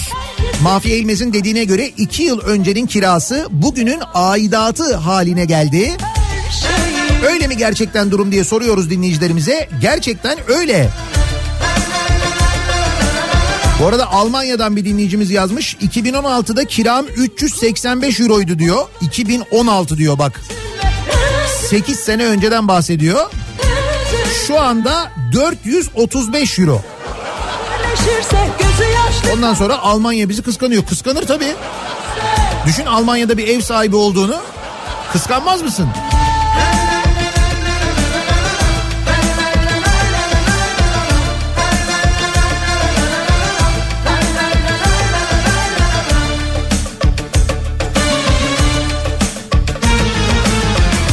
Mahfiye 0.63 0.97
İlmez'in 0.97 1.33
dediğine 1.33 1.63
göre 1.63 1.87
iki 1.87 2.23
yıl 2.23 2.39
öncenin 2.39 2.87
kirası 2.87 3.47
bugünün 3.51 3.99
aidatı 4.13 4.95
haline 4.95 5.45
geldi. 5.45 5.97
Öyle 7.27 7.47
mi 7.47 7.57
gerçekten 7.57 8.11
durum 8.11 8.31
diye 8.31 8.43
soruyoruz 8.43 8.89
dinleyicilerimize. 8.89 9.69
Gerçekten 9.81 10.37
öyle. 10.47 10.89
Bu 13.81 13.87
arada 13.87 14.11
Almanya'dan 14.11 14.75
bir 14.75 14.85
dinleyicimiz 14.85 15.31
yazmış. 15.31 15.75
2016'da 15.75 16.65
kiram 16.65 17.05
385 17.15 18.19
euroydu 18.19 18.59
diyor. 18.59 18.87
2016 19.01 19.97
diyor 19.97 20.19
bak. 20.19 20.41
8 21.69 21.99
sene 21.99 22.25
önceden 22.25 22.67
bahsediyor. 22.67 23.31
Şu 24.47 24.59
anda 24.59 25.11
435 25.33 26.59
euro. 26.59 26.81
Ondan 29.33 29.53
sonra 29.53 29.79
Almanya 29.79 30.29
bizi 30.29 30.41
kıskanıyor. 30.41 30.85
Kıskanır 30.85 31.27
tabii. 31.27 31.55
Düşün 32.65 32.85
Almanya'da 32.85 33.37
bir 33.37 33.47
ev 33.47 33.61
sahibi 33.61 33.95
olduğunu. 33.95 34.35
Kıskanmaz 35.13 35.61
mısın? 35.61 35.87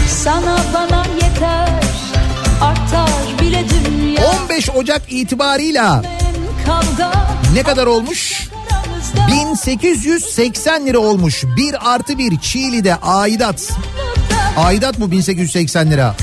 sana 0.08 0.58
bana 0.74 1.04
yeter 1.14 1.68
artar 2.60 3.40
bile 3.40 3.64
dünya 3.68 4.22
15 4.44 4.70
Ocak 4.70 5.02
itibarıyla 5.08 6.02
kavga 6.66 7.12
ne 7.54 7.62
kadar 7.62 7.86
olmuş? 7.86 8.48
1880 9.32 10.86
lira 10.86 10.98
olmuş. 10.98 11.44
1 11.56 11.94
artı 11.94 12.18
1 12.18 12.38
Çiğli'de 12.38 12.96
aidat. 12.96 13.72
Aidat 14.56 14.98
mı 14.98 15.10
1880 15.10 15.90
lira? 15.90 16.16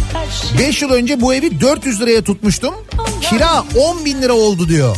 5 0.59 0.82
yıl 0.82 0.89
önce 0.89 1.21
bu 1.21 1.34
evi 1.34 1.61
400 1.61 2.01
liraya 2.01 2.21
tutmuştum. 2.21 2.76
Kira 3.21 3.63
10 3.78 4.05
bin 4.05 4.21
lira 4.21 4.34
oldu 4.34 4.69
diyor. 4.69 4.97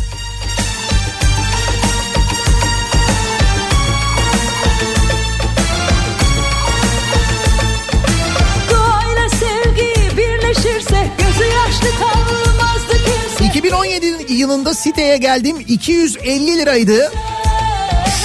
Yılında 14.38 14.74
siteye 14.74 15.18
geldim 15.18 15.58
250 15.68 16.58
liraydı. 16.58 17.12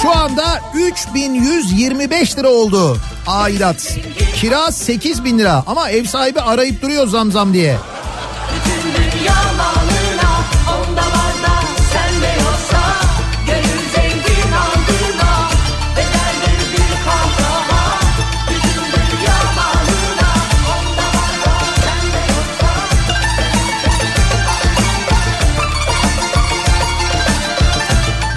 Şu 0.01 0.17
anda 0.17 0.59
3125 0.73 2.37
lira 2.37 2.49
oldu 2.49 2.97
aidat. 3.27 3.97
Kira 4.35 4.71
8 4.71 5.23
bin 5.23 5.39
lira 5.39 5.63
ama 5.67 5.89
ev 5.89 6.05
sahibi 6.05 6.41
arayıp 6.41 6.81
duruyor 6.81 7.07
zam 7.07 7.31
zam 7.31 7.53
diye. 7.53 7.77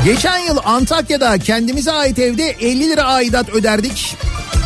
Geçen 0.07 0.39
yıl 0.39 0.59
Antakya'da 0.65 1.39
kendimize 1.39 1.93
ait 1.93 2.19
evde 2.19 2.45
50 2.45 2.91
lira 2.91 3.03
aidat 3.03 3.49
öderdik. 3.49 4.17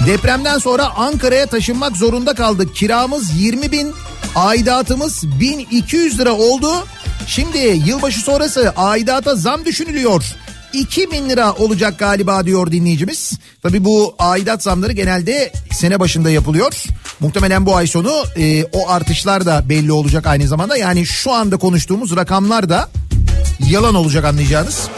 Depremden 0.06 0.58
sonra 0.58 0.96
Ankara'ya 0.96 1.46
taşınmak 1.46 1.96
zorunda 1.96 2.34
kaldık. 2.34 2.76
Kiramız 2.76 3.40
20 3.40 3.72
bin, 3.72 3.92
aidatımız 4.34 5.40
1200 5.40 6.18
lira 6.18 6.32
oldu. 6.32 6.86
Şimdi 7.26 7.58
yılbaşı 7.58 8.20
sonrası 8.20 8.72
aidata 8.76 9.34
zam 9.34 9.64
düşünülüyor. 9.64 10.24
2000 10.72 11.28
lira 11.28 11.52
olacak 11.52 11.98
galiba 11.98 12.46
diyor 12.46 12.72
dinleyicimiz. 12.72 13.32
Tabii 13.62 13.84
bu 13.84 14.14
aidat 14.18 14.62
zamları 14.62 14.92
genelde 14.92 15.52
sene 15.72 16.00
başında 16.00 16.30
yapılıyor. 16.30 16.84
Muhtemelen 17.20 17.66
bu 17.66 17.76
ay 17.76 17.86
sonu 17.86 18.24
e, 18.36 18.64
o 18.64 18.88
artışlar 18.88 19.46
da 19.46 19.68
belli 19.68 19.92
olacak 19.92 20.26
aynı 20.26 20.48
zamanda. 20.48 20.76
Yani 20.76 21.06
şu 21.06 21.32
anda 21.32 21.56
konuştuğumuz 21.56 22.16
rakamlar 22.16 22.68
da 22.68 22.88
yalan 23.66 23.94
olacak 23.94 24.24
anlayacağınız. 24.24 24.88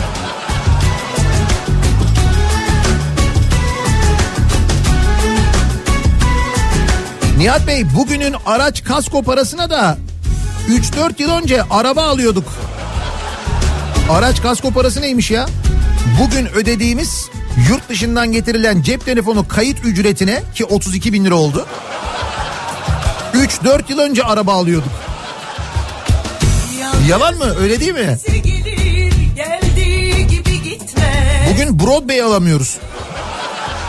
Nihat 7.38 7.66
Bey 7.66 7.84
bugünün 7.96 8.34
araç 8.46 8.84
kasko 8.84 9.22
parasına 9.22 9.70
da 9.70 9.98
3-4 10.68 11.22
yıl 11.22 11.30
önce 11.30 11.62
araba 11.62 12.02
alıyorduk. 12.02 12.44
Araç 14.10 14.42
kasko 14.42 14.70
parası 14.70 15.00
neymiş 15.00 15.30
ya? 15.30 15.46
Bugün 16.20 16.46
ödediğimiz 16.46 17.28
yurt 17.68 17.88
dışından 17.88 18.32
getirilen 18.32 18.82
cep 18.82 19.04
telefonu 19.04 19.48
kayıt 19.48 19.84
ücretine 19.84 20.42
ki 20.54 20.64
32 20.64 21.12
bin 21.12 21.24
lira 21.24 21.34
oldu. 21.34 21.66
3-4 23.34 23.90
yıl 23.92 23.98
önce 23.98 24.24
araba 24.24 24.52
alıyorduk. 24.52 25.11
Yalan 27.08 27.34
mı 27.34 27.54
öyle 27.60 27.80
değil 27.80 27.92
mi? 27.92 28.18
Bugün 31.52 31.80
Broadway 31.80 32.22
alamıyoruz. 32.22 32.78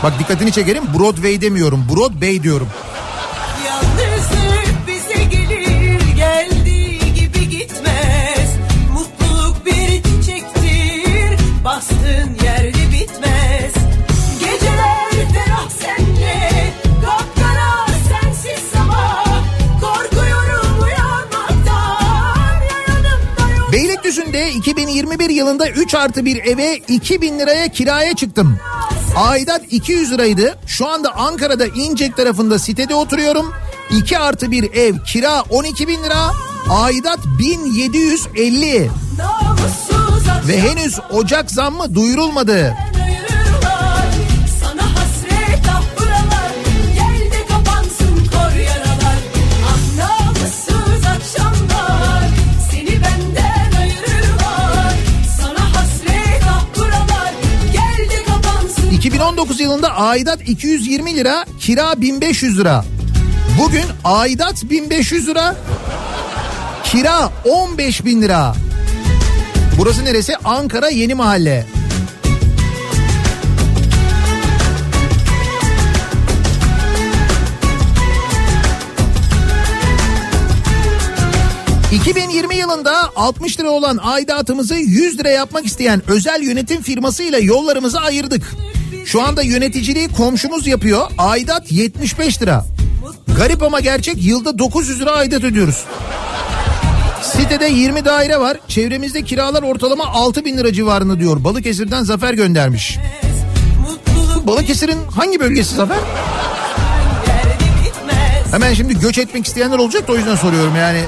Bak 0.02 0.18
dikkatini 0.18 0.52
çekerim 0.52 0.84
Broadway 0.98 1.40
demiyorum 1.40 1.86
Broadway 1.90 2.42
diyorum. 2.42 2.68
Gelir 6.16 7.40
gitmez 7.50 8.48
bir 9.66 9.94
Beylikdüzü'nde 24.04 24.50
2021 24.50 25.30
yılında 25.30 25.68
3 25.68 25.94
artı 25.94 26.24
bir 26.24 26.44
eve 26.44 26.76
2000 26.76 27.38
liraya 27.38 27.68
kiraya 27.68 28.16
çıktım. 28.16 28.58
Aidat 29.16 29.62
200 29.70 30.12
liraydı. 30.12 30.58
Şu 30.66 30.88
anda 30.88 31.16
Ankara'da 31.16 31.66
İncek 31.66 32.16
tarafında 32.16 32.58
sitede 32.58 32.94
oturuyorum. 32.94 33.52
2 33.90 34.18
artı 34.18 34.50
bir 34.50 34.72
ev 34.72 34.94
kira 35.06 35.42
12 35.42 35.88
bin 35.88 36.02
lira. 36.02 36.30
Aidat 36.70 37.18
1750 37.38 38.90
namussuz 39.18 40.48
ve 40.48 40.60
henüz 40.60 40.98
Ocak 41.10 41.50
zammı 41.50 41.94
duyurulmadı. 41.94 42.74
2019 59.24 59.60
yılında 59.60 59.96
aidat 59.96 60.48
220 60.48 61.16
lira, 61.16 61.44
kira 61.60 62.00
1500 62.00 62.58
lira. 62.58 62.84
Bugün 63.62 63.84
aidat 64.04 64.70
1500 64.70 65.28
lira, 65.28 65.56
kira 66.84 67.32
15 67.44 68.04
bin 68.04 68.22
lira. 68.22 68.54
Burası 69.78 70.04
neresi? 70.04 70.36
Ankara 70.36 70.88
Yeni 70.88 71.14
Mahalle. 71.14 71.66
...2020 81.92 82.54
yılında 82.54 83.10
60 83.16 83.60
lira 83.60 83.70
olan 83.70 83.98
aidatımızı 84.02 84.74
100 84.74 85.18
lira 85.18 85.28
yapmak 85.28 85.66
isteyen 85.66 86.02
özel 86.08 86.42
yönetim 86.42 86.82
firmasıyla 86.82 87.38
yollarımızı 87.38 88.00
ayırdık. 88.00 88.42
Şu 89.04 89.22
anda 89.22 89.42
yöneticiliği 89.42 90.08
komşumuz 90.08 90.66
yapıyor. 90.66 91.10
Aidat 91.18 91.72
75 91.72 92.42
lira. 92.42 92.64
Garip 93.36 93.62
ama 93.62 93.80
gerçek 93.80 94.24
yılda 94.24 94.58
900 94.58 95.00
lira 95.00 95.10
aidat 95.10 95.44
ödüyoruz. 95.44 95.84
Sitede 97.22 97.66
20 97.66 98.04
daire 98.04 98.40
var. 98.40 98.56
Çevremizde 98.68 99.22
kiralar 99.22 99.62
ortalama 99.62 100.04
6 100.04 100.44
bin 100.44 100.56
lira 100.58 100.72
civarında 100.72 101.18
diyor. 101.18 101.44
Balıkesir'den 101.44 102.02
Zafer 102.04 102.34
göndermiş. 102.34 102.98
Balıkesir'in 104.46 104.98
hangi 105.16 105.40
bölgesi 105.40 105.74
Zafer? 105.74 105.98
Hemen 108.50 108.74
şimdi 108.74 109.00
göç 109.00 109.18
etmek 109.18 109.46
isteyenler 109.46 109.78
olacak 109.78 110.08
da 110.08 110.12
o 110.12 110.16
yüzden 110.16 110.36
soruyorum 110.36 110.76
yani. 110.76 111.00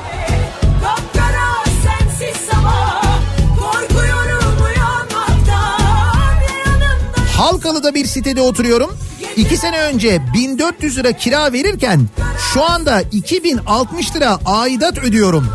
Halkalı'da 7.36 7.94
bir 7.94 8.06
sitede 8.06 8.40
oturuyorum. 8.40 8.90
2 9.36 9.56
sene 9.56 9.80
önce 9.80 10.22
1400 10.34 10.98
lira 10.98 11.12
kira 11.12 11.52
verirken 11.52 12.08
şu 12.52 12.64
anda 12.64 13.00
2060 13.00 14.16
lira 14.16 14.38
aidat 14.44 14.98
ödüyorum. 14.98 15.48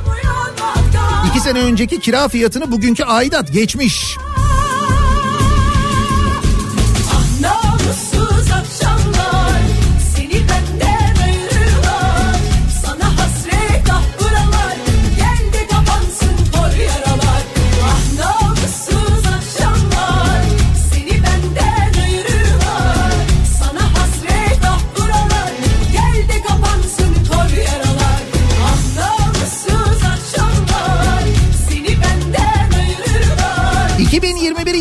2 1.30 1.40
sene 1.40 1.60
önceki 1.60 2.00
kira 2.00 2.28
fiyatını 2.28 2.72
bugünkü 2.72 3.04
aidat 3.04 3.54
geçmiş. 3.54 4.18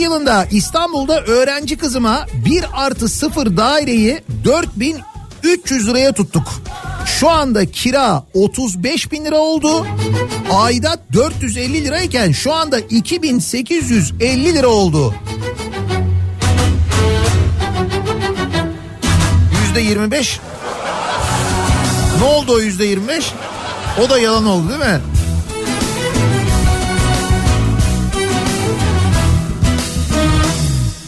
Yılında 0.00 0.46
İstanbul'da 0.50 1.20
öğrenci 1.20 1.76
kızıma 1.76 2.26
1 2.44 2.64
artı 2.72 3.08
0 3.08 3.56
daireyi 3.56 4.22
4300 4.44 5.88
liraya 5.88 6.12
tuttuk. 6.12 6.48
Şu 7.06 7.30
anda 7.30 7.66
kira 7.70 8.24
35 8.34 9.12
bin 9.12 9.24
lira 9.24 9.36
oldu. 9.36 9.86
Aidat 10.52 10.98
450 11.12 11.84
lirayken 11.84 12.32
şu 12.32 12.52
anda 12.54 12.80
2850 12.80 14.54
lira 14.54 14.68
oldu. 14.68 15.14
Yüzde 19.62 19.80
25. 19.80 20.40
Ne 22.18 22.24
oldu 22.24 22.52
o 22.54 22.58
yüzde 22.58 22.84
25? 22.84 23.32
O 24.06 24.10
da 24.10 24.18
yalan 24.18 24.46
oldu 24.46 24.68
değil 24.68 24.80
mi? 24.80 25.00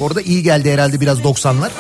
Orada 0.03 0.21
iyi 0.23 0.43
geldi 0.43 0.73
herhalde 0.73 1.01
biraz 1.01 1.19
90'lar. 1.21 1.71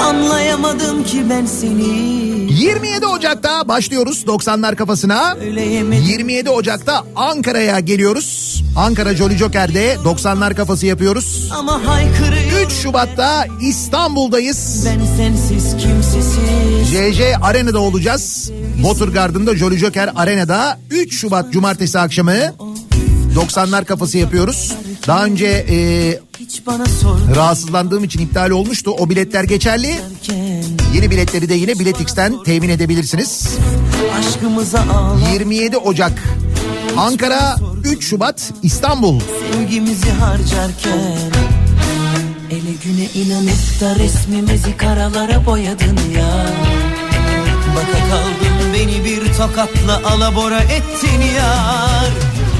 Anlayamadım 0.00 1.04
ki 1.04 1.24
ben 1.30 1.46
seni 1.46 2.20
27 2.50 3.06
Ocak'ta 3.06 3.68
başlıyoruz 3.68 4.24
90'lar 4.26 4.76
kafasına. 4.76 5.36
27 5.42 6.50
Ocak'ta 6.50 7.04
Ankara'ya 7.16 7.80
geliyoruz. 7.80 8.60
Ankara 8.76 9.14
Jolly 9.14 9.36
Joker'de 9.36 9.94
90'lar 9.94 10.54
kafası 10.54 10.86
yapıyoruz. 10.86 11.50
Ama 11.58 11.86
haykırıyor 11.86 12.66
3 12.66 12.72
Şubat'ta 12.72 13.46
İstanbul'dayız. 13.60 14.86
Ben 14.86 15.06
sensiz 15.16 15.76
kimsesiz 15.76 16.88
JJ 16.90 17.20
Arena'da 17.42 17.80
olacağız. 17.80 18.50
Watergarden'da 18.82 19.56
Jolly 19.56 19.78
Joker 19.78 20.10
Arena'da 20.16 20.78
3 20.90 21.14
Şubat 21.14 21.52
Cumartesi 21.52 21.98
akşamı 21.98 22.32
90'lar 23.36 23.84
kafası 23.84 24.18
yapıyoruz. 24.18 24.72
Daha 25.06 25.24
önce 25.24 25.46
e, 25.46 25.76
rahatsızlandığım 27.36 28.04
için 28.04 28.20
iptal 28.20 28.50
olmuştu. 28.50 28.90
O 28.98 29.10
biletler 29.10 29.44
geçerli. 29.44 30.00
Yeni 30.94 31.10
biletleri 31.10 31.48
de 31.48 31.54
yine 31.54 31.78
Bilet 31.78 32.00
X'ten 32.00 32.42
temin 32.42 32.68
edebilirsiniz. 32.68 33.48
Aşkımıza 34.18 34.80
ağla 34.80 35.28
27 35.32 35.76
Ocak 35.76 36.12
Ankara 36.96 37.56
3 37.84 38.04
Şubat 38.04 38.52
İstanbul. 38.62 39.20
Sevgimizi 39.52 40.10
harcarken 40.10 41.30
Ele 42.50 42.72
güne 42.84 43.08
inanıp 43.14 43.80
da 43.80 43.94
resmimizi 43.94 44.76
karalara 44.76 45.46
boyadın 45.46 45.98
ya 46.16 46.46
Baka 47.76 47.98
kaldım 48.10 48.74
beni 48.74 49.04
bir 49.04 49.32
tokatla 49.32 50.10
alabora 50.10 50.60
ettin 50.60 51.20
yar 51.36 52.10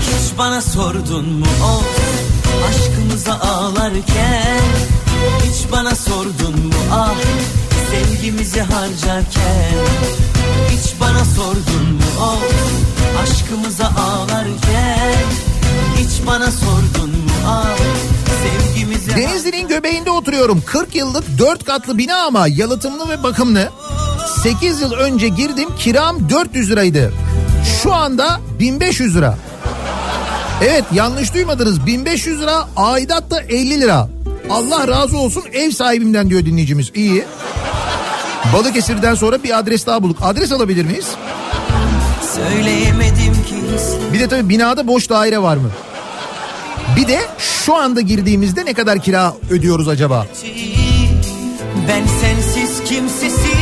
Hiç 0.01 0.38
bana 0.38 0.61
sordun 0.61 1.28
mu 1.28 1.47
of 1.64 2.09
Aşkımıza 2.70 3.32
ağlarken 3.32 4.60
Hiç 5.42 5.72
bana 5.72 5.94
sordun 5.94 6.66
mu 6.66 6.74
ah 6.92 7.14
Sevgimizi 7.90 8.60
harcarken 8.60 9.74
Hiç 10.70 11.00
bana 11.00 11.24
sordun 11.24 11.92
mu 11.92 12.24
of 12.24 12.72
Aşkımıza 13.22 13.84
ağlarken 13.84 15.24
Hiç 15.96 16.26
bana 16.26 16.50
sordun 16.50 17.10
mu 17.10 17.30
ah 17.46 17.76
Sevgimizi 18.42 19.16
Denizli'nin 19.16 19.68
göbeğinde 19.68 20.10
oturuyorum. 20.10 20.62
40 20.66 20.94
yıllık 20.94 21.38
4 21.38 21.64
katlı 21.64 21.98
bina 21.98 22.16
ama 22.16 22.46
yalıtımlı 22.48 23.08
ve 23.08 23.22
bakımlı. 23.22 23.70
8 24.42 24.80
yıl 24.80 24.92
önce 24.92 25.28
girdim 25.28 25.68
kiram 25.78 26.30
400 26.30 26.70
liraydı. 26.70 27.12
Şu 27.82 27.94
anda 27.94 28.40
1500 28.60 29.16
lira. 29.16 29.38
Evet 30.62 30.84
yanlış 30.92 31.34
duymadınız 31.34 31.86
1500 31.86 32.40
lira 32.40 32.68
aidat 32.76 33.30
da 33.30 33.40
50 33.40 33.80
lira. 33.80 34.08
Allah 34.50 34.88
razı 34.88 35.18
olsun 35.18 35.44
ev 35.52 35.70
sahibimden 35.70 36.30
diyor 36.30 36.46
dinleyicimiz. 36.46 36.90
İyi. 36.94 37.24
Balıkesir'den 38.54 39.14
sonra 39.14 39.42
bir 39.42 39.58
adres 39.58 39.86
daha 39.86 40.02
bulduk. 40.02 40.18
Adres 40.22 40.52
alabilir 40.52 40.84
miyiz? 40.84 41.06
Söyleyemedim 42.34 43.32
ki 43.32 43.54
Bir 44.12 44.20
de 44.20 44.28
tabii 44.28 44.48
binada 44.48 44.86
boş 44.86 45.11
daire 45.11 45.42
var 45.42 45.56
mı? 45.56 45.70
Bir 46.96 47.08
de 47.08 47.20
şu 47.38 47.74
anda 47.76 48.00
girdiğimizde 48.00 48.64
ne 48.64 48.74
kadar 48.74 48.98
kira 48.98 49.34
ödüyoruz 49.50 49.88
acaba? 49.88 50.26
Ben 51.89 52.02
sensiz 52.20 52.85
kimsesiz 52.85 53.60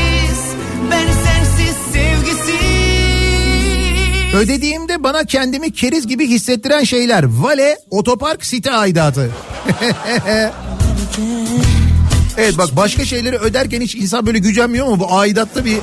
Ödediğimde 4.39 5.03
bana 5.03 5.25
kendimi 5.25 5.73
keriz 5.73 6.07
gibi 6.07 6.29
hissettiren 6.29 6.85
şeyler. 6.85 7.25
Vale, 7.25 7.79
otopark, 7.91 8.47
site 8.47 8.73
aidatı. 8.73 9.31
evet 12.37 12.59
bak 12.59 12.77
başka 12.77 13.05
şeyleri 13.05 13.37
öderken 13.37 13.81
hiç 13.81 13.95
insan 13.95 14.27
böyle 14.27 14.39
gücenmiyor 14.39 14.87
mu? 14.87 15.01
Bu 15.01 15.19
aidatta 15.19 15.65
bir 15.65 15.79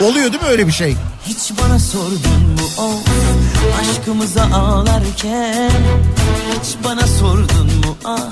oluyor 0.00 0.32
değil 0.32 0.42
mi 0.42 0.48
öyle 0.48 0.66
bir 0.66 0.72
şey? 0.72 0.96
Hiç 1.26 1.58
bana 1.62 1.78
sordun 1.78 2.42
mu 2.42 2.66
of 2.78 3.08
Aşkımıza 3.80 4.42
ağlarken 4.42 5.70
Hiç 6.52 6.76
bana 6.84 7.06
sordun 7.06 7.66
mu 7.66 7.96
ah 8.04 8.30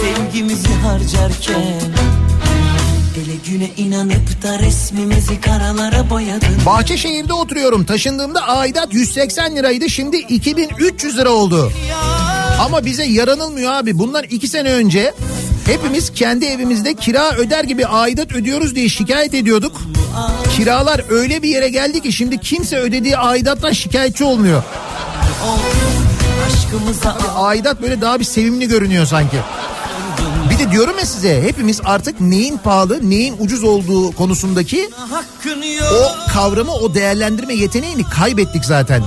Sevgimizi 0.00 0.74
harcarken 0.74 1.80
Bahçeşehir'de 6.66 7.32
oturuyorum. 7.32 7.84
Taşındığımda 7.84 8.40
aidat 8.48 8.94
180 8.94 9.56
liraydı. 9.56 9.90
Şimdi 9.90 10.16
2300 10.16 11.18
lira 11.18 11.30
oldu. 11.30 11.72
Ama 12.60 12.84
bize 12.84 13.04
yaranılmıyor 13.04 13.72
abi. 13.72 13.98
Bundan 13.98 14.24
iki 14.30 14.48
sene 14.48 14.72
önce 14.72 15.14
hepimiz 15.66 16.12
kendi 16.12 16.44
evimizde 16.44 16.94
kira 16.94 17.32
öder 17.36 17.64
gibi 17.64 17.86
aidat 17.86 18.32
ödüyoruz 18.32 18.74
diye 18.74 18.88
şikayet 18.88 19.34
ediyorduk. 19.34 19.80
Kiralar 20.56 21.02
öyle 21.10 21.42
bir 21.42 21.48
yere 21.48 21.68
geldi 21.68 22.00
ki 22.02 22.12
şimdi 22.12 22.38
kimse 22.38 22.76
ödediği 22.78 23.16
aidattan 23.16 23.72
şikayetçi 23.72 24.24
olmuyor. 24.24 24.62
Aidat 27.36 27.82
böyle 27.82 28.00
daha 28.00 28.20
bir 28.20 28.24
sevimli 28.24 28.68
görünüyor 28.68 29.06
sanki. 29.06 29.36
De 30.60 30.70
diyorum 30.70 30.98
ya 30.98 31.06
size 31.06 31.42
hepimiz 31.42 31.80
artık 31.84 32.20
neyin 32.20 32.58
pahalı 32.58 33.10
neyin 33.10 33.36
ucuz 33.38 33.64
olduğu 33.64 34.12
konusundaki 34.12 34.90
o 35.92 36.32
kavramı 36.32 36.72
o 36.72 36.94
değerlendirme 36.94 37.54
yeteneğini 37.54 38.04
kaybettik 38.04 38.64
zaten. 38.64 39.02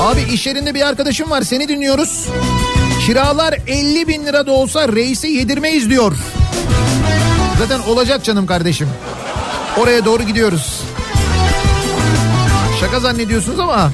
Abi 0.00 0.20
iş 0.32 0.46
yerinde 0.46 0.74
bir 0.74 0.86
arkadaşım 0.88 1.30
var 1.30 1.42
seni 1.42 1.68
dinliyoruz. 1.68 2.28
Kiralar 3.06 3.54
50 3.66 4.08
bin 4.08 4.26
lira 4.26 4.46
da 4.46 4.52
olsa 4.52 4.88
reisi 4.88 5.28
yedirmeyiz 5.28 5.90
diyor. 5.90 6.12
Zaten 7.58 7.78
olacak 7.78 8.24
canım 8.24 8.46
kardeşim. 8.46 8.88
Oraya 9.78 10.04
doğru 10.04 10.22
gidiyoruz. 10.22 10.82
Şaka 12.86 13.00
zannediyorsunuz 13.00 13.60
ama 13.60 13.92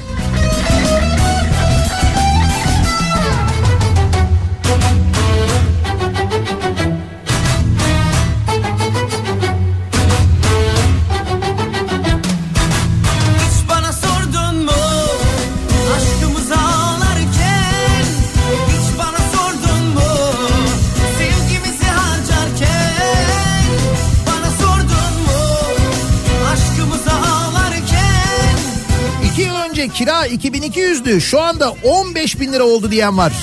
kira 29.93 30.27
2200'dü 30.27 31.21
şu 31.21 31.41
anda 31.41 31.71
15 31.83 32.39
bin 32.39 32.53
lira 32.53 32.63
oldu 32.63 32.91
diyen 32.91 33.17
var. 33.17 33.33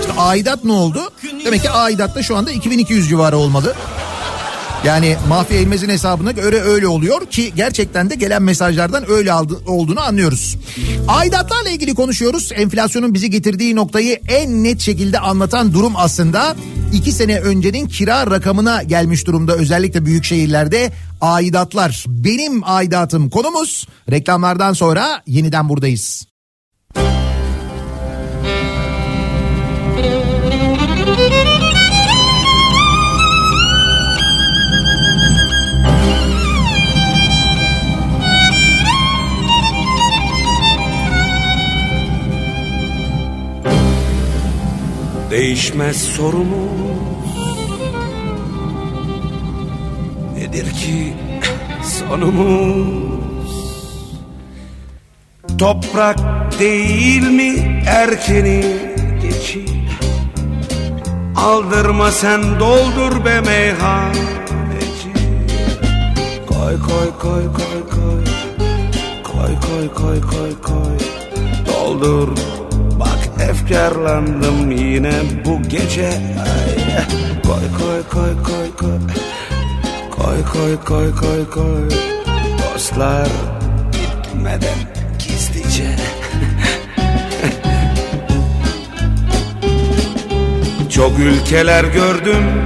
İşte 0.00 0.12
aidat 0.20 0.64
ne 0.64 0.72
oldu? 0.72 1.12
Demek 1.44 1.62
ki 1.62 1.70
aidat 1.70 2.14
da 2.14 2.22
şu 2.22 2.36
anda 2.36 2.50
2200 2.50 3.08
civarı 3.08 3.36
olmalı. 3.36 3.74
Yani 4.84 5.16
Mahfiye 5.28 5.62
İlmez'in 5.62 5.88
hesabına 5.88 6.30
göre 6.32 6.60
öyle 6.60 6.86
oluyor 6.86 7.26
ki 7.26 7.52
gerçekten 7.56 8.10
de 8.10 8.14
gelen 8.14 8.42
mesajlardan 8.42 9.10
öyle 9.10 9.32
aldı, 9.32 9.60
olduğunu 9.66 10.00
anlıyoruz. 10.00 10.56
Aidatlarla 11.08 11.70
ilgili 11.70 11.94
konuşuyoruz. 11.94 12.50
Enflasyonun 12.54 13.14
bizi 13.14 13.30
getirdiği 13.30 13.76
noktayı 13.76 14.20
en 14.28 14.64
net 14.64 14.80
şekilde 14.80 15.18
anlatan 15.18 15.74
durum 15.74 15.92
aslında 15.96 16.56
iki 16.92 17.12
sene 17.12 17.40
öncenin 17.40 17.86
kira 17.86 18.30
rakamına 18.30 18.82
gelmiş 18.82 19.26
durumda. 19.26 19.54
Özellikle 19.54 20.06
büyük 20.06 20.24
şehirlerde 20.24 20.92
aidatlar. 21.20 22.04
Benim 22.08 22.60
aidatım 22.64 23.30
konumuz. 23.30 23.86
Reklamlardan 24.10 24.72
sonra 24.72 25.22
yeniden 25.26 25.68
buradayız. 25.68 26.27
Değişmez 45.30 45.96
sorumuz. 45.96 47.38
Nedir 50.36 50.72
ki 50.72 51.12
sonumuz? 51.82 53.18
Toprak 55.58 56.18
değil 56.58 57.22
mi 57.22 57.82
erkeni 57.86 58.64
geçi? 59.22 59.64
Aldırma 61.36 62.12
sen 62.12 62.60
doldur 62.60 63.24
be 63.24 63.40
meyhaneci. 63.40 65.12
Koy 66.46 66.78
koy 66.80 67.10
koy 67.20 67.44
koy 67.52 67.80
koy. 67.90 68.24
Koy 69.24 69.54
koy 69.60 69.88
koy 69.94 70.20
koy 70.20 70.52
koy. 70.62 70.98
Doldur 71.66 72.37
efkarlandım 74.08 74.70
yine 74.70 75.12
bu 75.44 75.62
gece. 75.68 76.08
Ay, 76.08 76.12
Koy 77.42 77.68
koy 77.78 78.02
koy 78.10 78.34
koy 78.42 78.76
koy. 78.76 78.98
Koy 80.10 80.44
koy 80.52 80.76
koy 80.84 81.14
koy 81.14 81.50
koy. 81.50 81.90
Dostlar 82.58 83.28
gitmeden 83.92 84.78
gizlice. 85.18 85.90
Çok 90.90 91.18
ülkeler 91.18 91.84
gördüm 91.84 92.64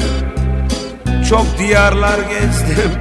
Çok 1.29 1.59
diyarlar 1.59 2.19
gezdim. 2.19 2.93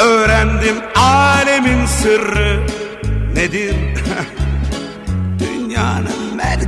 Öğrendim 0.00 0.76
alemin 0.96 1.86
sırrı 1.86 2.66
nedir 3.34 3.74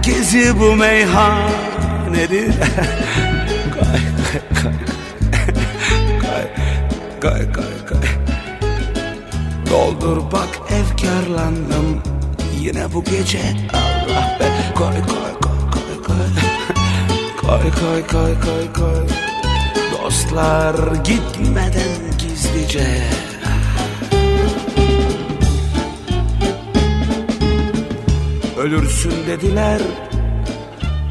Merkezi 0.07 0.61
bu 0.61 0.77
meyhanedir. 0.77 2.55
Kay 3.75 4.01
kay 4.31 4.43
kay 6.23 6.47
Kay 7.21 7.43
kay 7.53 7.77
kay 7.89 8.09
Doldur 9.71 10.33
bak 10.33 10.49
efkarlandım. 10.71 12.03
Yine 12.61 12.93
bu 12.95 13.05
gece 13.05 13.43
Allah 13.73 14.39
be. 14.41 14.49
Koy 14.75 14.87
koy 15.09 15.33
koy 15.43 15.61
koy 15.73 16.03
koy 16.07 16.29
Koy 17.41 17.71
koy 17.81 18.01
koy 18.07 18.35
koy 18.45 18.73
koy 18.73 19.07
Dostlar 19.93 20.77
gitmeden 21.05 22.19
gizlice 22.19 22.87
Ölürsün 28.67 29.13
dediler 29.27 29.81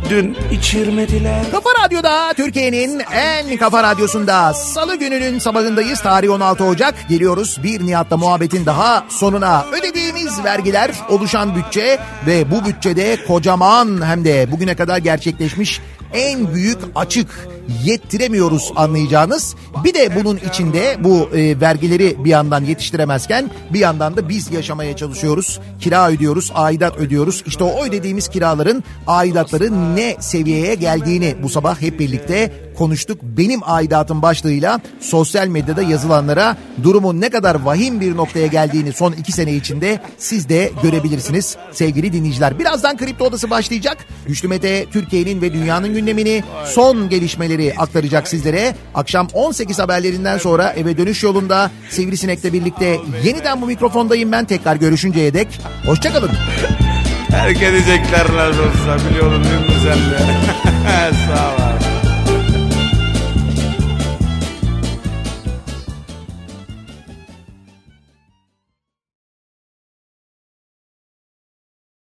Dün 0.10 0.38
içirmediler 0.52 1.52
Kafa 1.52 1.70
Radyo'da 1.86 2.34
Türkiye'nin 2.34 3.00
en 3.00 3.58
kafa 3.58 3.84
radyosunda 3.84 4.54
salı 4.54 4.96
gününün 4.96 5.40
sabahındayız. 5.40 6.02
Tarih 6.02 6.32
16 6.32 6.64
Ocak. 6.64 7.10
Geliyoruz 7.10 7.60
bir 7.64 7.86
Nihat'la 7.86 8.18
muhabbetin 8.18 8.66
daha 8.66 9.06
sonuna. 9.10 9.66
Ödediğimiz 9.80 10.44
vergiler, 10.44 10.92
oluşan 11.10 11.56
bütçe 11.56 12.00
ve 12.28 12.52
bu 12.52 12.66
bütçede 12.66 13.18
kocaman 13.28 14.02
hem 14.06 14.26
de 14.26 14.52
bugüne 14.52 14.76
kadar 14.76 14.98
gerçekleşmiş 14.98 15.82
en 16.14 16.54
büyük 16.54 16.80
açık 16.96 17.48
yettiremiyoruz 17.84 18.72
anlayacağınız. 18.76 19.56
Bir 19.84 19.94
de 19.94 20.16
bunun 20.16 20.40
içinde 20.50 20.98
bu 21.04 21.30
e, 21.36 21.60
vergileri 21.62 22.26
bir 22.26 22.30
yandan 22.30 22.64
yetiştiremezken 22.64 23.50
bir 23.74 23.80
yandan 23.80 24.18
da 24.18 24.30
biz 24.30 24.52
yaşamaya 24.52 24.96
çalışıyoruz. 24.96 25.60
Kira 25.80 26.10
ödüyoruz, 26.10 26.52
aidat 26.56 26.98
ödüyoruz. 26.98 27.44
İşte 27.48 27.64
o 27.64 27.86
ödediğimiz 27.86 28.28
kiraların 28.28 28.84
aidatları 29.08 29.96
ne 29.96 30.16
seviyeye 30.20 30.76
geldiğini 30.76 31.36
bu 31.44 31.50
sabah 31.50 31.82
hep 31.82 32.00
birlikte 32.00 32.52
konuştuk. 32.78 33.20
Benim 33.24 33.60
aidatım 33.64 34.22
başlığıyla 34.22 34.82
sosyal 35.00 35.48
medyada 35.48 35.82
yazılanlara 35.82 36.58
durumun 36.84 37.22
ne 37.22 37.30
kadar 37.30 37.56
vahim 37.56 38.02
bir 38.02 38.18
noktaya 38.18 38.48
geldiğini 38.48 38.94
son 38.94 39.12
iki 39.12 39.32
sene 39.32 39.54
içinde 39.54 40.00
siz 40.18 40.50
de 40.50 40.72
görebilirsiniz 40.84 41.58
sevgili 41.72 42.14
dinleyiciler. 42.14 42.60
Birazdan 42.60 42.98
Kripto 42.98 43.26
Odası 43.26 43.50
başlayacak. 43.50 43.98
Güçlü 44.28 44.48
Mete 44.48 44.86
Türkiye'nin 44.92 45.42
ve 45.42 45.54
dünyanın 45.54 45.94
gündemini 45.94 46.44
son 46.66 47.10
gelişmeleri 47.10 47.55
aktaracak 47.78 48.28
sizlere. 48.28 48.76
Akşam 48.96 49.28
18 49.34 49.80
haberlerinden 49.80 50.38
sonra 50.38 50.74
eve 50.78 50.98
dönüş 50.98 51.24
yolunda 51.24 51.72
Sivrisinek'le 51.90 52.54
birlikte 52.54 53.00
yeniden 53.24 53.62
bu 53.62 53.66
mikrofondayım 53.66 54.32
ben. 54.32 54.46
Tekrar 54.46 54.76
görüşünceye 54.76 55.34
dek 55.34 55.48
hoşçakalın. 55.86 56.32
Herkese 57.30 57.72
diyecekler 57.72 58.26
olsa 58.50 59.10
biliyordum 59.10 59.44
dün 59.44 59.74
güzeldi. 59.74 60.18
Sağ 61.28 61.50
ol. 61.50 61.95